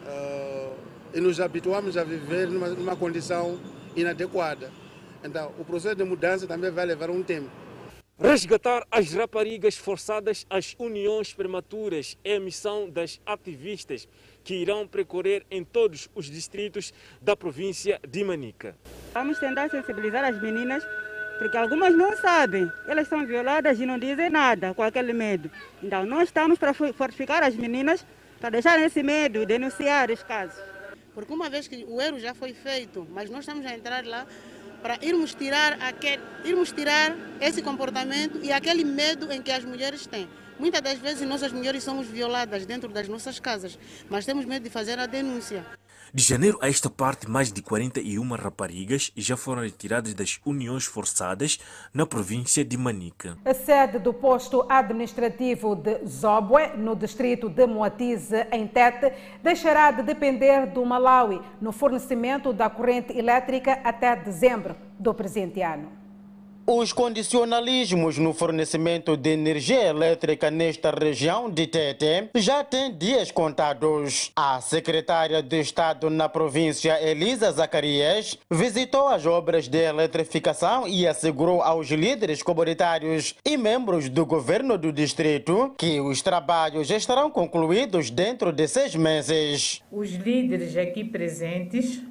Uh, 0.06 0.76
e 1.14 1.22
nos 1.22 1.40
habituamos 1.40 1.96
a 1.98 2.04
viver 2.04 2.48
numa, 2.48 2.68
numa 2.68 2.96
condição 2.96 3.58
inadequada. 3.96 4.70
Então, 5.24 5.52
o 5.58 5.64
processo 5.64 5.96
de 5.96 6.04
mudança 6.04 6.46
também 6.46 6.70
vai 6.70 6.86
levar 6.86 7.10
um 7.10 7.24
tempo. 7.24 7.50
Resgatar 8.18 8.86
as 8.90 9.14
raparigas 9.14 9.76
forçadas 9.76 10.46
às 10.50 10.74
uniões 10.80 11.34
prematuras 11.34 12.18
é 12.24 12.38
a 12.38 12.40
missão 12.40 12.90
das 12.90 13.20
ativistas 13.26 14.08
que 14.42 14.56
irão 14.56 14.88
percorrer 14.88 15.46
em 15.52 15.66
todos 15.66 16.08
os 16.16 16.28
distritos 16.28 16.94
da 17.22 17.36
província 17.36 18.00
de 18.08 18.24
Manica. 18.24 18.74
Vamos 19.14 19.38
tentar 19.38 19.70
sensibilizar 19.70 20.24
as 20.24 20.42
meninas, 20.42 20.82
porque 21.38 21.58
algumas 21.58 21.94
não 21.94 22.16
sabem. 22.18 22.72
Elas 22.88 23.08
são 23.08 23.26
violadas 23.26 23.80
e 23.80 23.86
não 23.86 23.98
dizem 24.00 24.30
nada 24.30 24.74
com 24.74 24.84
aquele 24.84 25.14
medo. 25.14 25.50
Então, 25.82 26.06
nós 26.06 26.24
estamos 26.24 26.58
para 26.58 26.74
fortificar 26.74 27.44
as 27.44 27.56
meninas, 27.56 28.06
para 28.40 28.50
deixar 28.52 28.80
esse 28.80 29.04
medo 29.04 29.46
denunciar 29.46 30.10
os 30.12 30.24
casos. 30.24 30.62
Porque 31.14 31.34
uma 31.34 31.50
vez 31.50 31.68
que 31.68 31.86
o 31.88 32.02
erro 32.02 32.20
já 32.20 32.34
foi 32.34 32.54
feito, 32.54 33.08
mas 33.10 33.30
nós 33.30 33.42
estamos 33.42 33.66
a 33.66 33.74
entrar 33.74 34.06
lá 34.06 34.26
para 34.82 35.00
irmos 35.02 35.34
tirar, 35.34 35.82
aquele, 35.82 36.22
irmos 36.44 36.72
tirar 36.72 37.16
esse 37.42 37.62
comportamento 37.62 38.40
e 38.44 38.52
aquele 38.52 38.84
medo 38.84 39.32
em 39.32 39.42
que 39.42 39.52
as 39.52 39.64
mulheres 39.66 40.06
têm. 40.06 40.28
Muitas 40.60 40.82
das 40.82 41.00
vezes 41.00 41.28
nós 41.28 41.42
as 41.42 41.52
mulheres 41.52 41.84
somos 41.84 42.08
violadas 42.08 42.66
dentro 42.66 42.90
das 42.90 43.08
nossas 43.08 43.40
casas, 43.40 43.80
mas 44.10 44.26
temos 44.26 44.46
medo 44.46 44.64
de 44.64 44.70
fazer 44.70 45.00
a 45.00 45.06
denúncia. 45.06 45.66
De 46.14 46.24
janeiro 46.24 46.58
a 46.62 46.70
esta 46.70 46.90
parte, 46.90 47.30
mais 47.30 47.52
de 47.52 47.62
41 47.62 48.36
raparigas 48.36 49.12
já 49.18 49.36
foram 49.36 49.64
retiradas 49.64 50.14
das 50.14 50.40
uniões 50.46 50.86
forçadas 50.86 51.60
na 51.94 52.06
província 52.06 52.64
de 52.64 52.78
Manica. 52.78 53.38
A 53.44 53.54
sede 53.54 54.00
do 54.00 54.14
posto 54.14 54.66
administrativo 54.70 55.76
de 55.76 56.06
Zobwe, 56.06 56.78
no 56.78 56.96
distrito 56.96 57.50
de 57.50 57.68
Moatize, 57.68 58.48
em 58.52 58.68
Tete, 58.68 59.12
deixará 59.44 59.92
de 59.92 60.04
depender 60.04 60.68
do 60.68 60.86
Malawi 60.86 61.42
no 61.60 61.72
fornecimento 61.72 62.54
da 62.54 62.70
corrente 62.70 63.18
elétrica 63.18 63.80
até 63.84 64.16
dezembro 64.16 64.76
do 64.98 65.14
presente 65.14 65.62
ano. 65.62 66.05
Os 66.68 66.92
condicionalismos 66.92 68.18
no 68.18 68.34
fornecimento 68.34 69.16
de 69.16 69.30
energia 69.30 69.84
elétrica 69.84 70.50
nesta 70.50 70.90
região 70.90 71.48
de 71.48 71.68
Tete 71.68 72.32
já 72.34 72.64
têm 72.64 72.92
dias 72.92 73.30
contados. 73.30 74.32
A 74.36 74.60
secretária 74.62 75.44
de 75.44 75.60
Estado 75.60 76.10
na 76.10 76.28
província, 76.28 77.00
Elisa 77.08 77.52
Zacarias, 77.52 78.40
visitou 78.50 79.08
as 79.08 79.28
obras 79.28 79.68
de 79.68 79.78
eletrificação 79.78 80.88
e 80.88 81.06
assegurou 81.06 81.62
aos 81.62 81.88
líderes 81.92 82.42
comunitários 82.42 83.36
e 83.46 83.56
membros 83.58 84.10
do 84.10 84.26
governo 84.26 84.76
do 84.76 84.92
distrito 84.92 85.72
que 85.78 86.02
os 86.02 86.24
trabalhos 86.24 86.90
estarão 86.90 87.30
concluídos 87.30 88.10
dentro 88.10 88.52
de 88.52 88.68
seis 88.68 88.96
meses. 88.96 89.84
Os 89.92 90.14
líderes 90.14 90.76
aqui 90.76 91.04
presentes 91.04 92.02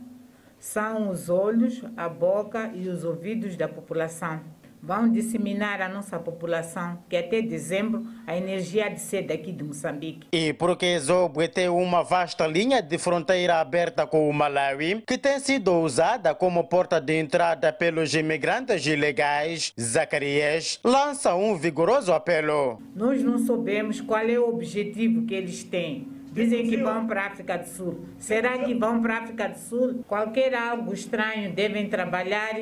são 0.65 1.11
os 1.11 1.29
olhos, 1.29 1.83
a 1.95 2.09
boca 2.09 2.73
e 2.75 2.89
os 2.89 3.05
ouvidos 3.05 3.55
da 3.55 3.69
população. 3.69 4.41
Vão 4.83 5.11
disseminar 5.11 5.81
a 5.81 5.89
nossa 5.89 6.19
população 6.19 6.99
que 7.09 7.17
até 7.17 7.43
dezembro 7.43 8.05
a 8.27 8.37
energia 8.37 8.87
há 8.87 8.89
de 8.89 9.01
ser 9.01 9.23
daqui 9.23 9.53
de 9.53 9.63
Moçambique. 9.63 10.27
E 10.33 10.53
porque 10.55 10.99
Zobwe 10.99 11.49
tem 11.49 11.69
uma 11.69 12.03
vasta 12.03 12.47
linha 12.47 12.83
de 12.83 12.97
fronteira 12.99 13.61
aberta 13.61 14.07
com 14.07 14.29
o 14.29 14.33
Malawi, 14.33 15.03
que 15.07 15.19
tem 15.19 15.39
sido 15.39 15.73
usada 15.73 16.35
como 16.35 16.65
porta 16.65 16.99
de 16.99 17.19
entrada 17.19 17.73
pelos 17.73 18.15
imigrantes 18.15 18.87
ilegais, 18.87 19.73
Zacarias 19.79 20.81
lança 20.83 21.35
um 21.35 21.57
vigoroso 21.57 22.13
apelo. 22.13 22.79
Nós 22.95 23.23
não 23.23 23.39
sabemos 23.39 24.01
qual 24.01 24.27
é 24.27 24.39
o 24.39 24.49
objetivo 24.49 25.27
que 25.27 25.35
eles 25.35 25.63
têm 25.63 26.14
Dizem 26.35 26.69
que 26.69 26.77
vão 26.77 27.07
para 27.07 27.23
a 27.23 27.27
África 27.29 27.57
do 27.57 27.69
Sul. 27.69 28.05
Será 28.19 28.59
que 28.59 28.75
vão 28.75 29.01
para 29.01 29.15
a 29.15 29.19
África 29.19 29.49
do 29.49 29.57
Sul? 29.57 30.05
Qualquer 30.09 30.53
algo 30.53 30.93
estranho 30.93 31.53
devem 31.53 31.89
trabalhar 31.89 32.57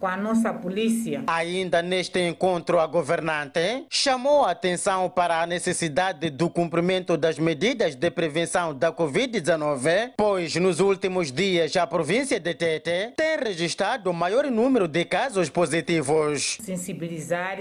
com 0.00 0.08
a 0.08 0.16
nossa 0.16 0.52
polícia. 0.52 1.22
Ainda 1.28 1.80
neste 1.80 2.18
encontro, 2.18 2.80
a 2.80 2.86
governante 2.88 3.86
chamou 3.88 4.44
a 4.44 4.50
atenção 4.50 5.08
para 5.08 5.40
a 5.40 5.46
necessidade 5.46 6.28
do 6.30 6.50
cumprimento 6.50 7.16
das 7.16 7.38
medidas 7.38 7.94
de 7.94 8.10
prevenção 8.10 8.74
da 8.74 8.92
Covid-19, 8.92 10.14
pois 10.16 10.56
nos 10.56 10.80
últimos 10.80 11.30
dias 11.30 11.76
a 11.76 11.86
província 11.86 12.40
de 12.40 12.52
Tete 12.54 13.14
tem 13.16 13.38
registrado 13.38 14.10
o 14.10 14.12
maior 14.12 14.50
número 14.50 14.88
de 14.88 15.04
casos 15.04 15.48
positivos. 15.48 16.58
Sensibilizar 16.60 17.58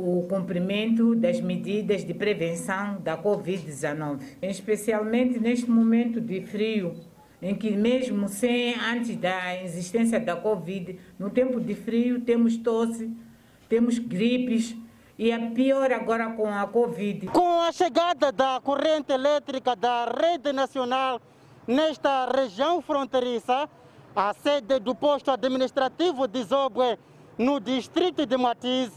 o 0.00 0.22
cumprimento 0.28 1.16
das 1.16 1.40
medidas 1.40 2.04
de 2.04 2.14
prevenção 2.14 3.00
da 3.00 3.18
Covid-19, 3.20 4.20
especialmente 4.40 5.40
neste 5.40 5.68
momento 5.68 6.20
de 6.20 6.40
frio, 6.42 6.94
em 7.42 7.52
que 7.52 7.72
mesmo 7.72 8.28
sem 8.28 8.76
antes 8.76 9.16
da 9.16 9.60
existência 9.60 10.20
da 10.20 10.36
Covid, 10.36 10.96
no 11.18 11.30
tempo 11.30 11.60
de 11.60 11.74
frio 11.74 12.20
temos 12.20 12.56
tosse, 12.56 13.10
temos 13.68 13.98
gripes 13.98 14.76
e 15.18 15.32
é 15.32 15.50
pior 15.50 15.90
agora 15.90 16.30
com 16.30 16.48
a 16.48 16.64
Covid. 16.68 17.26
Com 17.26 17.60
a 17.62 17.72
chegada 17.72 18.30
da 18.30 18.60
corrente 18.62 19.12
elétrica 19.12 19.74
da 19.74 20.04
rede 20.04 20.52
nacional 20.52 21.20
nesta 21.66 22.30
região 22.30 22.80
fronteiriça, 22.80 23.68
a 24.14 24.32
sede 24.32 24.78
do 24.78 24.94
posto 24.94 25.32
administrativo 25.32 26.28
de 26.28 26.44
Zobwe, 26.44 26.96
no 27.36 27.58
distrito 27.58 28.24
de 28.24 28.36
Matiz, 28.36 28.92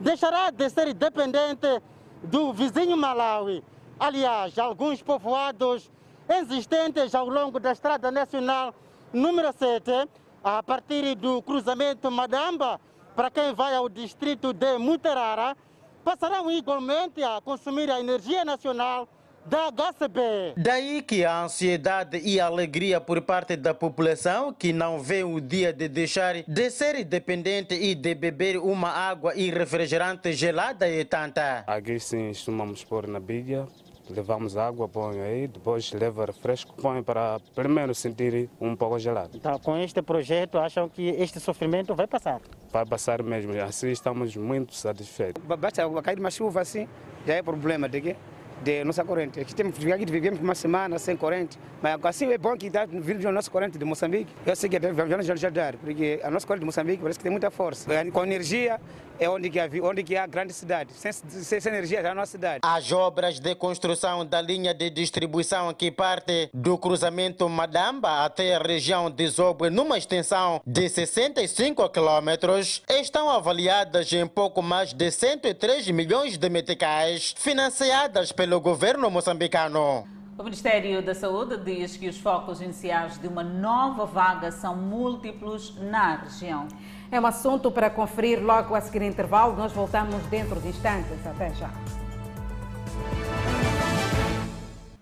deixará 0.00 0.50
de 0.50 0.68
ser 0.70 0.92
dependente 0.94 1.80
do 2.22 2.52
vizinho 2.52 2.96
Malawi. 2.96 3.62
Aliás, 3.98 4.58
alguns 4.58 5.02
povoados 5.02 5.90
existentes 6.28 7.14
ao 7.14 7.28
longo 7.28 7.60
da 7.60 7.72
Estrada 7.72 8.10
Nacional 8.10 8.74
número 9.12 9.52
7, 9.52 10.08
a 10.42 10.62
partir 10.62 11.14
do 11.14 11.40
cruzamento 11.42 12.10
Madamba, 12.10 12.80
para 13.14 13.30
quem 13.30 13.54
vai 13.54 13.74
ao 13.74 13.88
distrito 13.88 14.52
de 14.52 14.76
Muterara, 14.78 15.56
passarão 16.04 16.50
igualmente 16.50 17.22
a 17.22 17.40
consumir 17.40 17.90
a 17.90 18.00
energia 18.00 18.44
nacional 18.44 19.08
da 19.46 19.70
HCB. 19.70 20.54
Daí 20.56 21.02
que 21.02 21.24
a 21.24 21.42
ansiedade 21.42 22.20
e 22.24 22.40
a 22.40 22.46
alegria 22.46 23.00
por 23.00 23.20
parte 23.22 23.56
da 23.56 23.74
população 23.74 24.52
que 24.52 24.72
não 24.72 25.00
vê 25.00 25.22
o 25.24 25.40
dia 25.40 25.72
de 25.72 25.88
deixar 25.88 26.42
de 26.42 26.70
ser 26.70 27.04
dependente 27.04 27.74
e 27.74 27.94
de 27.94 28.14
beber 28.14 28.56
uma 28.58 28.90
água 28.90 29.34
e 29.34 29.50
refrigerante 29.50 30.32
gelada 30.32 30.88
e 30.88 31.04
tanta. 31.04 31.64
Aqui 31.66 31.98
sim 31.98 32.28
costumamos 32.28 32.84
pôr 32.84 33.06
na 33.06 33.20
bilha 33.20 33.66
levamos 34.10 34.56
água, 34.56 34.88
põe 34.88 35.20
aí, 35.20 35.46
depois 35.46 35.92
leva 35.92 36.26
refresco, 36.26 36.74
põe 36.74 37.02
para 37.02 37.40
primeiro 37.54 37.94
sentir 37.94 38.50
um 38.60 38.76
pouco 38.76 38.98
gelado. 38.98 39.30
Então, 39.34 39.58
com 39.58 39.76
este 39.78 40.02
projeto, 40.02 40.58
acham 40.58 40.88
que 40.88 41.08
este 41.08 41.40
sofrimento 41.40 41.94
vai 41.94 42.06
passar? 42.06 42.40
Vai 42.70 42.84
passar 42.84 43.22
mesmo, 43.22 43.52
assim 43.62 43.90
estamos 43.90 44.36
muito 44.36 44.74
satisfeitos. 44.74 45.42
Basta 45.42 45.88
cair 46.02 46.18
uma 46.18 46.30
chuva 46.30 46.60
assim, 46.60 46.88
já 47.26 47.34
é 47.34 47.42
problema 47.42 47.88
de 47.88 48.00
quê? 48.00 48.16
De 48.62 48.84
nossa 48.84 49.04
corrente. 49.04 49.40
Aqui 49.40 49.54
temos 49.54 49.76
aqui 49.78 50.06
vivemos 50.06 50.40
uma 50.40 50.54
semana 50.54 50.98
sem 50.98 51.16
corrente, 51.16 51.58
mas 51.82 51.98
assim 52.04 52.32
é 52.32 52.38
bom 52.38 52.56
que 52.56 52.66
está 52.66 52.86
vindo 52.86 53.26
a 53.28 53.32
nossa 53.32 53.50
corrente 53.50 53.78
de 53.78 53.84
Moçambique. 53.84 54.32
Eu 54.46 54.56
sei 54.56 54.68
que 54.68 54.78
vamos 54.78 55.26
já 55.26 55.50
dar, 55.50 55.76
porque 55.76 56.20
a 56.22 56.30
nossa 56.30 56.46
corrente 56.46 56.60
de 56.60 56.66
Moçambique 56.66 57.02
parece 57.02 57.18
que 57.18 57.22
tem 57.22 57.32
muita 57.32 57.50
força. 57.50 57.90
Com 58.12 58.24
energia 58.24 58.80
é 59.18 59.28
onde 59.28 59.50
que 59.50 59.60
há, 59.60 59.68
onde 59.82 60.02
que 60.02 60.16
há 60.16 60.26
grande 60.26 60.52
cidade. 60.52 60.92
Sem, 60.92 61.12
sem, 61.12 61.60
sem 61.60 61.72
energia 61.72 62.02
já 62.02 62.08
é 62.08 62.10
a 62.10 62.14
nossa 62.14 62.32
cidade. 62.32 62.60
As 62.62 62.90
obras 62.92 63.38
de 63.38 63.54
construção 63.54 64.24
da 64.24 64.40
linha 64.40 64.74
de 64.74 64.90
distribuição 64.90 65.72
que 65.74 65.90
parte 65.90 66.50
do 66.52 66.76
cruzamento 66.78 67.48
Madamba 67.48 68.24
até 68.24 68.54
a 68.54 68.58
região 68.58 69.10
de 69.10 69.26
Zobwe, 69.28 69.70
numa 69.70 69.98
extensão 69.98 70.60
de 70.66 70.88
65 70.88 71.88
quilômetros, 71.90 72.82
estão 72.88 73.30
avaliadas 73.30 74.12
em 74.12 74.26
pouco 74.26 74.62
mais 74.62 74.92
de 74.92 75.10
103 75.10 75.88
milhões 75.90 76.36
de 76.36 76.48
meticais, 76.48 77.34
financiadas 77.36 78.32
pelo 78.32 78.60
governo 78.60 79.10
moçambicano. 79.10 80.06
O 80.36 80.42
Ministério 80.42 81.00
da 81.00 81.14
Saúde 81.14 81.56
diz 81.58 81.96
que 81.96 82.08
os 82.08 82.18
focos 82.18 82.60
iniciais 82.60 83.20
de 83.20 83.28
uma 83.28 83.44
nova 83.44 84.04
vaga 84.04 84.50
são 84.50 84.74
múltiplos 84.74 85.76
na 85.76 86.16
região. 86.16 86.66
É 87.14 87.20
um 87.20 87.26
assunto 87.26 87.70
para 87.70 87.88
conferir 87.88 88.44
logo 88.44 88.74
a 88.74 88.80
seguir 88.80 89.02
intervalo. 89.02 89.54
Nós 89.54 89.70
voltamos 89.70 90.20
dentro 90.26 90.60
de 90.60 90.66
instantes. 90.66 91.24
Até 91.24 91.54
já. 91.54 91.70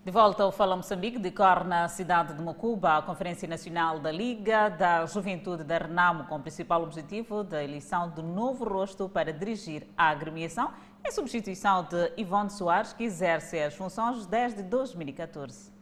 De 0.05 0.11
volta 0.11 0.43
ao 0.43 0.51
Fala 0.51 0.75
Moçambique, 0.75 1.17
decorre 1.17 1.63
na 1.63 1.87
cidade 1.87 2.35
de 2.35 2.41
Mocuba 2.43 2.97
a 2.97 3.01
Conferência 3.01 3.47
Nacional 3.47 3.97
da 3.97 4.11
Liga 4.11 4.69
da 4.69 5.07
Juventude 5.07 5.63
da 5.63 5.79
Renamo, 5.79 6.25
com 6.25 6.35
o 6.35 6.39
principal 6.39 6.83
objetivo 6.83 7.43
da 7.43 7.63
eleição 7.63 8.11
de 8.11 8.21
novo 8.21 8.63
rosto 8.63 9.09
para 9.09 9.33
dirigir 9.33 9.87
a 9.97 10.09
agremiação, 10.09 10.71
em 11.03 11.11
substituição 11.11 11.83
de 11.83 12.11
Ivone 12.15 12.51
Soares, 12.51 12.93
que 12.93 13.05
exerce 13.05 13.59
as 13.59 13.73
funções 13.73 14.27
desde 14.27 14.61
2014. 14.61 15.72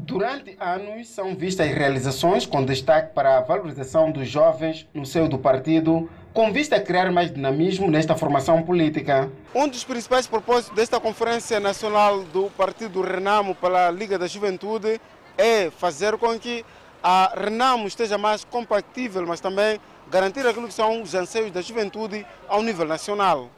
Durante 0.00 0.56
anos 0.60 1.08
são 1.08 1.34
vistas 1.34 1.68
realizações 1.74 2.46
com 2.46 2.64
destaque 2.64 3.12
para 3.12 3.36
a 3.36 3.40
valorização 3.40 4.12
dos 4.12 4.28
jovens 4.28 4.86
no 4.94 5.04
seio 5.04 5.28
do 5.28 5.36
partido, 5.36 6.08
com 6.32 6.52
vista 6.52 6.76
a 6.76 6.80
criar 6.80 7.10
mais 7.10 7.34
dinamismo 7.34 7.90
nesta 7.90 8.14
formação 8.14 8.62
política. 8.62 9.28
Um 9.52 9.66
dos 9.66 9.82
principais 9.82 10.24
propósitos 10.24 10.76
desta 10.76 11.00
Conferência 11.00 11.58
Nacional 11.58 12.22
do 12.22 12.48
Partido 12.50 13.02
Renamo 13.02 13.56
pela 13.56 13.90
Liga 13.90 14.16
da 14.16 14.28
Juventude 14.28 15.00
é 15.36 15.68
fazer 15.68 16.16
com 16.16 16.38
que 16.38 16.64
a 17.02 17.34
Renamo 17.36 17.88
esteja 17.88 18.16
mais 18.16 18.44
compatível, 18.44 19.26
mas 19.26 19.40
também 19.40 19.80
garantir 20.08 20.46
aquilo 20.46 20.68
que 20.68 20.74
são 20.74 21.02
os 21.02 21.12
anseios 21.12 21.50
da 21.50 21.60
juventude 21.60 22.24
ao 22.46 22.62
nível 22.62 22.86
nacional. 22.86 23.50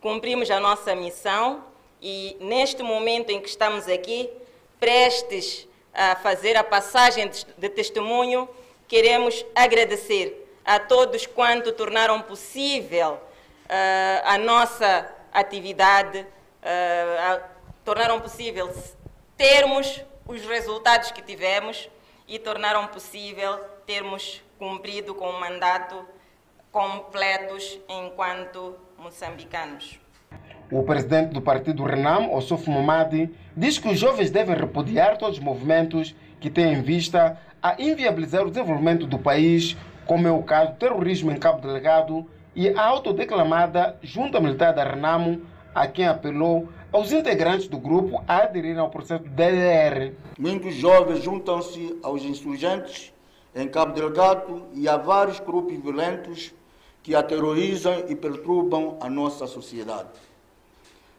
Cumprimos 0.00 0.50
a 0.52 0.60
nossa 0.60 0.94
missão 0.94 1.64
e 2.00 2.36
neste 2.40 2.80
momento 2.80 3.30
em 3.30 3.40
que 3.40 3.48
estamos 3.48 3.88
aqui, 3.88 4.30
prestes 4.78 5.68
a 5.94 6.16
fazer 6.16 6.56
a 6.56 6.64
passagem 6.64 7.30
de 7.58 7.68
testemunho, 7.68 8.48
queremos 8.88 9.44
agradecer 9.54 10.46
a 10.64 10.78
todos 10.78 11.26
quanto 11.26 11.72
tornaram 11.72 12.22
possível 12.22 13.14
uh, 13.14 14.22
a 14.24 14.38
nossa 14.38 15.12
atividade, 15.32 16.20
uh, 16.20 17.42
tornaram 17.84 18.20
possível 18.20 18.72
termos 19.36 20.02
os 20.26 20.42
resultados 20.44 21.10
que 21.10 21.22
tivemos 21.22 21.88
e 22.28 22.38
tornaram 22.38 22.86
possível 22.86 23.58
termos 23.86 24.42
cumprido 24.58 25.14
com 25.14 25.28
o 25.28 25.40
mandato 25.40 26.06
completos 26.70 27.78
enquanto 27.88 28.76
moçambicanos. 28.96 29.98
O 30.70 30.84
presidente 30.84 31.32
do 31.32 31.42
partido 31.42 31.82
Renam, 31.82 32.32
Ossof 32.32 32.70
Momadi, 32.70 33.28
diz 33.56 33.76
que 33.76 33.88
os 33.88 33.98
jovens 33.98 34.30
devem 34.30 34.54
repudiar 34.54 35.18
todos 35.18 35.38
os 35.38 35.44
movimentos 35.44 36.14
que 36.38 36.48
têm 36.48 36.74
em 36.74 36.80
vista 36.80 37.36
a 37.60 37.74
inviabilizar 37.82 38.46
o 38.46 38.50
desenvolvimento 38.50 39.04
do 39.04 39.18
país, 39.18 39.76
como 40.06 40.28
é 40.28 40.30
o 40.30 40.44
caso 40.44 40.70
do 40.70 40.78
terrorismo 40.78 41.32
em 41.32 41.36
Cabo 41.36 41.60
Delegado 41.60 42.24
e 42.54 42.68
a 42.68 42.84
autodeclamada 42.84 43.98
Junta 44.00 44.38
Militar 44.38 44.72
da 44.72 44.84
Renamo, 44.84 45.42
a 45.74 45.88
quem 45.88 46.06
apelou 46.06 46.68
aos 46.92 47.10
integrantes 47.10 47.66
do 47.66 47.78
grupo 47.78 48.22
a 48.28 48.38
aderirem 48.38 48.78
ao 48.78 48.90
processo 48.90 49.24
DDR. 49.24 50.12
Muitos 50.38 50.76
jovens 50.76 51.20
juntam-se 51.20 51.98
aos 52.00 52.22
insurgentes 52.22 53.12
em 53.56 53.66
Cabo 53.66 53.92
Delgado 53.92 54.66
e 54.72 54.88
a 54.88 54.96
vários 54.96 55.40
grupos 55.40 55.76
violentos 55.76 56.54
que 57.02 57.14
aterrorizam 57.14 58.04
e 58.08 58.14
perturbam 58.14 58.96
a 59.00 59.10
nossa 59.10 59.48
sociedade. 59.48 60.29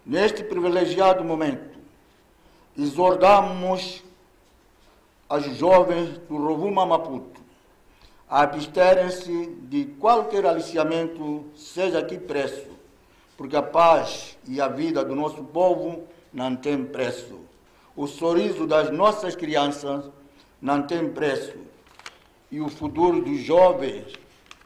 Neste 0.06 0.43
privilegiado 0.43 1.24
momento, 1.24 1.78
exortamos 2.78 4.04
as 5.30 5.45
jovens 5.56 6.18
do 6.28 6.38
Rovuma 6.38 6.86
Maputo 6.86 7.39
a 8.28 8.43
absterem-se 8.43 9.58
de 9.64 9.86
qualquer 9.99 10.45
aliciamento, 10.45 11.45
seja 11.54 12.02
que 12.02 12.18
preço, 12.18 12.70
porque 13.38 13.58
a 13.58 13.62
paz 13.62 14.38
e 14.47 14.62
a 14.62 14.70
vida 14.70 15.04
do 15.04 15.14
nosso 15.14 15.43
povo 15.43 16.04
não 16.34 16.56
tem 16.56 16.84
preço. 16.84 17.39
O 17.93 18.08
sorriso 18.08 18.66
das 18.66 18.89
nossas 18.89 19.36
crianças 19.36 20.10
não 20.62 20.82
tem 20.82 21.10
preço. 21.10 21.58
E 22.49 22.62
o 22.62 22.70
futuro 22.70 23.22
dos 23.22 23.41
jovens 23.41 24.14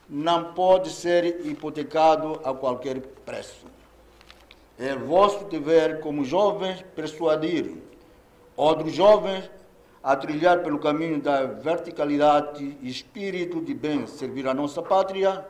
não 0.08 0.54
pode 0.54 0.92
ser 0.92 1.46
hipotecado 1.46 2.40
a 2.44 2.54
qualquer 2.54 3.02
preço. 3.26 3.75
É 4.78 4.94
vosso 4.94 5.46
dever, 5.46 6.02
como 6.02 6.26
jovens, 6.26 6.84
persuadir 6.94 7.78
outros 8.58 8.94
jovens 8.94 9.50
a 10.04 10.16
trilhar 10.18 10.60
pelo 10.64 10.78
caminho 10.80 11.22
da 11.22 11.46
verticalidade 11.46 12.78
e 12.82 12.90
espírito 12.90 13.62
de 13.62 13.74
bem 13.74 14.06
servir 14.06 14.48
a 14.48 14.54
nossa 14.54 14.82
pátria, 14.82 15.46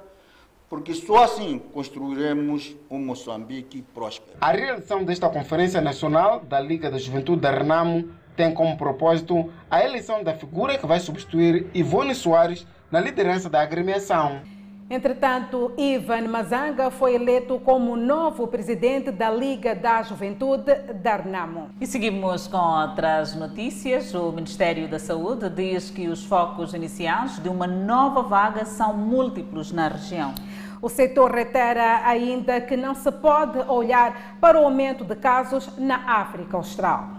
porque 0.70 0.94
só 0.94 1.24
assim 1.24 1.58
construiremos 1.74 2.76
um 2.90 3.00
Moçambique 3.00 3.82
próspero. 3.96 4.38
A 4.40 4.52
realização 4.52 5.04
desta 5.04 5.28
Conferência 5.28 5.82
Nacional 5.82 6.42
da 6.42 6.60
Liga 6.60 6.92
da 6.92 7.00
Juventude 7.00 7.42
da 7.42 7.50
Renamo 7.50 8.12
tem 8.36 8.54
como 8.54 8.78
propósito 8.78 9.52
a 9.72 9.84
eleição 9.84 10.24
da 10.24 10.36
figura 10.36 10.78
que 10.78 10.86
vai 10.86 11.00
substituir 11.00 11.68
Ivone 11.74 12.14
Soares 12.14 12.66
na 12.92 13.00
liderança 13.00 13.50
da 13.50 13.62
agremiação. 13.62 14.42
Entretanto, 14.88 15.72
Ivan 15.78 16.28
Mazanga 16.28 16.92
foi 16.92 17.16
eleito 17.16 17.60
como 17.66 17.96
novo 17.96 18.46
presidente 18.46 19.10
da 19.10 19.32
Liga 19.32 19.74
da 19.74 20.04
Juventude 20.04 20.76
da 21.02 21.16
Renamo. 21.16 21.70
E 21.82 21.88
seguimos 21.88 22.46
com 22.46 22.58
outras 22.58 23.36
notícias. 23.36 24.14
O 24.14 24.32
Ministério 24.32 24.88
da 24.88 25.00
Saúde 25.00 25.50
diz 25.50 25.90
que 25.90 26.08
os 26.08 26.24
focos 26.24 26.76
iniciais 26.76 27.42
de 27.42 27.50
uma 27.50 27.66
nova 27.66 28.22
vaga 28.22 28.64
são 28.64 28.96
múltiplos 28.96 29.72
na 29.72 29.88
região. 29.88 30.36
O 30.80 30.88
setor 30.88 31.32
reitera 31.32 32.06
ainda 32.06 32.62
que 32.62 32.78
não 32.78 32.94
se 32.94 33.12
pode 33.12 33.58
olhar 33.68 34.38
para 34.40 34.62
o 34.62 34.66
aumento 34.66 35.04
de 35.04 35.16
casos 35.16 35.68
na 35.80 35.96
África 36.22 36.58
Austral. 36.58 37.15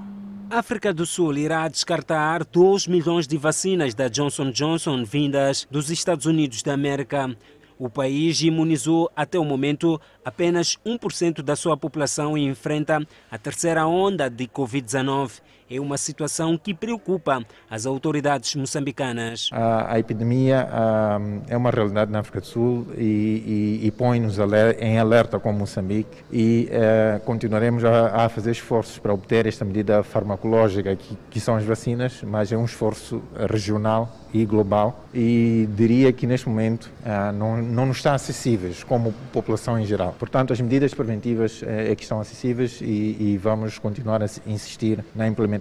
A 0.49 0.61
África 0.61 0.95
do 0.95 1.05
Sul 1.05 1.37
irá 1.39 1.67
descartar 1.67 2.45
2 2.45 2.87
milhões 2.87 3.27
de 3.27 3.37
vacinas 3.37 3.95
da 3.95 4.07
Johnson 4.07 4.53
Johnson 4.53 5.05
vindas 5.05 5.67
dos 5.69 5.91
Estados 5.91 6.25
Unidos 6.25 6.63
da 6.63 6.73
América. 6.73 7.37
O 7.77 7.91
país 7.91 8.41
imunizou 8.43 9.11
até 9.17 9.41
o 9.41 9.45
momento 9.45 10.01
apenas 10.25 10.79
1% 10.87 11.43
da 11.43 11.57
sua 11.57 11.77
população 11.77 12.39
e 12.39 12.45
enfrenta 12.45 13.05
a 13.29 13.37
terceira 13.37 13.89
onda 13.89 14.31
de 14.31 14.47
Covid-19 14.47 15.41
é 15.69 15.81
uma 15.81 15.99
situação 15.99 16.57
que 16.57 16.73
preocupa 16.73 17.45
as 17.69 17.87
autoridades 17.87 18.55
moçambicanas. 18.55 19.51
A, 19.53 19.95
a 19.95 19.99
epidemia 19.99 20.69
a, 20.71 21.19
é 21.49 21.57
uma 21.57 21.71
realidade 21.71 22.11
na 22.11 22.21
África 22.21 22.41
do 22.41 22.47
Sul 22.47 22.87
e, 22.97 23.81
e, 23.83 23.87
e 23.87 23.91
põe-nos 23.91 24.39
em 24.79 24.99
alerta 24.99 25.39
como 25.39 25.59
Moçambique 25.59 26.25
e 26.31 26.69
eh, 26.71 27.21
continuaremos 27.25 27.85
a, 27.85 28.25
a, 28.25 28.29
fazer 28.29 28.53
esforços 28.53 28.99
para 28.99 29.13
obter 29.13 29.47
esta 29.47 29.65
medida 29.65 30.03
farmacológica 30.03 30.95
que, 30.95 31.17
que 31.31 31.41
são 31.41 31.57
as 31.57 31.65
vacinas, 31.65 32.23
mas 32.23 32.53
é 32.53 32.57
um 32.57 32.65
esforço 32.65 33.23
regional 33.51 34.15
e 34.33 34.45
global 34.45 35.05
e 35.15 35.69
diria 35.75 36.13
que 36.13 36.27
neste 36.27 36.49
momento 36.49 36.91
ah, 37.05 37.33
não, 37.33 37.57
não 37.63 37.87
nos 37.87 37.99
estão 37.99 38.13
acessíveis 38.13 38.85
como 38.85 39.13
população 39.33 39.79
em 39.79 39.87
geral. 39.87 40.15
Portanto, 40.19 40.53
as 40.53 40.61
medidas 40.61 40.93
preventivas 40.93 41.63
eh, 41.63 41.93
é 41.93 41.95
que 41.97 42.03
estão 42.03 42.21
acessíveis 42.21 42.81
e, 42.81 43.17
e 43.19 43.41
vamos 43.43 43.79
continuar 43.79 44.23
a 44.23 44.27
insistir 44.47 45.03
na 45.15 45.27
implementação 45.27 45.56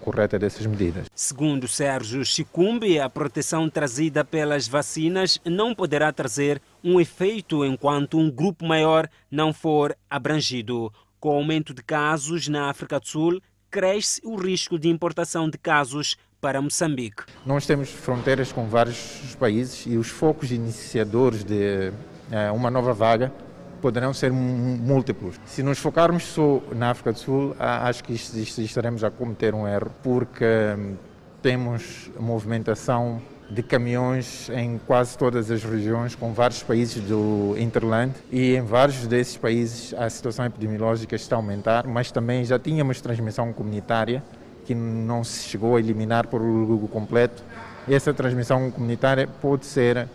correta 0.00 0.38
dessas 0.38 0.66
medidas. 0.66 1.06
Segundo 1.14 1.68
Sérgio 1.68 2.24
Chicumbi, 2.24 2.98
a 2.98 3.08
proteção 3.08 3.68
trazida 3.68 4.24
pelas 4.24 4.68
vacinas 4.68 5.40
não 5.44 5.74
poderá 5.74 6.12
trazer 6.12 6.60
um 6.82 7.00
efeito 7.00 7.64
enquanto 7.64 8.18
um 8.18 8.30
grupo 8.30 8.64
maior 8.64 9.08
não 9.30 9.52
for 9.52 9.96
abrangido. 10.08 10.92
Com 11.18 11.30
o 11.30 11.36
aumento 11.36 11.72
de 11.72 11.82
casos 11.82 12.48
na 12.48 12.68
África 12.68 13.00
do 13.00 13.06
Sul, 13.06 13.40
cresce 13.70 14.20
o 14.24 14.36
risco 14.36 14.78
de 14.78 14.88
importação 14.88 15.48
de 15.48 15.58
casos 15.58 16.16
para 16.40 16.60
Moçambique. 16.60 17.24
Nós 17.46 17.66
temos 17.66 17.88
fronteiras 17.90 18.52
com 18.52 18.68
vários 18.68 19.34
países 19.38 19.86
e 19.86 19.96
os 19.96 20.08
focos 20.08 20.52
iniciadores 20.52 21.42
de 21.42 21.90
é, 22.30 22.50
uma 22.50 22.70
nova 22.70 22.92
vaga 22.92 23.32
poderão 23.84 24.14
ser 24.14 24.32
múltiplos. 24.32 25.38
Se 25.44 25.62
nos 25.62 25.78
focarmos 25.78 26.22
só 26.22 26.62
na 26.74 26.88
África 26.88 27.12
do 27.12 27.18
Sul, 27.18 27.54
acho 27.58 28.02
que 28.02 28.14
estaremos 28.14 29.04
a 29.04 29.10
cometer 29.10 29.54
um 29.54 29.68
erro, 29.68 29.90
porque 30.02 30.46
hum, 30.74 30.94
temos 31.42 32.10
movimentação 32.18 33.20
de 33.50 33.62
caminhões 33.62 34.48
em 34.48 34.80
quase 34.86 35.18
todas 35.18 35.50
as 35.50 35.62
regiões, 35.62 36.14
com 36.14 36.32
vários 36.32 36.62
países 36.62 37.02
do 37.02 37.54
Interland, 37.58 38.14
e 38.32 38.56
em 38.56 38.62
vários 38.62 39.06
desses 39.06 39.36
países 39.36 39.92
a 39.92 40.08
situação 40.08 40.46
epidemiológica 40.46 41.14
está 41.14 41.36
a 41.36 41.38
aumentar, 41.38 41.86
mas 41.86 42.10
também 42.10 42.42
já 42.42 42.58
tínhamos 42.58 43.02
transmissão 43.02 43.52
comunitária 43.52 44.24
que 44.64 44.74
não 44.74 45.22
se 45.22 45.46
chegou 45.46 45.76
a 45.76 45.78
eliminar 45.78 46.26
por 46.26 46.40
completo. 46.90 47.44
Essa 47.88 48.14
transmissão 48.14 48.70
comunitária 48.70 49.26
pode 49.26 49.66
ser 49.66 50.08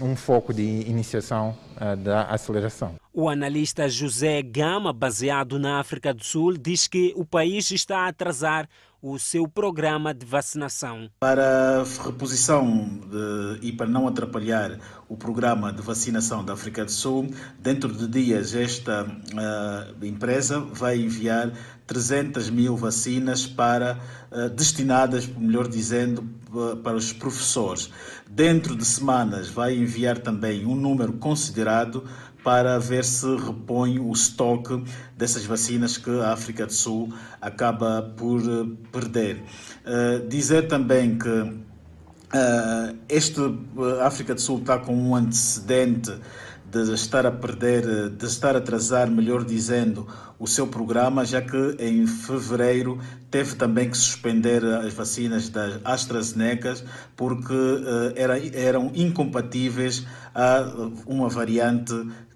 um, 0.00 0.12
um 0.12 0.16
foco 0.16 0.54
de 0.54 0.62
iniciação 0.62 1.56
uh, 1.76 1.96
da 1.96 2.22
aceleração. 2.22 2.94
O 3.12 3.28
analista 3.28 3.88
José 3.88 4.40
Gama, 4.40 4.92
baseado 4.92 5.58
na 5.58 5.78
África 5.78 6.14
do 6.14 6.24
Sul, 6.24 6.56
diz 6.56 6.86
que 6.86 7.12
o 7.16 7.24
país 7.24 7.70
está 7.70 8.00
a 8.00 8.08
atrasar 8.08 8.68
o 9.02 9.18
seu 9.18 9.48
programa 9.48 10.12
de 10.12 10.26
vacinação. 10.26 11.10
Para 11.20 11.80
a 11.80 12.04
reposição 12.04 12.86
de, 12.86 13.66
e 13.66 13.72
para 13.72 13.86
não 13.86 14.06
atrapalhar 14.06 14.78
o 15.08 15.16
programa 15.16 15.72
de 15.72 15.80
vacinação 15.80 16.44
da 16.44 16.52
África 16.52 16.84
do 16.84 16.90
Sul, 16.90 17.30
dentro 17.58 17.92
de 17.92 18.06
dias 18.06 18.54
esta 18.54 19.04
uh, 19.04 20.04
empresa 20.04 20.60
vai 20.60 20.98
enviar 20.98 21.50
300 21.86 22.50
mil 22.50 22.76
vacinas 22.76 23.46
para 23.46 23.98
destinadas, 24.54 25.26
melhor 25.26 25.66
dizendo, 25.68 26.22
para 26.82 26.96
os 26.96 27.12
professores. 27.12 27.90
Dentro 28.28 28.76
de 28.76 28.84
semanas 28.84 29.48
vai 29.48 29.76
enviar 29.76 30.18
também 30.18 30.64
um 30.64 30.74
número 30.74 31.14
considerado 31.14 32.04
para 32.42 32.78
ver 32.78 33.04
se 33.04 33.26
repõe 33.36 33.98
o 33.98 34.12
estoque 34.12 34.82
dessas 35.16 35.44
vacinas 35.44 35.96
que 35.96 36.10
a 36.20 36.32
África 36.32 36.66
do 36.66 36.72
Sul 36.72 37.12
acaba 37.40 38.02
por 38.16 38.40
eh, 38.40 38.66
perder. 38.90 39.42
Uh, 39.84 40.26
dizer 40.28 40.68
também 40.68 41.18
que 41.18 41.60
este 43.08 43.40
África 44.02 44.34
do 44.34 44.40
Sul 44.40 44.60
está 44.60 44.78
com 44.78 44.94
um 44.94 45.16
antecedente 45.16 46.12
de 46.70 46.94
estar 46.94 47.26
a 47.26 47.32
perder, 47.32 48.10
de 48.10 48.24
estar 48.24 48.54
a 48.54 48.58
atrasar, 48.58 49.10
melhor 49.10 49.44
dizendo, 49.44 50.06
o 50.40 50.46
seu 50.46 50.66
programa, 50.66 51.24
já 51.24 51.42
que 51.42 51.76
em 51.78 52.06
fevereiro 52.06 52.98
teve 53.30 53.54
também 53.56 53.90
que 53.90 53.96
suspender 53.96 54.64
as 54.64 54.94
vacinas 54.94 55.50
das 55.50 55.78
AstraZeneca 55.84 56.74
porque 57.14 57.52
uh, 57.52 58.12
era, 58.16 58.38
eram 58.56 58.90
incompatíveis 58.94 60.06
a 60.34 60.62
uma 61.06 61.28
variante 61.28 61.92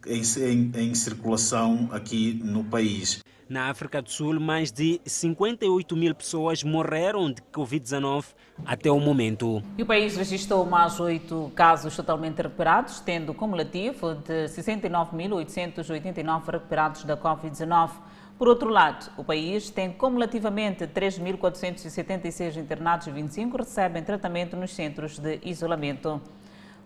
em, 0.06 0.22
em, 0.38 0.72
em 0.76 0.94
circulação 0.94 1.88
aqui 1.90 2.38
no 2.44 2.62
país. 2.62 3.24
Na 3.48 3.68
África 3.68 4.00
do 4.00 4.10
Sul, 4.10 4.40
mais 4.40 4.72
de 4.72 5.02
58 5.04 5.94
mil 5.94 6.14
pessoas 6.14 6.64
morreram 6.64 7.30
de 7.30 7.42
Covid-19 7.52 8.24
até 8.64 8.90
o 8.90 8.98
momento. 8.98 9.62
E 9.76 9.82
o 9.82 9.86
país 9.86 10.16
registrou 10.16 10.64
mais 10.64 10.98
oito 10.98 11.52
casos 11.54 11.94
totalmente 11.94 12.40
recuperados, 12.40 13.00
tendo 13.00 13.34
cumulativo 13.34 14.14
de 14.14 14.46
69.889 14.46 16.50
recuperados 16.50 17.04
da 17.04 17.18
Covid-19. 17.18 17.90
Por 18.38 18.48
outro 18.48 18.70
lado, 18.70 19.12
o 19.16 19.22
país 19.22 19.70
tem 19.70 19.92
cumulativamente 19.92 20.86
3.476 20.86 22.56
internados 22.56 23.06
e 23.06 23.10
25 23.10 23.58
recebem 23.58 24.02
tratamento 24.02 24.56
nos 24.56 24.74
centros 24.74 25.18
de 25.18 25.38
isolamento. 25.44 26.18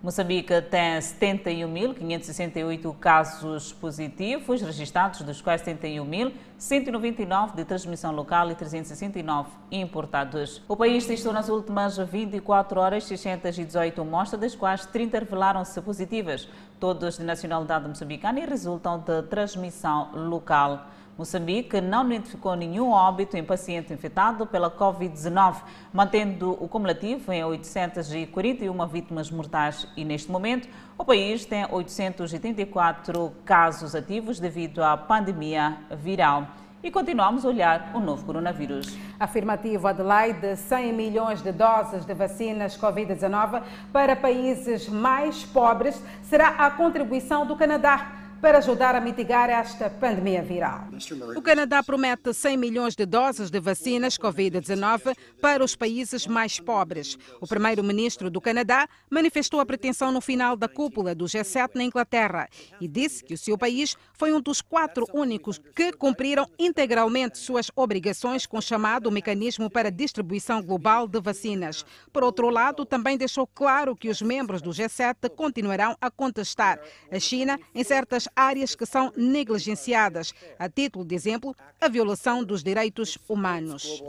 Moçambique 0.01 0.63
tem 0.63 1.01
71.568 1.01 2.97
casos 3.01 3.73
positivos 3.73 4.63
registrados, 4.63 5.23
dos 5.23 5.43
quais 5.43 5.61
71.199 5.63 7.57
de 7.57 7.65
transmissão 7.65 8.13
local 8.13 8.49
e 8.49 8.55
369 8.55 9.49
importados. 9.73 10.63
O 10.69 10.77
país 10.77 11.05
testou 11.05 11.33
nas 11.33 11.49
últimas 11.49 11.99
24 11.99 12.81
horas 12.81 13.03
618 13.07 14.01
amostras, 14.01 14.41
das 14.41 14.55
quais 14.55 14.87
30 14.87 15.19
revelaram-se 15.19 15.81
positivas, 15.83 16.49
todas 16.79 17.19
de 17.19 17.25
nacionalidade 17.25 17.89
moçambicana 17.89 18.39
e 18.39 18.47
resultam 18.47 19.01
de 19.01 19.23
transmissão 19.23 20.13
local. 20.15 20.87
Moçambique 21.19 21.81
não 21.81 22.07
identificou 22.07 22.55
nenhum 22.55 22.93
óbito 22.93 23.37
em 23.37 23.43
paciente 23.43 23.93
infectado 23.93 24.47
pela 24.47 24.71
Covid-19, 24.71 25.57
mantendo 25.93 26.57
o 26.63 26.69
cumulativo 26.69 27.33
em 27.33 27.43
841 27.43 28.87
vítimas 28.87 29.29
mortais. 29.29 29.89
E 29.97 30.05
neste 30.05 30.31
momento, 30.31 30.69
o 30.97 31.05
país 31.05 31.45
tem 31.45 31.67
884 31.69 33.33
casos 33.45 33.97
ativos 33.97 34.39
devido 34.39 34.81
à 34.81 34.97
pandemia 34.97 35.79
viral. 35.91 36.47
E 36.85 36.89
continuamos 36.89 37.45
a 37.45 37.49
olhar 37.49 37.91
o 37.97 37.99
novo 37.99 38.25
coronavírus. 38.25 38.97
Afirmativo 39.19 39.89
Adelaide, 39.89 40.55
100 40.55 40.93
milhões 40.93 41.43
de 41.43 41.51
doses 41.51 42.07
de 42.07 42.15
vacinas 42.15 42.79
Covid-19 42.79 43.65
para 43.93 44.15
países 44.15 44.89
mais 44.89 45.45
pobres 45.45 46.01
será 46.23 46.51
a 46.51 46.71
contribuição 46.71 47.45
do 47.45 47.57
Canadá 47.57 48.28
para 48.41 48.59
ajudar 48.59 48.95
a 48.95 49.01
mitigar 49.01 49.51
esta 49.51 49.91
pandemia 49.91 50.43
viral. 50.43 50.89
O 51.37 51.43
Canadá 51.43 51.83
promete 51.83 52.33
100 52.33 52.57
milhões 52.57 52.95
de 52.95 53.05
doses 53.05 53.51
de 53.51 53.61
vacinas 53.61 54.17
Covid-19 54.17 55.17
para 55.41 55.65
os 55.65 55.75
países 55.75 56.27
mais 56.27 56.61
pobres. 56.61 57.19
O 57.41 57.47
primeiro-ministro 57.47 58.31
do 58.31 58.41
Canadá 58.41 58.89
manifestou 59.11 59.61
a 59.61 59.67
pretensão 59.67 60.13
no 60.13 60.21
final 60.21 60.57
da 60.57 60.69
cúpula 60.69 61.15
do 61.15 61.25
G7 61.25 61.71
na 61.75 61.85
Inglaterra 61.85 62.49
e 62.81 62.87
disse 62.87 63.25
que 63.25 63.35
o 63.35 63.39
seu 63.39 63.59
país 63.59 63.97
foi 64.13 64.33
um 64.33 64.41
dos 64.41 64.61
quatro 64.61 65.07
únicos 65.13 65.59
que 65.75 65.93
cumpriram 65.93 66.49
integralmente 66.59 67.39
suas 67.39 67.71
obrigações 67.75 68.47
com 68.47 68.59
o 68.59 68.63
chamado 68.63 69.11
Mecanismo 69.11 69.69
para 69.69 69.91
Distribuição 69.91 70.63
Global 70.63 71.09
de 71.09 71.21
Vacinas. 71.21 71.85
Por 72.13 72.23
outro 72.23 72.51
lado, 72.51 72.85
também 72.85 73.17
deixou 73.17 73.47
claro 73.47 73.97
que 73.97 74.09
os 74.09 74.23
membros 74.23 74.63
do 74.63 74.71
G7 74.71 75.29
continuarão 75.35 75.97
a 76.01 76.11
contestar 76.11 76.79
a 77.11 77.19
China 77.19 77.59
em 77.75 77.83
certas 77.83 78.28
áreas 78.35 78.75
que 78.75 78.87
são 78.87 79.13
negligenciadas, 79.17 80.33
a 80.59 80.69
título 80.69 81.05
de 81.05 81.15
exemplo, 81.15 81.55
a 81.81 81.89
violação 81.89 82.45
dos 82.45 82.63
direitos 82.63 83.19
humanos. 83.29 84.03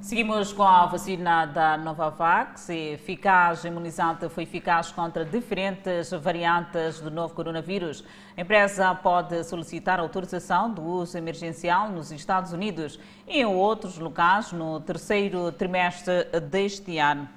Seguimos 0.00 0.52
com 0.52 0.62
a 0.62 0.86
vacina 0.86 1.46
da 1.46 1.76
Novavax. 1.76 2.68
Eficaz 2.68 3.64
imunizante 3.64 4.28
foi 4.28 4.44
eficaz 4.44 4.92
contra 4.92 5.24
diferentes 5.24 6.10
variantes 6.12 7.00
do 7.00 7.10
novo 7.10 7.34
coronavírus. 7.34 8.04
A 8.36 8.42
empresa 8.42 8.94
pode 8.94 9.42
solicitar 9.44 9.98
autorização 9.98 10.72
do 10.72 10.82
uso 10.82 11.18
emergencial 11.18 11.90
nos 11.90 12.12
Estados 12.12 12.52
Unidos 12.52 13.00
e 13.26 13.40
em 13.40 13.46
outros 13.46 13.98
locais 13.98 14.52
no 14.52 14.80
terceiro 14.80 15.50
trimestre 15.50 16.24
deste 16.40 16.98
ano. 16.98 17.28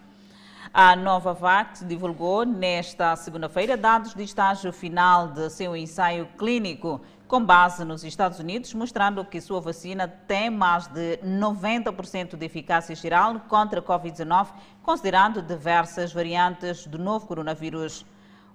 A 0.72 0.96
Nova 0.96 1.34
VAT 1.34 1.84
divulgou 1.84 2.46
nesta 2.46 3.16
segunda-feira 3.16 3.76
dados 3.76 4.14
de 4.14 4.22
estágio 4.22 4.72
final 4.72 5.30
de 5.30 5.50
seu 5.50 5.76
ensaio 5.76 6.28
clínico 6.38 7.02
com 7.28 7.44
base 7.44 7.84
nos 7.84 8.04
Estados 8.04 8.38
Unidos, 8.38 8.72
mostrando 8.76 9.26
que 9.26 9.42
sua 9.42 9.60
vacina 9.60 10.08
tem 10.08 10.52
mais 10.52 10.86
de 10.86 11.18
90% 11.26 12.38
de 12.38 12.46
eficácia 12.46 12.96
geral 12.96 13.40
contra 13.48 13.80
a 13.80 13.84
Covid-19, 13.84 14.50
considerando 14.84 15.42
diversas 15.42 16.14
variantes 16.14 16.86
do 16.86 17.00
novo 17.00 17.26
coronavírus. 17.26 18.06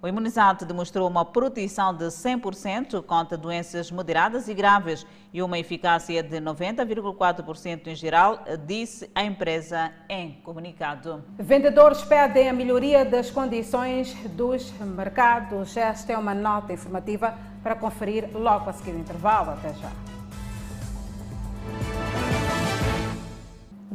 O 0.05 0.07
imunizante 0.07 0.65
demonstrou 0.65 1.09
uma 1.09 1.25
proteção 1.25 1.91
de 1.91 2.05
100% 2.05 3.01
contra 3.01 3.35
doenças 3.35 3.89
moderadas 3.89 4.47
e 4.47 4.53
graves 4.53 5.03
e 5.33 5.41
uma 5.41 5.57
eficácia 5.57 6.21
de 6.21 6.37
90,4% 6.39 7.87
em 7.87 7.95
geral, 7.95 8.37
disse 8.67 9.09
a 9.15 9.23
empresa 9.23 9.91
em 10.07 10.33
comunicado. 10.43 11.23
Vendedores 11.39 12.03
pedem 12.03 12.47
a 12.47 12.53
melhoria 12.53 13.03
das 13.03 13.31
condições 13.31 14.13
dos 14.29 14.71
mercados. 14.79 15.75
Esta 15.75 16.13
é 16.13 16.17
uma 16.19 16.35
nota 16.35 16.71
informativa 16.71 17.35
para 17.63 17.73
conferir 17.73 18.29
logo 18.31 18.69
a 18.69 18.73
seguir 18.73 18.91
o 18.91 18.99
intervalo. 18.99 19.49
Até 19.53 19.73
já. 19.73 19.91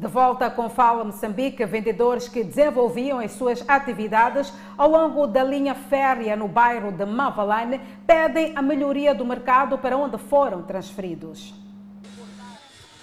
De 0.01 0.07
volta 0.07 0.51
com 0.51 0.71
Fala 0.71 1.05
Moçambique, 1.05 1.63
vendedores 1.67 2.27
que 2.27 2.43
desenvolviam 2.43 3.19
as 3.19 3.33
suas 3.33 3.63
atividades 3.69 4.51
ao 4.79 4.89
longo 4.89 5.27
da 5.27 5.45
linha 5.45 5.75
férrea 5.75 6.35
no 6.35 6.49
bairro 6.49 6.91
de 6.91 7.05
Mavalane 7.05 7.79
pedem 8.07 8.57
a 8.57 8.63
melhoria 8.63 9.15
do 9.15 9.27
mercado 9.27 9.77
para 9.77 9.99
onde 9.99 10.17
foram 10.17 10.63
transferidos. 10.63 11.53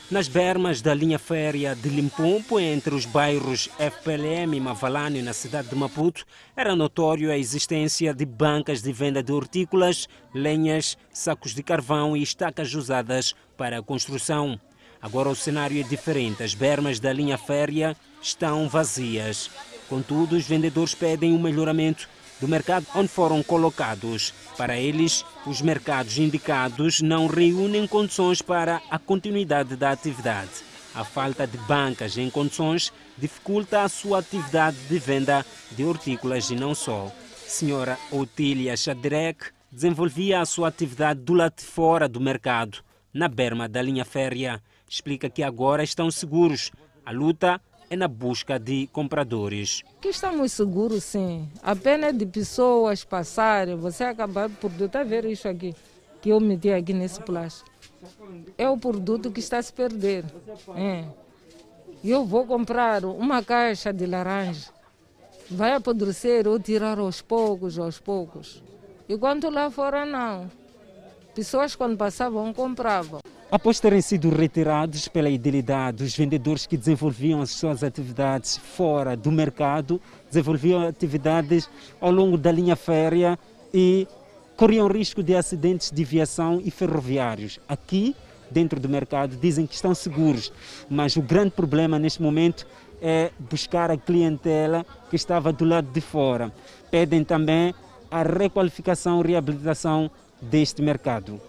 Nas 0.09 0.27
bermas 0.27 0.81
da 0.81 0.91
linha 0.91 1.19
férrea 1.19 1.75
de 1.75 1.87
Limpopo, 1.87 2.59
entre 2.59 2.95
os 2.95 3.05
bairros 3.05 3.69
FPLM 3.77 4.57
e 4.57 4.59
Mavalane, 4.59 5.21
na 5.21 5.33
cidade 5.33 5.67
de 5.67 5.75
Maputo, 5.75 6.25
era 6.55 6.75
notório 6.75 7.29
a 7.29 7.37
existência 7.37 8.11
de 8.11 8.25
bancas 8.25 8.81
de 8.81 8.91
venda 8.91 9.21
de 9.21 9.31
hortícolas, 9.31 10.07
lenhas, 10.33 10.97
sacos 11.11 11.53
de 11.53 11.61
carvão 11.61 12.17
e 12.17 12.23
estacas 12.23 12.73
usadas 12.73 13.35
para 13.55 13.77
a 13.77 13.83
construção. 13.83 14.59
Agora 15.07 15.29
o 15.29 15.35
cenário 15.35 15.79
é 15.79 15.83
diferente. 15.83 16.43
As 16.43 16.53
bermas 16.53 16.99
da 16.99 17.13
linha 17.13 17.37
férrea 17.37 17.95
estão 18.21 18.67
vazias. 18.67 19.49
Contudo, 19.87 20.35
os 20.35 20.45
vendedores 20.45 20.93
pedem 20.93 21.31
um 21.31 21.41
melhoramento 21.41 22.09
do 22.41 22.47
mercado 22.47 22.85
onde 22.93 23.07
foram 23.07 23.41
colocados. 23.41 24.33
Para 24.57 24.77
eles, 24.77 25.23
os 25.45 25.61
mercados 25.61 26.17
indicados 26.17 26.99
não 26.99 27.27
reúnem 27.27 27.87
condições 27.87 28.41
para 28.41 28.81
a 28.91 28.99
continuidade 28.99 29.77
da 29.77 29.91
atividade. 29.91 30.51
A 30.93 31.05
falta 31.05 31.47
de 31.47 31.57
bancas 31.59 32.17
em 32.17 32.29
condições 32.29 32.91
dificulta 33.17 33.83
a 33.83 33.89
sua 33.89 34.19
atividade 34.19 34.75
de 34.89 34.99
venda 34.99 35.45
de 35.71 35.85
hortícolas 35.85 36.49
e 36.49 36.55
não 36.55 36.75
só. 36.75 37.09
Senhora 37.47 37.97
Otília 38.11 38.75
Chadrek 38.75 39.51
desenvolvia 39.71 40.41
a 40.41 40.45
sua 40.45 40.67
atividade 40.67 41.21
do 41.21 41.33
lado 41.33 41.53
de 41.55 41.63
fora 41.63 42.09
do 42.09 42.19
mercado, 42.19 42.79
na 43.13 43.29
berma 43.29 43.69
da 43.69 43.81
linha 43.81 44.03
férrea 44.03 44.61
explica 44.89 45.29
que 45.29 45.43
agora 45.43 45.83
estão 45.83 46.09
seguros. 46.09 46.71
A 47.05 47.11
luta 47.11 47.61
é 47.89 47.95
na 47.95 48.07
busca 48.07 48.59
de 48.59 48.87
compradores. 48.87 49.83
Que 50.01 50.09
estamos 50.09 50.51
seguros, 50.51 51.03
sim. 51.03 51.47
A 51.61 51.75
pena 51.75 52.07
é 52.07 52.11
de 52.11 52.25
pessoas 52.25 53.03
passarem, 53.03 53.75
você 53.75 54.03
acabar 54.03 54.49
por 54.49 54.71
estar 54.79 55.03
ver 55.03 55.25
isso 55.25 55.47
aqui, 55.47 55.75
que 56.21 56.29
eu 56.29 56.39
meti 56.39 56.69
aqui 56.71 56.93
nesse 56.93 57.21
plástico. 57.21 57.69
É 58.57 58.69
o 58.69 58.77
produto 58.77 59.31
que 59.31 59.39
está 59.39 59.57
a 59.57 59.63
se 59.63 59.71
perder. 59.71 60.25
É. 60.75 61.05
Eu 62.03 62.25
vou 62.25 62.45
comprar 62.45 63.03
uma 63.05 63.43
caixa 63.43 63.91
de 63.91 64.05
laranja. 64.05 64.69
Vai 65.49 65.73
apodrecer 65.73 66.47
ou 66.47 66.59
tirar 66.59 66.99
aos 66.99 67.21
poucos, 67.21 67.79
aos 67.79 67.99
poucos. 67.99 68.61
Enquanto 69.07 69.49
lá 69.49 69.71
fora, 69.71 70.05
não. 70.05 70.49
Pessoas, 71.37 71.75
quando 71.75 71.95
passavam, 71.95 72.51
compravam. 72.51 73.19
Após 73.51 73.79
terem 73.79 74.01
sido 74.01 74.27
retirados 74.27 75.07
pela 75.07 75.29
idilidade, 75.29 76.03
os 76.03 76.17
vendedores 76.17 76.65
que 76.65 76.75
desenvolviam 76.75 77.43
as 77.43 77.51
suas 77.51 77.83
atividades 77.83 78.57
fora 78.57 79.15
do 79.15 79.31
mercado, 79.31 80.01
desenvolviam 80.27 80.87
atividades 80.87 81.69
ao 82.01 82.09
longo 82.09 82.39
da 82.39 82.51
linha 82.51 82.75
férrea 82.75 83.37
e 83.71 84.07
corriam 84.55 84.87
risco 84.87 85.21
de 85.21 85.35
acidentes 85.35 85.91
de 85.91 86.03
viação 86.03 86.59
e 86.65 86.71
ferroviários. 86.71 87.59
Aqui, 87.69 88.15
dentro 88.49 88.79
do 88.79 88.89
mercado, 88.89 89.35
dizem 89.35 89.67
que 89.67 89.75
estão 89.75 89.93
seguros, 89.93 90.51
mas 90.89 91.15
o 91.17 91.21
grande 91.21 91.51
problema 91.51 91.99
neste 91.99 92.19
momento 92.19 92.65
é 92.99 93.29
buscar 93.37 93.91
a 93.91 93.97
clientela 93.97 94.83
que 95.07 95.15
estava 95.15 95.53
do 95.53 95.65
lado 95.65 95.91
de 95.91 96.01
fora. 96.01 96.51
Pedem 96.89 97.23
também 97.23 97.75
a 98.09 98.23
requalificação 98.23 99.21
e 99.21 99.27
reabilitação 99.27 100.09
deste 100.41 100.81
mercado. 100.81 101.41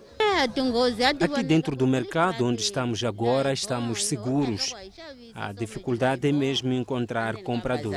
Aqui 1.21 1.43
dentro 1.43 1.75
do 1.75 1.87
mercado 1.87 2.45
onde 2.45 2.63
estamos 2.63 3.03
agora, 3.03 3.53
estamos 3.53 4.07
seguros. 4.07 4.73
A 5.35 5.53
dificuldade 5.53 6.29
é 6.29 6.33
mesmo 6.33 6.73
encontrar 6.73 7.43
comprador. 7.43 7.97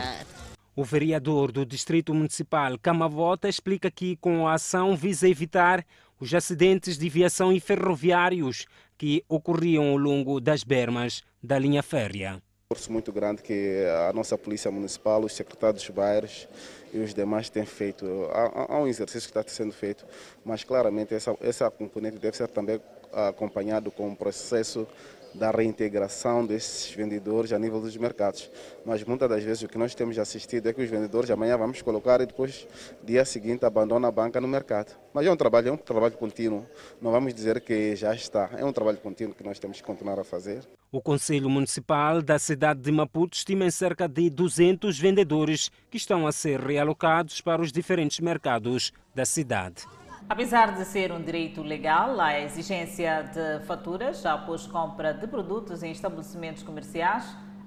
O 0.75 0.83
vereador 0.83 1.51
do 1.51 1.65
Distrito 1.65 2.13
Municipal, 2.13 2.79
Camavota, 2.79 3.47
explica 3.47 3.91
que 3.91 4.15
com 4.15 4.47
a 4.47 4.53
ação 4.53 4.95
visa 4.95 5.27
evitar 5.27 5.85
os 6.19 6.33
acidentes 6.33 6.97
de 6.97 7.09
viação 7.09 7.51
e 7.51 7.59
ferroviários 7.59 8.65
que 8.97 9.23
ocorriam 9.27 9.89
ao 9.89 9.97
longo 9.97 10.39
das 10.39 10.63
bermas 10.63 11.23
da 11.43 11.59
linha 11.59 11.83
férrea. 11.83 12.41
Um 12.71 12.93
muito 12.93 13.11
grande 13.11 13.41
que 13.41 13.85
a 14.07 14.13
nossa 14.13 14.37
Polícia 14.37 14.71
Municipal, 14.71 15.23
os 15.23 15.33
secretários 15.33 15.83
dos 15.83 15.93
bairros, 15.93 16.47
e 16.93 16.99
os 16.99 17.13
demais 17.13 17.49
têm 17.49 17.65
feito. 17.65 18.05
Há, 18.31 18.73
há 18.73 18.79
um 18.79 18.87
exercício 18.87 19.31
que 19.31 19.37
está 19.37 19.43
sendo 19.51 19.73
feito, 19.73 20.05
mas 20.43 20.63
claramente 20.63 21.13
essa, 21.13 21.35
essa 21.41 21.69
componente 21.69 22.17
deve 22.17 22.35
ser 22.35 22.47
também 22.47 22.79
acompanhado 23.11 23.91
com 23.91 24.07
um 24.07 24.15
processo 24.15 24.87
da 25.33 25.49
reintegração 25.49 26.45
desses 26.45 26.91
vendedores 26.91 27.53
a 27.53 27.59
nível 27.59 27.79
dos 27.79 27.95
mercados. 27.95 28.49
Mas 28.85 29.03
muitas 29.03 29.29
das 29.29 29.43
vezes 29.43 29.63
o 29.63 29.67
que 29.67 29.77
nós 29.77 29.95
temos 29.95 30.19
assistido 30.19 30.67
é 30.67 30.73
que 30.73 30.81
os 30.81 30.89
vendedores 30.89 31.29
amanhã 31.31 31.57
vamos 31.57 31.81
colocar 31.81 32.19
e 32.21 32.25
depois 32.25 32.67
dia 33.03 33.23
seguinte 33.23 33.65
abandonam 33.65 34.07
a 34.07 34.11
banca 34.11 34.41
no 34.41 34.47
mercado. 34.47 34.95
Mas 35.13 35.25
é 35.25 35.31
um 35.31 35.37
trabalho, 35.37 35.69
é 35.69 35.71
um 35.71 35.77
trabalho 35.77 36.17
contínuo. 36.17 36.65
Não 37.01 37.11
vamos 37.11 37.33
dizer 37.33 37.61
que 37.61 37.95
já 37.95 38.13
está. 38.13 38.49
É 38.57 38.65
um 38.65 38.73
trabalho 38.73 38.97
contínuo 38.97 39.33
que 39.33 39.43
nós 39.43 39.59
temos 39.59 39.77
que 39.77 39.83
continuar 39.83 40.19
a 40.19 40.23
fazer. 40.23 40.67
O 40.93 40.99
Conselho 40.99 41.49
Municipal 41.49 42.21
da 42.21 42.37
cidade 42.37 42.81
de 42.81 42.91
Maputo 42.91 43.37
estima 43.37 43.63
em 43.63 43.71
cerca 43.71 44.09
de 44.09 44.29
200 44.29 44.99
vendedores 44.99 45.71
que 45.89 45.95
estão 45.95 46.27
a 46.27 46.33
ser 46.33 46.59
realocados 46.59 47.39
para 47.39 47.61
os 47.61 47.71
diferentes 47.71 48.19
mercados 48.19 48.91
da 49.15 49.23
cidade. 49.23 49.85
Apesar 50.27 50.75
de 50.75 50.83
ser 50.83 51.13
um 51.13 51.21
direito 51.21 51.63
legal, 51.63 52.19
a 52.19 52.37
exigência 52.41 53.23
de 53.23 53.65
faturas 53.65 54.25
após 54.25 54.67
compra 54.67 55.13
de 55.13 55.25
produtos 55.27 55.81
em 55.81 55.93
estabelecimentos 55.93 56.61
comerciais, 56.61 57.23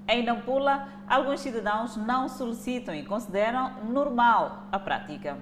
em 0.07 0.23
Nampula, 0.23 0.87
alguns 1.09 1.41
cidadãos 1.41 1.97
não 1.97 2.29
solicitam 2.29 2.95
e 2.95 3.07
consideram 3.07 3.85
normal 3.85 4.69
a 4.71 4.79
prática. 4.79 5.39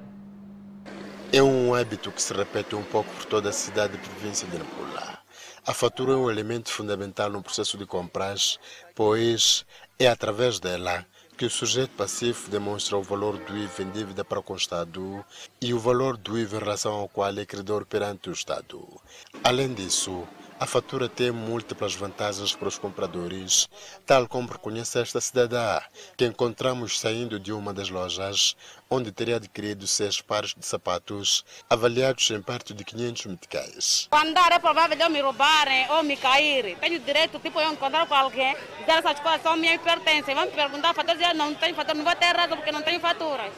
É 1.33 1.43
um 1.43 1.75
hábito 1.75 2.13
que 2.13 2.23
se 2.23 2.33
repete 2.33 2.77
um 2.77 2.85
pouco 2.85 3.11
por 3.11 3.25
toda 3.25 3.49
a 3.49 3.53
cidade 3.53 3.97
e 3.97 3.99
província 3.99 4.47
de 4.47 4.57
Nampula. 4.57 5.22
A 5.65 5.73
fatura 5.73 6.15
é 6.15 6.17
um 6.17 6.29
elemento 6.29 6.73
fundamental 6.73 7.31
no 7.31 7.41
processo 7.41 7.79
de 7.79 7.87
compras, 7.87 8.59
pois 8.97 9.65
é 9.97 10.09
através 10.09 10.59
dela 10.59 11.07
que 11.39 11.45
o 11.45 11.51
sujeito 11.51 11.93
passivo 11.97 12.51
demonstra 12.51 12.97
o 12.97 13.03
valor 13.03 13.39
do 13.39 13.57
IVA 13.57 13.83
em 13.85 13.91
dívida 13.93 14.25
para 14.25 14.43
o 14.45 14.57
Estado 14.57 15.25
e 15.61 15.73
o 15.73 15.79
valor 15.79 16.17
do 16.17 16.37
IVA 16.37 16.57
em 16.57 16.61
relação 16.61 16.93
ao 16.95 17.09
qual 17.09 17.39
é 17.39 17.47
credor 17.47 17.87
perante 17.87 18.29
o 18.29 18.33
Estado. 18.33 19.01
Além 19.45 19.73
disso, 19.73 20.27
a 20.63 20.67
fatura 20.67 21.09
tem 21.09 21.33
múltiplas 21.33 21.93
vantagens 21.93 22.55
para 22.55 22.69
os 22.69 22.79
compradores, 22.79 23.69
tal 24.07 24.29
como 24.29 24.47
reconhece 24.47 24.97
esta 25.01 25.21
cidadã, 25.21 25.81
que 26.17 26.25
encontramos 26.25 27.01
saindo 27.01 27.41
de 27.41 27.53
uma 27.53 27.75
das 27.75 27.91
lojas, 27.91 28.57
onde 28.89 29.11
teria 29.11 29.37
adquirido 29.39 29.89
seis 29.89 30.21
pares 30.21 30.55
de 30.57 30.65
sapatos, 30.65 31.45
avaliados 31.69 32.31
em 32.31 32.41
perto 32.41 32.73
de 32.73 32.85
500 32.85 33.27
meticais. 33.27 34.09
Andar 34.13 34.53
é 34.53 34.61
provável 34.61 34.97
de 34.97 35.03
eu 35.03 35.11
me 35.11 35.21
roubarem 35.21 35.91
ou 35.91 36.05
me 36.05 36.17
cair. 36.17 36.77
Tenho 36.79 37.01
direito, 37.01 37.41
tipo, 37.41 37.61
eu 37.61 37.73
encontrar 37.73 38.07
com 38.07 38.15
alguém, 38.15 38.55
dizer 38.79 38.99
essas 38.99 39.19
coisas 39.19 39.43
são 39.43 39.57
minhas 39.57 39.83
pertencem. 39.83 40.33
Vão 40.33 40.45
me 40.45 40.53
perguntar, 40.53 40.95
fatura, 40.95 41.35
não 41.35 41.53
tenho 41.55 41.75
fatura, 41.75 41.95
não 41.95 42.05
vou 42.05 42.15
ter 42.15 42.37
razão 42.37 42.57
porque 42.57 42.71
não 42.71 42.83
tenho 42.83 43.01
faturas. 43.01 43.53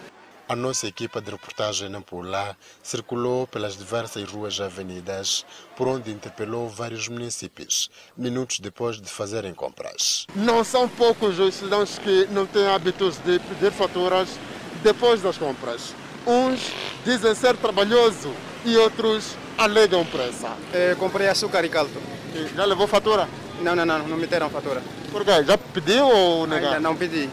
A 0.47 0.55
nossa 0.55 0.87
equipa 0.87 1.23
de 1.23 1.31
reportagem 1.31 1.89
na 1.89 2.03
Pula 2.03 2.55
circulou 2.83 3.47
pelas 3.47 3.79
diversas 3.79 4.29
ruas 4.29 4.59
e 4.59 4.63
avenidas, 4.63 5.47
por 5.75 5.89
onde 5.89 6.11
interpelou 6.11 6.69
vários 6.69 7.09
municípios, 7.09 7.91
minutos 8.15 8.61
depois 8.61 9.01
de 9.01 9.09
fazerem 9.09 9.55
compras. 9.55 10.27
Não 10.37 10.63
são 10.63 10.87
poucos 10.87 11.39
os 11.39 11.55
cidadãos 11.55 11.99
que 11.99 12.27
não 12.31 12.45
têm 12.45 12.67
hábitos 12.67 13.17
de 13.25 13.39
pedir 13.39 13.73
faturas 13.73 14.39
depois 14.83 15.23
das 15.23 15.39
compras. 15.39 15.95
Uns 16.27 16.73
dizem 17.07 17.35
ser 17.35 17.57
trabalhoso 17.57 18.31
e 18.67 18.77
outros 18.77 19.37
alegam 19.57 20.05
pressa. 20.05 20.55
É, 20.75 20.95
comprei 20.95 21.27
açúcar 21.27 21.65
e 21.65 21.71
caldo. 21.71 21.99
E 22.35 22.55
já 22.55 22.67
levou 22.67 22.87
fatura? 22.87 23.27
Não, 23.63 23.75
não, 23.75 23.87
não, 23.87 24.07
não 24.07 24.17
me 24.19 24.27
deram 24.27 24.51
fatura. 24.51 24.83
Por 25.11 25.25
quê? 25.25 25.43
Já 25.43 25.57
pediu 25.57 26.07
ou 26.07 26.47
negaram? 26.47 26.77
Ainda 26.77 26.81
não 26.81 26.95
pedi. 26.95 27.31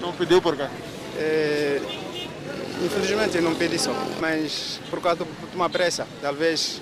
Não 0.00 0.10
pediu 0.14 0.40
por 0.40 0.56
quê? 0.56 0.66
É, 1.18 1.80
infelizmente 2.84 3.40
não 3.40 3.54
pedi 3.54 3.78
só, 3.78 3.92
mas 4.20 4.80
por 4.90 5.00
causa 5.00 5.24
de 5.24 5.56
uma 5.56 5.70
pressa, 5.70 6.06
talvez 6.20 6.80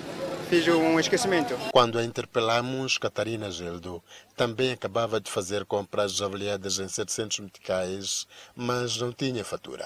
fiz 0.49 0.67
um 0.67 0.99
esquecimento. 0.99 1.55
Quando 1.71 1.97
a 1.97 2.03
interpelamos, 2.03 2.97
Catarina 2.97 3.49
Geldo 3.49 4.03
também 4.35 4.71
acabava 4.71 5.19
de 5.19 5.29
fazer 5.29 5.65
compras 5.65 6.21
avaliadas 6.21 6.79
em 6.79 6.87
700 6.87 7.39
meticais, 7.39 8.27
mas 8.55 8.97
não 8.97 9.11
tinha 9.11 9.43
fatura. 9.43 9.85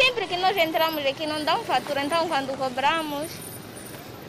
Sempre 0.00 0.26
que 0.26 0.36
nós 0.36 0.56
entramos 0.56 1.04
aqui 1.06 1.26
não 1.26 1.44
dão 1.44 1.62
fatura, 1.64 2.04
então 2.04 2.26
quando 2.28 2.56
cobramos, 2.56 3.30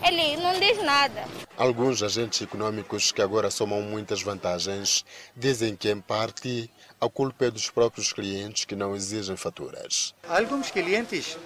ele 0.05 0.37
não 0.37 0.59
diz 0.59 0.83
nada. 0.83 1.23
Alguns 1.57 2.03
agentes 2.03 2.41
econômicos 2.41 3.11
que 3.11 3.21
agora 3.21 3.49
somam 3.49 3.81
muitas 3.81 4.21
vantagens 4.21 5.05
dizem 5.35 5.75
que, 5.75 5.89
em 5.89 6.01
parte, 6.01 6.69
a 6.99 7.07
culpa 7.09 7.45
é 7.45 7.51
dos 7.51 7.69
próprios 7.69 8.11
clientes 8.11 8.65
que 8.65 8.75
não 8.75 8.95
exigem 8.95 9.37
faturas. 9.37 10.13
Alguns 10.27 10.71
clientes 10.71 11.37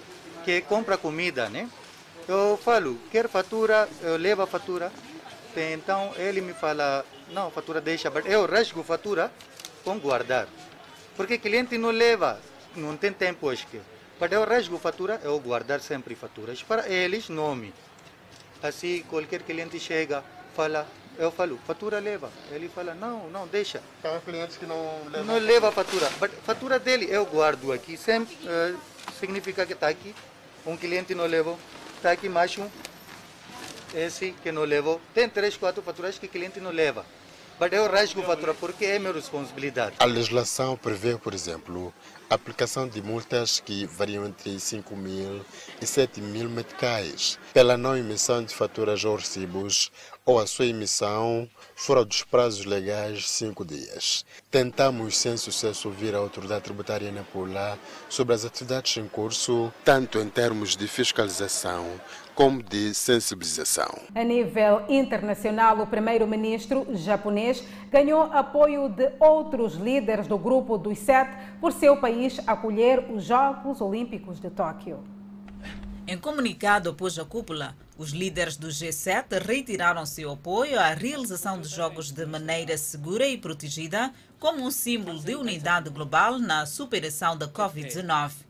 que 0.44 0.60
compram 0.62 0.98
comida, 0.98 1.48
né? 1.48 1.68
Eu 2.26 2.58
falo, 2.62 2.98
quer 3.10 3.28
fatura, 3.28 3.88
eu 4.02 4.16
levo 4.16 4.42
a 4.42 4.46
fatura. 4.46 4.92
Então 5.56 6.12
ele 6.16 6.40
me 6.40 6.52
fala, 6.52 7.04
não, 7.32 7.50
fatura 7.50 7.80
deixa, 7.80 8.12
eu 8.26 8.46
rasgo 8.46 8.80
a 8.80 8.84
fatura 8.84 9.32
com 9.82 9.98
guardar. 9.98 10.46
Porque 11.16 11.38
cliente 11.38 11.76
não 11.76 11.90
leva, 11.90 12.40
não 12.76 12.96
tem 12.96 13.12
tempo 13.12 13.46
hoje. 13.48 13.66
Para 14.18 14.34
eu 14.34 14.44
rasgo 14.44 14.76
a 14.76 14.78
fatura, 14.78 15.20
eu 15.24 15.38
guardar 15.40 15.80
sempre 15.80 16.14
faturas. 16.14 16.62
Para 16.62 16.88
eles, 16.88 17.28
nome. 17.28 17.72
Assim, 18.62 19.02
qualquer 19.08 19.42
cliente 19.42 19.78
chega, 19.78 20.24
fala, 20.54 20.86
eu 21.18 21.30
falo, 21.30 21.58
fatura 21.66 21.98
leva. 21.98 22.30
Ele 22.50 22.68
fala, 22.68 22.94
não, 22.94 23.28
não, 23.30 23.46
deixa. 23.46 23.80
Tem 24.02 24.20
clientes 24.20 24.56
que 24.56 24.66
não 24.66 25.02
levam. 25.10 25.24
Não 25.24 25.38
leva 25.38 25.68
a 25.68 25.72
fatura. 25.72 26.10
But, 26.18 26.30
fatura 26.44 26.78
dele 26.78 27.06
eu 27.10 27.24
guardo 27.26 27.72
aqui. 27.72 27.96
Sempre 27.96 28.34
uh, 28.44 28.78
significa 29.18 29.64
que 29.64 29.72
está 29.72 29.88
aqui. 29.88 30.14
Um 30.66 30.76
cliente 30.76 31.14
não 31.14 31.26
levou, 31.26 31.58
está 31.96 32.12
aqui 32.12 32.28
mais 32.28 32.56
um. 32.58 32.68
Esse 33.94 34.32
que 34.42 34.52
não 34.52 34.64
levou. 34.64 35.00
Tem 35.14 35.28
três, 35.28 35.56
quatro 35.56 35.82
faturas 35.82 36.18
que 36.18 36.26
o 36.26 36.28
cliente 36.28 36.60
não 36.60 36.70
leva. 36.70 37.06
Mas 37.58 37.72
eu 37.72 37.90
rasgo 37.90 38.20
a 38.20 38.24
fatura 38.24 38.54
porque 38.54 38.84
é 38.84 38.98
minha 38.98 39.12
responsabilidade. 39.12 39.96
A 39.98 40.04
legislação 40.04 40.76
prevê, 40.76 41.16
por 41.16 41.34
exemplo, 41.34 41.92
aplicação 42.30 42.86
de 42.86 43.00
multas 43.02 43.60
que 43.60 43.86
variam 43.86 44.26
entre 44.26 44.58
5 44.60 44.94
mil 44.96 45.44
e 45.80 45.86
7 45.86 46.20
mil 46.20 46.48
meticais 46.48 47.38
pela 47.52 47.76
não 47.76 47.96
emissão 47.96 48.44
de 48.44 48.54
faturas 48.54 49.04
ou 49.04 49.16
recibos 49.16 49.90
ou 50.24 50.38
a 50.38 50.46
sua 50.46 50.66
emissão 50.66 51.48
fora 51.74 52.04
dos 52.04 52.22
prazos 52.22 52.66
legais 52.66 53.20
de 53.20 53.28
cinco 53.28 53.64
dias. 53.64 54.26
Tentamos 54.50 55.16
sem 55.16 55.38
sucesso 55.38 55.88
ouvir 55.88 56.14
a 56.14 56.18
autoridade 56.18 56.64
tributária 56.64 57.10
na 57.10 57.22
Pula 57.22 57.78
sobre 58.10 58.34
as 58.34 58.44
atividades 58.44 58.94
em 58.98 59.08
curso, 59.08 59.72
tanto 59.82 60.18
em 60.18 60.28
termos 60.28 60.76
de 60.76 60.86
fiscalização 60.86 61.98
como 62.38 62.62
de 62.62 62.94
sensibilização. 62.94 63.92
A 64.14 64.22
nível 64.22 64.84
internacional, 64.88 65.80
o 65.80 65.86
primeiro-ministro 65.88 66.86
japonês 66.94 67.64
ganhou 67.90 68.32
apoio 68.32 68.88
de 68.88 69.10
outros 69.18 69.74
líderes 69.74 70.28
do 70.28 70.38
grupo 70.38 70.78
dos 70.78 71.00
sete 71.00 71.32
por 71.60 71.72
seu 71.72 71.96
país 71.96 72.38
acolher 72.46 73.10
os 73.10 73.24
Jogos 73.24 73.80
Olímpicos 73.80 74.38
de 74.38 74.50
Tóquio. 74.50 75.02
Em 76.06 76.16
comunicado 76.16 76.90
após 76.90 77.18
a 77.18 77.24
cúpula, 77.24 77.74
os 77.98 78.10
líderes 78.10 78.56
do 78.56 78.68
G7 78.68 79.44
retiraram 79.44 80.06
seu 80.06 80.30
apoio 80.30 80.78
à 80.78 80.94
realização 80.94 81.58
dos 81.58 81.70
Jogos 81.70 82.12
de 82.12 82.24
maneira 82.24 82.78
segura 82.78 83.26
e 83.26 83.36
protegida 83.36 84.12
como 84.38 84.62
um 84.62 84.70
símbolo 84.70 85.18
de 85.18 85.34
unidade 85.34 85.90
global 85.90 86.38
na 86.38 86.66
superação 86.66 87.36
da 87.36 87.48
Covid-19. 87.48 88.47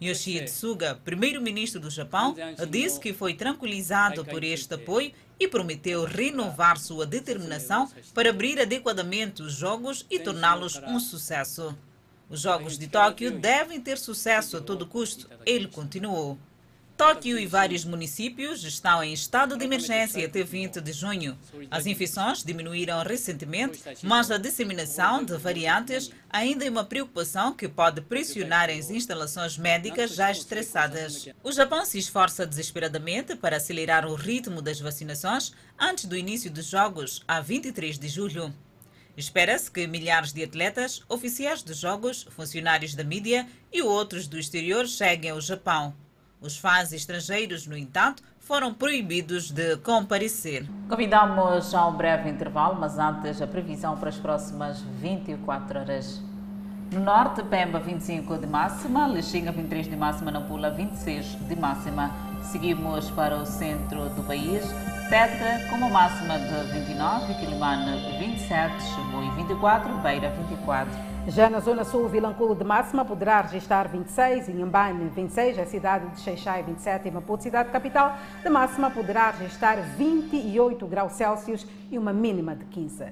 Yoshihide 0.00 0.50
Suga, 0.50 1.00
primeiro-ministro 1.04 1.80
do 1.80 1.90
Japão, 1.90 2.34
disse 2.68 3.00
que 3.00 3.12
foi 3.12 3.34
tranquilizado 3.34 4.24
por 4.24 4.44
este 4.44 4.74
apoio 4.74 5.12
e 5.40 5.48
prometeu 5.48 6.04
renovar 6.04 6.78
sua 6.78 7.06
determinação 7.06 7.90
para 8.12 8.30
abrir 8.30 8.60
adequadamente 8.60 9.42
os 9.42 9.54
Jogos 9.54 10.04
e 10.10 10.18
torná-los 10.18 10.76
um 10.86 11.00
sucesso. 11.00 11.76
Os 12.28 12.40
Jogos 12.40 12.76
de 12.78 12.88
Tóquio 12.88 13.38
devem 13.38 13.80
ter 13.80 13.96
sucesso 13.98 14.56
a 14.56 14.60
todo 14.60 14.86
custo, 14.86 15.28
ele 15.46 15.68
continuou. 15.68 16.38
Tóquio 16.96 17.38
e 17.38 17.46
vários 17.46 17.84
municípios 17.84 18.64
estão 18.64 19.04
em 19.04 19.12
estado 19.12 19.54
de 19.58 19.64
emergência 19.66 20.24
até 20.24 20.42
20 20.42 20.80
de 20.80 20.92
junho. 20.94 21.36
As 21.70 21.84
infecções 21.84 22.42
diminuíram 22.42 23.02
recentemente, 23.02 23.82
mas 24.02 24.30
a 24.30 24.38
disseminação 24.38 25.22
de 25.22 25.36
variantes 25.36 26.10
ainda 26.30 26.64
é 26.64 26.70
uma 26.70 26.86
preocupação 26.86 27.52
que 27.52 27.68
pode 27.68 28.00
pressionar 28.00 28.70
as 28.70 28.88
instalações 28.88 29.58
médicas 29.58 30.14
já 30.14 30.30
estressadas. 30.30 31.28
O 31.44 31.52
Japão 31.52 31.84
se 31.84 31.98
esforça 31.98 32.46
desesperadamente 32.46 33.36
para 33.36 33.58
acelerar 33.58 34.06
o 34.06 34.14
ritmo 34.14 34.62
das 34.62 34.80
vacinações 34.80 35.52
antes 35.78 36.06
do 36.06 36.16
início 36.16 36.50
dos 36.50 36.64
Jogos, 36.64 37.22
a 37.28 37.42
23 37.42 37.98
de 37.98 38.08
julho. 38.08 38.54
Espera-se 39.14 39.70
que 39.70 39.86
milhares 39.86 40.32
de 40.32 40.42
atletas, 40.42 41.02
oficiais 41.10 41.62
dos 41.62 41.76
Jogos, 41.76 42.26
funcionários 42.30 42.94
da 42.94 43.04
mídia 43.04 43.46
e 43.70 43.82
outros 43.82 44.26
do 44.26 44.38
exterior 44.38 44.88
cheguem 44.88 45.30
ao 45.30 45.42
Japão. 45.42 45.94
Os 46.46 46.56
fãs 46.56 46.92
estrangeiros, 46.92 47.66
no 47.66 47.76
entanto, 47.76 48.22
foram 48.38 48.72
proibidos 48.72 49.50
de 49.50 49.76
comparecer. 49.78 50.64
Convidamos 50.88 51.74
a 51.74 51.88
um 51.88 51.96
breve 51.96 52.30
intervalo, 52.30 52.78
mas 52.78 53.00
antes 53.00 53.42
a 53.42 53.48
previsão 53.48 53.96
para 53.96 54.10
as 54.10 54.16
próximas 54.16 54.80
24 55.00 55.80
horas. 55.80 56.22
No 56.92 57.00
norte, 57.00 57.42
Pemba 57.42 57.80
25 57.80 58.38
de 58.38 58.46
máxima, 58.46 59.08
Lexinga 59.08 59.50
23 59.50 59.88
de 59.88 59.96
máxima, 59.96 60.30
Nampula 60.30 60.70
26 60.70 61.26
de 61.48 61.56
máxima. 61.56 62.12
Seguimos 62.44 63.10
para 63.10 63.34
o 63.34 63.44
centro 63.44 64.08
do 64.10 64.22
país, 64.22 64.62
Teta 65.10 65.68
com 65.68 65.74
uma 65.74 65.88
máxima 65.88 66.38
de 66.38 66.72
29, 66.74 67.34
Quilimane 67.40 68.18
27, 68.20 68.84
Chimui 68.84 69.28
24, 69.34 69.98
Beira 69.98 70.30
24. 70.30 71.15
Já 71.28 71.50
na 71.50 71.58
zona 71.58 71.82
sul, 71.82 72.08
Vilanculo 72.08 72.54
de 72.54 72.62
máxima 72.62 73.04
poderá 73.04 73.40
registrar 73.40 73.88
26, 73.88 74.48
Inhambane 74.48 75.08
26, 75.08 75.58
a 75.58 75.66
cidade 75.66 76.08
de 76.10 76.20
Xeixai 76.20 76.62
27 76.62 77.08
e 77.08 77.10
Maputo, 77.10 77.42
cidade 77.42 77.68
capital, 77.70 78.16
de 78.44 78.48
máxima 78.48 78.92
poderá 78.92 79.32
registrar 79.32 79.74
28 79.74 80.86
graus 80.86 81.14
Celsius 81.14 81.66
e 81.90 81.98
uma 81.98 82.12
mínima 82.12 82.54
de 82.54 82.64
15. 82.66 83.06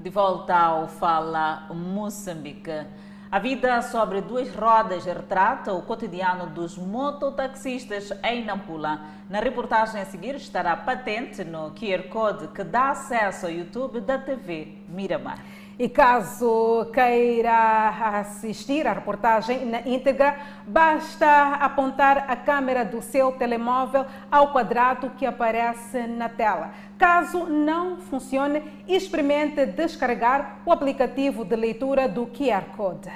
De 0.00 0.08
volta 0.08 0.56
ao 0.56 0.88
Fala 0.88 1.66
Moçambique. 1.74 2.86
A 3.30 3.38
vida 3.38 3.82
sobre 3.82 4.22
duas 4.22 4.54
rodas 4.54 5.04
retrata 5.04 5.74
o 5.74 5.82
cotidiano 5.82 6.46
dos 6.46 6.78
mototaxistas 6.78 8.10
em 8.24 8.42
Nampula. 8.42 9.00
Na 9.28 9.40
reportagem 9.40 10.00
a 10.00 10.06
seguir 10.06 10.36
estará 10.36 10.76
patente 10.76 11.44
no 11.44 11.72
QR 11.72 12.08
Code 12.08 12.48
que 12.48 12.64
dá 12.64 12.90
acesso 12.90 13.46
ao 13.46 13.52
YouTube 13.52 14.00
da 14.00 14.16
TV 14.16 14.78
Miramar. 14.88 15.44
E 15.78 15.90
caso 15.90 16.90
queira 16.90 18.18
assistir 18.20 18.86
à 18.86 18.94
reportagem 18.94 19.66
na 19.66 19.80
íntegra, 19.80 20.38
basta 20.66 21.56
apontar 21.56 22.30
a 22.30 22.34
câmera 22.34 22.82
do 22.82 23.02
seu 23.02 23.32
telemóvel 23.32 24.06
ao 24.30 24.52
quadrado 24.52 25.10
que 25.10 25.26
aparece 25.26 26.06
na 26.06 26.30
tela. 26.30 26.70
Caso 26.96 27.44
não 27.44 27.98
funcione, 27.98 28.62
experimente 28.88 29.66
descarregar 29.66 30.60
o 30.64 30.72
aplicativo 30.72 31.44
de 31.44 31.54
leitura 31.54 32.08
do 32.08 32.26
QR 32.26 32.64
Code. 32.74 33.10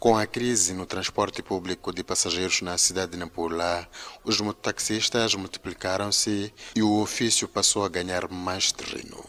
Com 0.00 0.16
a 0.16 0.24
crise 0.24 0.72
no 0.72 0.86
transporte 0.86 1.42
público 1.42 1.92
de 1.92 2.02
passageiros 2.02 2.62
na 2.62 2.78
cidade 2.78 3.12
de 3.12 3.18
Nampula, 3.18 3.86
os 4.24 4.40
mototaxistas 4.40 5.34
multiplicaram-se 5.34 6.50
e 6.74 6.82
o 6.82 7.02
ofício 7.02 7.46
passou 7.46 7.84
a 7.84 7.88
ganhar 7.90 8.26
mais 8.30 8.72
terreno. 8.72 9.22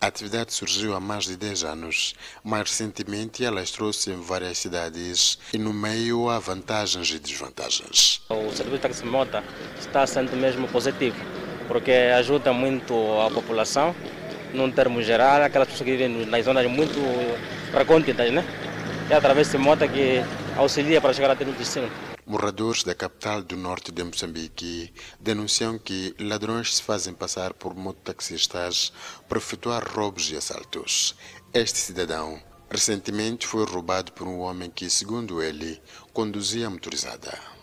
A 0.00 0.06
atividade 0.06 0.54
surgiu 0.54 0.96
há 0.96 1.00
mais 1.00 1.24
de 1.24 1.36
10 1.36 1.64
anos. 1.64 2.14
Mais 2.42 2.70
recentemente, 2.70 3.44
alastrou-se 3.44 4.10
em 4.10 4.18
várias 4.18 4.56
cidades 4.56 5.38
e 5.52 5.58
no 5.58 5.74
meio 5.74 6.30
há 6.30 6.38
vantagens 6.38 7.10
e 7.10 7.18
desvantagens. 7.18 8.22
O 8.30 8.50
serviço 8.52 8.76
de 8.76 8.78
taximota 8.78 9.44
está 9.78 10.06
sendo 10.06 10.34
mesmo 10.34 10.66
positivo, 10.68 11.18
porque 11.68 11.92
ajuda 11.92 12.54
muito 12.54 12.94
a 13.20 13.30
população, 13.30 13.94
num 14.54 14.70
termo 14.70 15.02
geral, 15.02 15.42
aquelas 15.42 15.68
pessoas 15.68 15.84
que 15.84 15.94
vivem 15.94 16.24
nas 16.24 16.42
zonas 16.42 16.66
muito 16.70 16.98
recônditas, 17.74 18.32
né? 18.32 18.42
É 19.10 19.14
através 19.14 19.50
de 19.50 19.58
moto 19.58 19.88
que 19.88 20.22
auxilia 20.56 21.00
para 21.00 21.12
chegar 21.12 21.30
até 21.30 21.44
o 21.44 21.52
destino. 21.52 21.90
Moradores 22.26 22.82
da 22.82 22.94
capital 22.94 23.42
do 23.42 23.56
norte 23.56 23.92
de 23.92 24.02
Moçambique 24.02 24.92
denunciam 25.20 25.78
que 25.78 26.14
ladrões 26.18 26.76
se 26.76 26.82
fazem 26.82 27.14
passar 27.14 27.52
por 27.54 27.74
mototaxistas 27.74 28.92
para 29.28 29.38
efetuar 29.38 29.84
roubos 29.86 30.30
e 30.30 30.36
assaltos. 30.36 31.14
Este 31.54 31.78
cidadão 31.78 32.40
Recentemente 32.68 33.46
foi 33.46 33.64
roubado 33.64 34.12
por 34.12 34.26
um 34.26 34.40
homem 34.40 34.68
que, 34.68 34.90
segundo 34.90 35.40
ele, 35.40 35.80
conduzia 36.12 36.68
motorizada. 36.68 37.55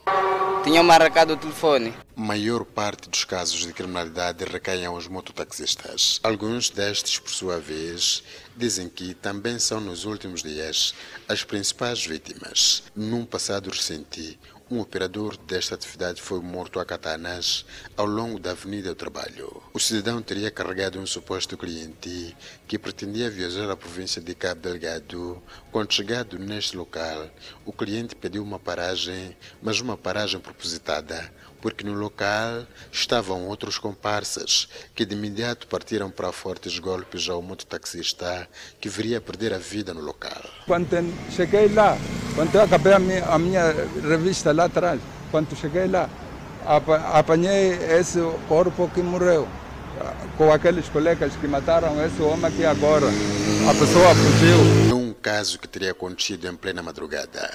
Tinha 0.63 0.81
marcado 0.81 1.33
o 1.33 1.37
telefone. 1.37 1.93
Maior 2.15 2.63
parte 2.63 3.09
dos 3.09 3.25
casos 3.25 3.65
de 3.65 3.73
criminalidade 3.73 4.45
recaem 4.45 4.85
aos 4.85 5.09
mototaxistas. 5.09 6.21
Alguns 6.23 6.69
destes, 6.69 7.19
por 7.19 7.31
sua 7.31 7.59
vez, 7.59 8.23
dizem 8.55 8.87
que 8.87 9.13
também 9.13 9.59
são 9.59 9.81
nos 9.81 10.05
últimos 10.05 10.41
dias 10.41 10.95
as 11.27 11.43
principais 11.43 12.05
vítimas. 12.05 12.83
Num 12.95 13.25
passado 13.25 13.69
recente, 13.69 14.39
um 14.73 14.79
operador 14.79 15.37
desta 15.37 15.75
atividade 15.75 16.19
foi 16.19 16.39
morto 16.39 16.79
a 16.79 16.85
katanas 16.85 17.63
ao 17.95 18.07
longo 18.07 18.39
da 18.39 18.51
Avenida 18.51 18.89
do 18.89 18.95
Trabalho. 18.95 19.61
O 19.71 19.79
cidadão 19.79 20.19
teria 20.19 20.49
carregado 20.49 20.99
um 20.99 21.05
suposto 21.05 21.55
cliente 21.55 22.35
que 22.67 22.79
pretendia 22.79 23.29
viajar 23.29 23.69
à 23.69 23.77
província 23.77 24.19
de 24.19 24.33
Cabo 24.33 24.61
Delgado. 24.61 25.39
Quando 25.71 25.93
chegado 25.93 26.39
neste 26.39 26.75
local, 26.75 27.29
o 27.63 27.71
cliente 27.71 28.15
pediu 28.15 28.41
uma 28.41 28.57
paragem, 28.57 29.37
mas 29.61 29.79
uma 29.79 29.95
paragem 29.95 30.39
propositada, 30.39 31.31
porque 31.63 31.85
no 31.85 31.93
local 31.93 32.67
estavam 32.91 33.47
outros 33.47 33.77
comparsas 33.77 34.67
que 34.93 35.05
de 35.05 35.15
imediato 35.15 35.65
partiram 35.65 36.11
para 36.11 36.29
fortes 36.33 36.77
golpes 36.77 37.29
ao 37.29 37.41
mototaxista 37.41 38.49
que 38.81 38.89
viria 38.89 39.19
a 39.19 39.21
perder 39.21 39.53
a 39.53 39.57
vida 39.57 39.93
no 39.93 40.01
local. 40.01 40.43
Quando 40.67 41.09
cheguei 41.31 41.69
lá, 41.69 41.97
quando 42.35 42.59
acabei 42.59 42.91
a 42.91 42.99
minha, 42.99 43.25
a 43.27 43.39
minha 43.39 43.73
revista 44.01 44.51
lá 44.51 44.65
atrás, 44.65 44.99
quando 45.31 45.55
cheguei 45.55 45.87
lá, 45.87 46.09
apanhei 47.13 47.79
esse 47.97 48.19
corpo 48.49 48.91
que 48.93 49.01
morreu 49.01 49.47
com 50.37 50.51
aqueles 50.51 50.89
colegas 50.89 51.33
que 51.37 51.47
mataram 51.47 52.03
esse 52.05 52.21
homem 52.21 52.45
aqui 52.45 52.65
agora. 52.65 53.07
A 53.69 53.73
pessoa 53.73 54.13
fugiu. 54.13 54.57
Num 54.89 55.13
caso 55.13 55.57
que 55.57 55.67
teria 55.67 55.91
acontecido 55.91 56.45
em 56.47 56.55
plena 56.55 56.83
madrugada, 56.83 57.49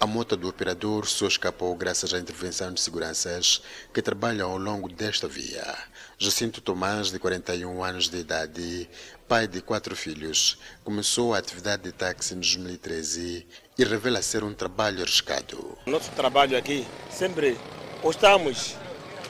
a 0.00 0.06
moto 0.06 0.36
do 0.36 0.48
operador 0.48 1.06
só 1.06 1.26
escapou 1.26 1.74
graças 1.74 2.12
à 2.12 2.18
intervenção 2.18 2.72
de 2.72 2.80
seguranças 2.80 3.62
que 3.92 4.02
trabalham 4.02 4.50
ao 4.50 4.58
longo 4.58 4.88
desta 4.88 5.28
via. 5.28 5.76
Jacinto 6.18 6.60
Tomás, 6.60 7.10
de 7.10 7.18
41 7.18 7.82
anos 7.82 8.08
de 8.08 8.18
idade, 8.18 8.88
pai 9.26 9.46
de 9.46 9.60
quatro 9.60 9.96
filhos, 9.96 10.58
começou 10.82 11.34
a 11.34 11.38
atividade 11.38 11.84
de 11.84 11.92
táxi 11.92 12.34
em 12.34 12.40
2013 12.40 13.46
e 13.78 13.84
revela 13.84 14.20
ser 14.20 14.44
um 14.44 14.52
trabalho 14.52 15.02
arriscado. 15.02 15.78
Nosso 15.86 16.10
trabalho 16.12 16.56
aqui 16.56 16.86
sempre 17.10 17.58
gostamos 18.02 18.76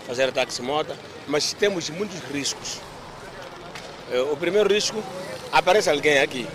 fazer 0.07 0.33
táxi 0.33 0.61
moto, 0.61 0.95
mas 1.29 1.53
temos 1.53 1.89
muitos 1.91 2.19
riscos. 2.31 2.81
O 4.33 4.37
primeiro 4.37 4.73
risco, 4.73 5.03
aparece 5.53 5.89
alguém 5.89 6.19
aqui, 6.19 6.47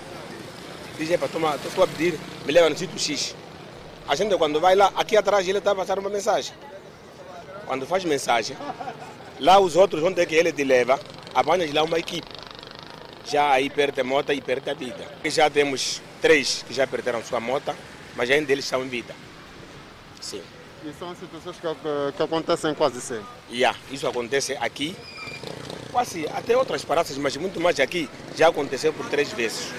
diz, 0.98 1.10
para 1.18 1.28
tomar, 1.28 1.56
estou 1.56 1.84
a 1.84 1.88
pedir, 1.88 2.20
me 2.46 2.52
leva 2.52 2.70
no 2.70 2.78
sítio 2.78 3.00
X. 3.00 3.36
A 4.10 4.16
gente 4.16 4.36
quando 4.38 4.60
vai 4.60 4.76
lá, 4.76 4.92
aqui 4.96 5.16
atrás 5.16 5.48
ele 5.48 5.60
está 5.60 5.70
a 5.70 5.76
passar 5.76 6.00
uma 6.00 6.10
mensagem. 6.10 6.56
Quando 7.68 7.86
faz 7.86 8.04
mensagem, 8.04 8.58
lá 9.40 9.60
os 9.60 9.76
outros, 9.76 10.02
onde 10.02 10.20
é 10.20 10.26
que 10.26 10.34
ele 10.34 10.52
te 10.52 10.64
leva, 10.64 11.00
apanhas 11.36 11.72
lá 11.72 11.84
uma 11.84 12.00
equipe. 12.00 12.28
Já 13.24 13.52
aí 13.52 13.70
perde 13.70 14.02
a 14.02 14.04
moto 14.04 14.34
e 14.34 14.42
perde 14.42 14.68
a 14.68 14.74
vida. 14.74 15.08
E 15.24 15.30
já 15.30 15.48
temos 15.48 16.02
três 16.20 16.66
que 16.68 16.74
já 16.74 16.88
perderam 16.88 17.24
sua 17.24 17.40
moto, 17.40 17.72
mas 18.16 18.32
ainda 18.32 18.52
eles 18.52 18.66
estão 18.66 18.84
em 18.84 18.88
vida. 18.88 19.14
Sim. 20.20 20.42
E 20.84 20.92
são 20.98 21.16
situações 21.16 21.58
que, 21.58 22.18
que 22.18 22.24
acontecem 22.24 22.74
quase 22.74 23.00
sempre. 23.02 23.28
Yeah, 23.52 23.78
isso 23.92 24.08
acontece 24.08 24.58
aqui, 24.60 24.96
quase 25.92 26.28
até 26.30 26.58
outras 26.58 26.84
praças, 26.84 27.16
mas 27.20 27.38
muito 27.38 27.60
mais 27.60 27.80
aqui, 27.80 28.10
já 28.36 28.48
aconteceu 28.48 28.92
por 28.92 29.08
três 29.08 29.32
vezes. 29.32 29.72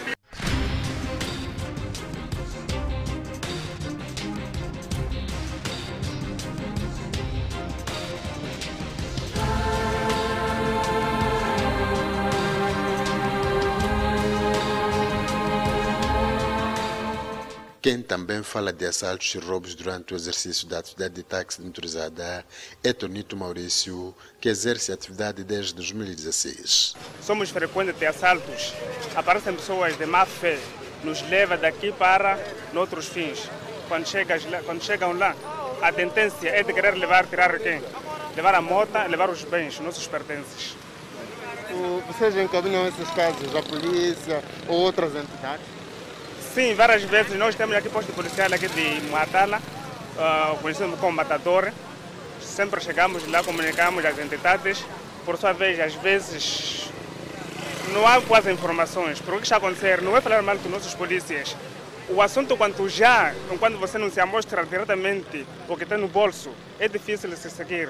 Quem 17.91 18.03
também 18.03 18.41
fala 18.41 18.73
de 18.73 18.87
assaltos 18.87 19.35
e 19.35 19.39
roubos 19.39 19.75
durante 19.75 20.15
o 20.15 20.17
exercício 20.17 20.65
da 20.69 20.79
atividade 20.79 21.13
de 21.13 21.25
táxi 21.25 21.61
motorizada 21.61 22.47
é 22.85 22.93
Tonito 22.93 23.37
Maurício, 23.37 24.15
que 24.41 24.49
exerce 24.49 24.93
a 24.93 24.95
atividade 24.95 25.43
desde 25.43 25.75
2016. 25.75 26.95
Somos 27.21 27.51
frequentes 27.51 27.99
de 27.99 28.07
assaltos. 28.07 28.73
Aparecem 29.17 29.57
pessoas 29.57 29.99
de 29.99 30.07
má 30.07 30.25
fé, 30.25 30.57
nos 31.03 31.21
leva 31.23 31.57
daqui 31.57 31.91
para 31.91 32.39
outros 32.77 33.07
fins. 33.07 33.51
Quando, 33.89 34.07
chegas 34.07 34.49
lá, 34.49 34.63
quando 34.63 34.85
chegam 34.85 35.13
lá, 35.13 35.35
a 35.83 35.91
tendência 35.91 36.49
é 36.49 36.63
de 36.63 36.73
querer 36.73 36.95
levar, 36.95 37.27
tirar 37.27 37.59
quem? 37.59 37.83
Levar 38.37 38.55
a 38.55 38.63
moto, 38.63 38.93
levar 39.09 39.29
os 39.31 39.43
bens, 39.43 39.81
nossos 39.81 40.07
pertences. 40.07 40.77
Vocês 42.07 42.37
encaminham 42.37 42.87
esses 42.87 43.11
casos 43.11 43.53
à 43.57 43.61
polícia 43.63 44.45
ou 44.69 44.79
outras 44.79 45.13
entidades? 45.17 45.80
Sim, 46.55 46.75
várias 46.75 47.05
vezes 47.05 47.39
nós 47.39 47.55
temos 47.55 47.77
aqui 47.77 47.89
posto 47.89 48.13
policial 48.13 48.53
aqui 48.53 48.67
de 48.67 49.09
Matala, 49.09 49.59
uh, 49.59 50.57
conhecido 50.59 50.97
como 50.97 51.13
Matador. 51.13 51.71
Sempre 52.41 52.81
chegamos 52.81 53.25
lá, 53.29 53.45
comunicamos 53.45 54.05
às 54.05 54.19
entidades. 54.19 54.85
Por 55.25 55.39
sua 55.39 55.53
vez, 55.53 55.79
às 55.79 55.95
vezes 55.95 56.91
não 57.93 58.05
há 58.05 58.21
quase 58.21 58.51
informações. 58.51 59.21
Porque 59.21 59.37
o 59.37 59.37
que 59.39 59.45
está 59.45 59.57
a 59.57 59.59
acontecer 59.59 60.03
não 60.03 60.17
é 60.17 60.21
falar 60.21 60.43
mal 60.43 60.59
com 60.59 60.69
nossos 60.69 60.93
polícias. 60.93 61.57
O 62.09 62.21
assunto, 62.21 62.57
quando 62.57 62.89
já, 62.89 63.33
quando 63.61 63.79
você 63.79 63.97
não 63.97 64.11
se 64.11 64.19
amostra 64.19 64.67
diretamente 64.67 65.47
o 65.69 65.77
que 65.77 65.87
tem 65.87 65.99
no 65.99 66.09
bolso, 66.09 66.51
é 66.81 66.89
difícil 66.89 67.31
de 67.31 67.37
se 67.37 67.49
seguir. 67.49 67.89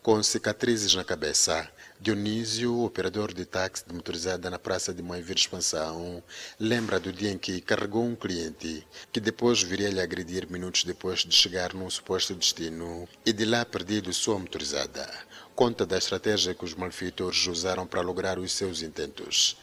Com 0.00 0.22
cicatrizes 0.22 0.94
na 0.94 1.02
cabeça, 1.02 1.68
Dionísio, 1.98 2.84
operador 2.84 3.32
de 3.32 3.46
táxi 3.46 3.82
de 3.86 3.94
motorizada 3.94 4.50
na 4.50 4.58
praça 4.58 4.92
de 4.92 5.02
Moivir 5.02 5.36
Expansão, 5.36 6.22
lembra 6.60 7.00
do 7.00 7.10
dia 7.10 7.30
em 7.30 7.38
que 7.38 7.58
carregou 7.60 8.04
um 8.04 8.14
cliente 8.14 8.86
que 9.10 9.18
depois 9.18 9.62
viria 9.62 9.88
lhe 9.88 10.00
agredir 10.00 10.46
minutos 10.50 10.84
depois 10.84 11.20
de 11.20 11.34
chegar 11.34 11.72
num 11.72 11.88
suposto 11.88 12.34
destino 12.34 13.08
e 13.24 13.32
de 13.32 13.46
lá 13.46 13.64
perdido 13.64 14.12
sua 14.12 14.38
motorizada. 14.38 15.08
Conta 15.54 15.86
da 15.86 15.96
estratégia 15.96 16.54
que 16.54 16.66
os 16.66 16.74
malfeitores 16.74 17.46
usaram 17.46 17.86
para 17.86 18.02
lograr 18.02 18.38
os 18.38 18.52
seus 18.52 18.82
intentos. 18.82 19.56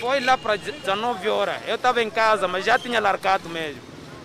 Foi 0.00 0.18
lá 0.18 0.36
para 0.36 0.56
19 0.56 1.28
horas. 1.28 1.62
Eu 1.68 1.76
estava 1.76 2.02
em 2.02 2.10
casa, 2.10 2.48
mas 2.48 2.64
já 2.64 2.80
tinha 2.80 2.98
largado 2.98 3.48
mesmo. 3.48 3.80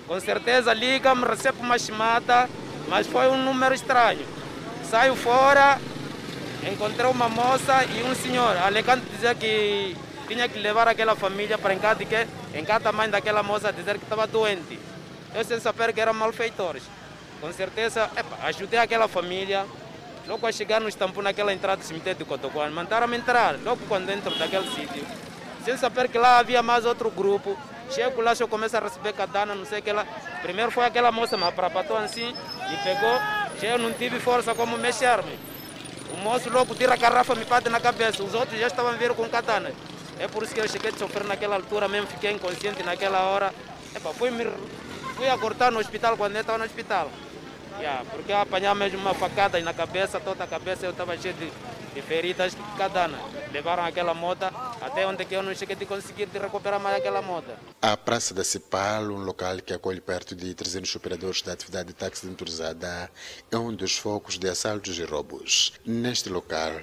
Com 0.07 0.19
certeza 0.19 0.73
liga-me, 0.73 1.23
recebo 1.23 1.61
uma 1.61 1.77
chamada, 1.77 2.49
mas 2.87 3.05
foi 3.05 3.27
um 3.27 3.43
número 3.43 3.75
estranho. 3.75 4.25
Saio 4.89 5.15
fora, 5.15 5.79
encontrei 6.71 7.09
uma 7.09 7.29
moça 7.29 7.83
e 7.85 8.03
um 8.03 8.15
senhor, 8.15 8.57
alegando 8.57 9.05
dizer 9.11 9.35
que 9.35 9.95
tinha 10.27 10.47
que 10.49 10.59
levar 10.59 10.87
aquela 10.87 11.15
família 11.15 11.57
para 11.57 11.73
em 11.73 11.79
casa, 11.79 12.03
que 12.03 12.27
em 12.53 12.65
casa 12.65 12.91
mãe 12.91 13.09
daquela 13.09 13.43
moça 13.43 13.71
dizer 13.71 13.97
que 13.97 14.03
estava 14.03 14.25
doente. 14.25 14.79
Eu 15.33 15.43
sem 15.43 15.59
saber 15.59 15.93
que 15.93 16.01
eram 16.01 16.13
malfeitores. 16.13 16.83
Com 17.39 17.51
certeza, 17.51 18.09
epa, 18.15 18.37
ajudei 18.43 18.79
aquela 18.79 19.07
família. 19.07 19.65
Logo 20.27 20.47
a 20.47 20.51
chegar 20.51 20.81
no 20.81 20.89
estampo 20.89 21.21
naquela 21.21 21.53
entrada 21.53 21.81
do 21.81 21.85
cemitério 21.85 22.17
de 22.17 22.25
Cotocoan, 22.25 22.71
mandaram-me 22.71 23.15
entrar, 23.15 23.59
logo 23.63 23.81
quando 23.87 24.09
entro 24.09 24.33
daquele 24.39 24.67
sítio. 24.71 25.05
Sem 25.63 25.77
saber 25.77 26.09
que 26.09 26.17
lá 26.17 26.39
havia 26.39 26.63
mais 26.63 26.85
outro 26.85 27.11
grupo. 27.11 27.55
Chego 27.91 28.21
lá, 28.21 28.33
eu 28.39 28.47
começo 28.47 28.75
a 28.75 28.79
receber 28.79 29.13
katana, 29.13 29.53
não 29.53 29.65
sei 29.65 29.79
o 29.79 29.81
que 29.83 29.91
lá. 29.91 30.03
Primeiro 30.41 30.71
foi 30.71 30.85
aquela 30.85 31.11
moça, 31.11 31.37
me 31.37 31.43
aprapatou 31.43 31.95
assim 31.97 32.33
e 32.71 32.83
pegou. 32.83 33.19
Eu 33.61 33.77
não 33.77 33.93
tive 33.93 34.19
força 34.19 34.55
como 34.55 34.77
mexer-me. 34.77 35.37
Moço 36.25 36.49
logo 36.49 36.73
tira 36.73 36.95
a 36.95 36.97
garrafa 36.97 37.35
me 37.35 37.45
bate 37.45 37.69
na 37.69 37.79
cabeça. 37.79 38.23
Os 38.23 38.33
outros 38.33 38.59
já 38.59 38.65
estavam 38.65 38.97
vindo 38.97 39.13
com 39.13 39.29
katana. 39.29 39.71
É 40.17 40.27
por 40.27 40.41
isso 40.41 40.55
que 40.55 40.59
eu 40.59 40.67
cheguei 40.67 40.91
de 40.91 40.97
sofrer 40.97 41.23
naquela 41.23 41.55
altura 41.55 41.87
mesmo, 41.87 42.07
fiquei 42.07 42.31
inconsciente 42.31 42.81
naquela 42.81 43.19
hora. 43.29 43.53
Epa, 43.95 44.11
fui, 44.11 44.31
me, 44.31 44.43
fui 45.15 45.29
a 45.29 45.37
cortar 45.37 45.71
no 45.71 45.77
hospital 45.77 46.17
quando 46.17 46.33
eu 46.33 46.41
estava 46.41 46.57
no 46.57 46.65
hospital. 46.65 47.11
Yeah, 47.77 48.03
porque 48.09 48.31
eu 48.31 48.39
apanhava 48.39 48.73
mesmo 48.73 48.97
uma 48.97 49.13
facada 49.13 49.59
na 49.59 49.71
cabeça, 49.71 50.19
toda 50.19 50.43
a 50.43 50.47
cabeça 50.47 50.87
eu 50.87 50.91
estava 50.91 51.15
cheio 51.15 51.35
de, 51.35 51.51
de 51.95 52.01
feridas 52.01 52.53
de 52.53 52.61
katana. 52.77 53.17
Levaram 53.53 53.85
aquela 53.85 54.13
moto 54.13 54.43
até 54.81 55.07
onde 55.07 55.23
que 55.23 55.33
eu 55.33 55.41
não 55.41 55.55
cheguei 55.55 55.77
de 55.77 55.85
conseguir 55.85 56.25
de 56.25 56.37
recuperar 56.37 56.79
mais 56.79 56.97
aquela 56.97 57.21
moto. 57.21 57.49
A 57.81 57.95
Praça 57.95 58.33
da 58.33 58.43
Cipal, 58.43 59.03
um 59.03 59.23
local 59.23 59.57
que 59.65 59.73
acolhe 59.73 60.01
perto 60.01 60.35
de 60.35 60.53
300 60.53 60.93
operadores 60.93 61.41
da 61.41 61.53
atividade 61.53 61.87
de 61.87 61.93
táxi 61.93 62.27
motorizada, 62.27 63.09
é 63.49 63.57
um 63.57 63.73
dos 63.73 63.97
focos 63.97 64.37
de 64.37 64.49
assaltos 64.49 64.99
e 64.99 65.05
roubos. 65.05 65.71
Neste 65.85 66.27
local, 66.27 66.73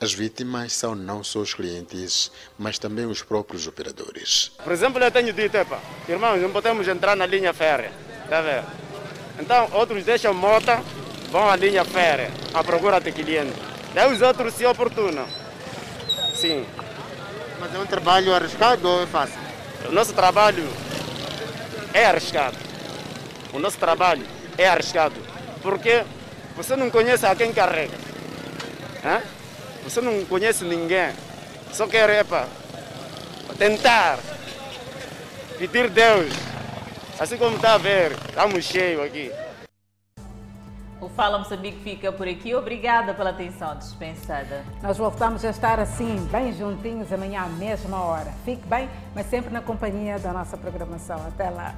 as 0.00 0.14
vítimas 0.14 0.72
são 0.72 0.94
não 0.94 1.22
só 1.22 1.40
os 1.40 1.52
clientes, 1.52 2.32
mas 2.58 2.78
também 2.78 3.04
os 3.04 3.22
próprios 3.22 3.66
operadores. 3.66 4.52
Por 4.64 4.72
exemplo, 4.72 5.04
eu 5.04 5.10
tenho 5.10 5.34
dito, 5.34 5.54
epa, 5.54 5.78
irmãos, 6.08 6.40
não 6.40 6.50
podemos 6.50 6.88
entrar 6.88 7.14
na 7.14 7.26
linha 7.26 7.52
férrea, 7.52 7.92
tá 8.28 8.40
vendo? 8.40 8.66
Então, 9.38 9.68
outros 9.72 10.02
deixam 10.02 10.32
moto, 10.32 10.72
vão 11.30 11.48
à 11.48 11.56
linha 11.56 11.84
férrea, 11.84 12.30
à 12.54 12.64
procura 12.64 13.00
de 13.00 13.12
cliente. 13.12 13.71
Daí 13.94 14.12
os 14.12 14.22
outros 14.22 14.54
se 14.54 14.64
oportunam. 14.64 15.26
Sim. 16.34 16.66
Mas 17.60 17.74
é 17.74 17.78
um 17.78 17.86
trabalho 17.86 18.34
arriscado 18.34 18.88
ou 18.88 19.02
é 19.02 19.06
fácil? 19.06 19.38
O 19.88 19.92
nosso 19.92 20.12
trabalho 20.12 20.68
é 21.92 22.06
arriscado. 22.06 22.56
O 23.52 23.58
nosso 23.58 23.78
trabalho 23.78 24.24
é 24.56 24.66
arriscado. 24.66 25.14
Porque 25.62 26.04
você 26.56 26.74
não 26.74 26.90
conhece 26.90 27.26
a 27.26 27.34
quem 27.34 27.52
carrega. 27.52 27.96
Hã? 29.04 29.20
Você 29.84 30.00
não 30.00 30.24
conhece 30.24 30.64
ninguém. 30.64 31.12
Só 31.72 31.86
quer, 31.86 32.08
epa, 32.10 32.46
tentar 33.58 34.18
pedir 35.58 35.88
Deus. 35.90 36.32
Assim 37.18 37.36
como 37.36 37.56
está 37.56 37.74
a 37.74 37.78
ver, 37.78 38.12
estamos 38.28 38.64
cheios 38.64 39.04
aqui. 39.04 39.30
O 41.02 41.08
Fala 41.08 41.36
Moçambique 41.36 41.82
fica 41.82 42.12
por 42.12 42.28
aqui. 42.28 42.54
Obrigada 42.54 43.12
pela 43.12 43.30
atenção 43.30 43.76
dispensada. 43.76 44.64
Nós 44.80 44.96
voltamos 44.96 45.44
a 45.44 45.50
estar 45.50 45.80
assim, 45.80 46.28
bem 46.30 46.52
juntinhos, 46.52 47.12
amanhã 47.12 47.42
à 47.42 47.48
mesma 47.48 48.00
hora. 48.00 48.32
Fique 48.44 48.64
bem, 48.68 48.88
mas 49.12 49.26
sempre 49.26 49.52
na 49.52 49.60
companhia 49.60 50.20
da 50.20 50.32
nossa 50.32 50.56
programação. 50.56 51.16
Até 51.26 51.50
lá. 51.50 51.74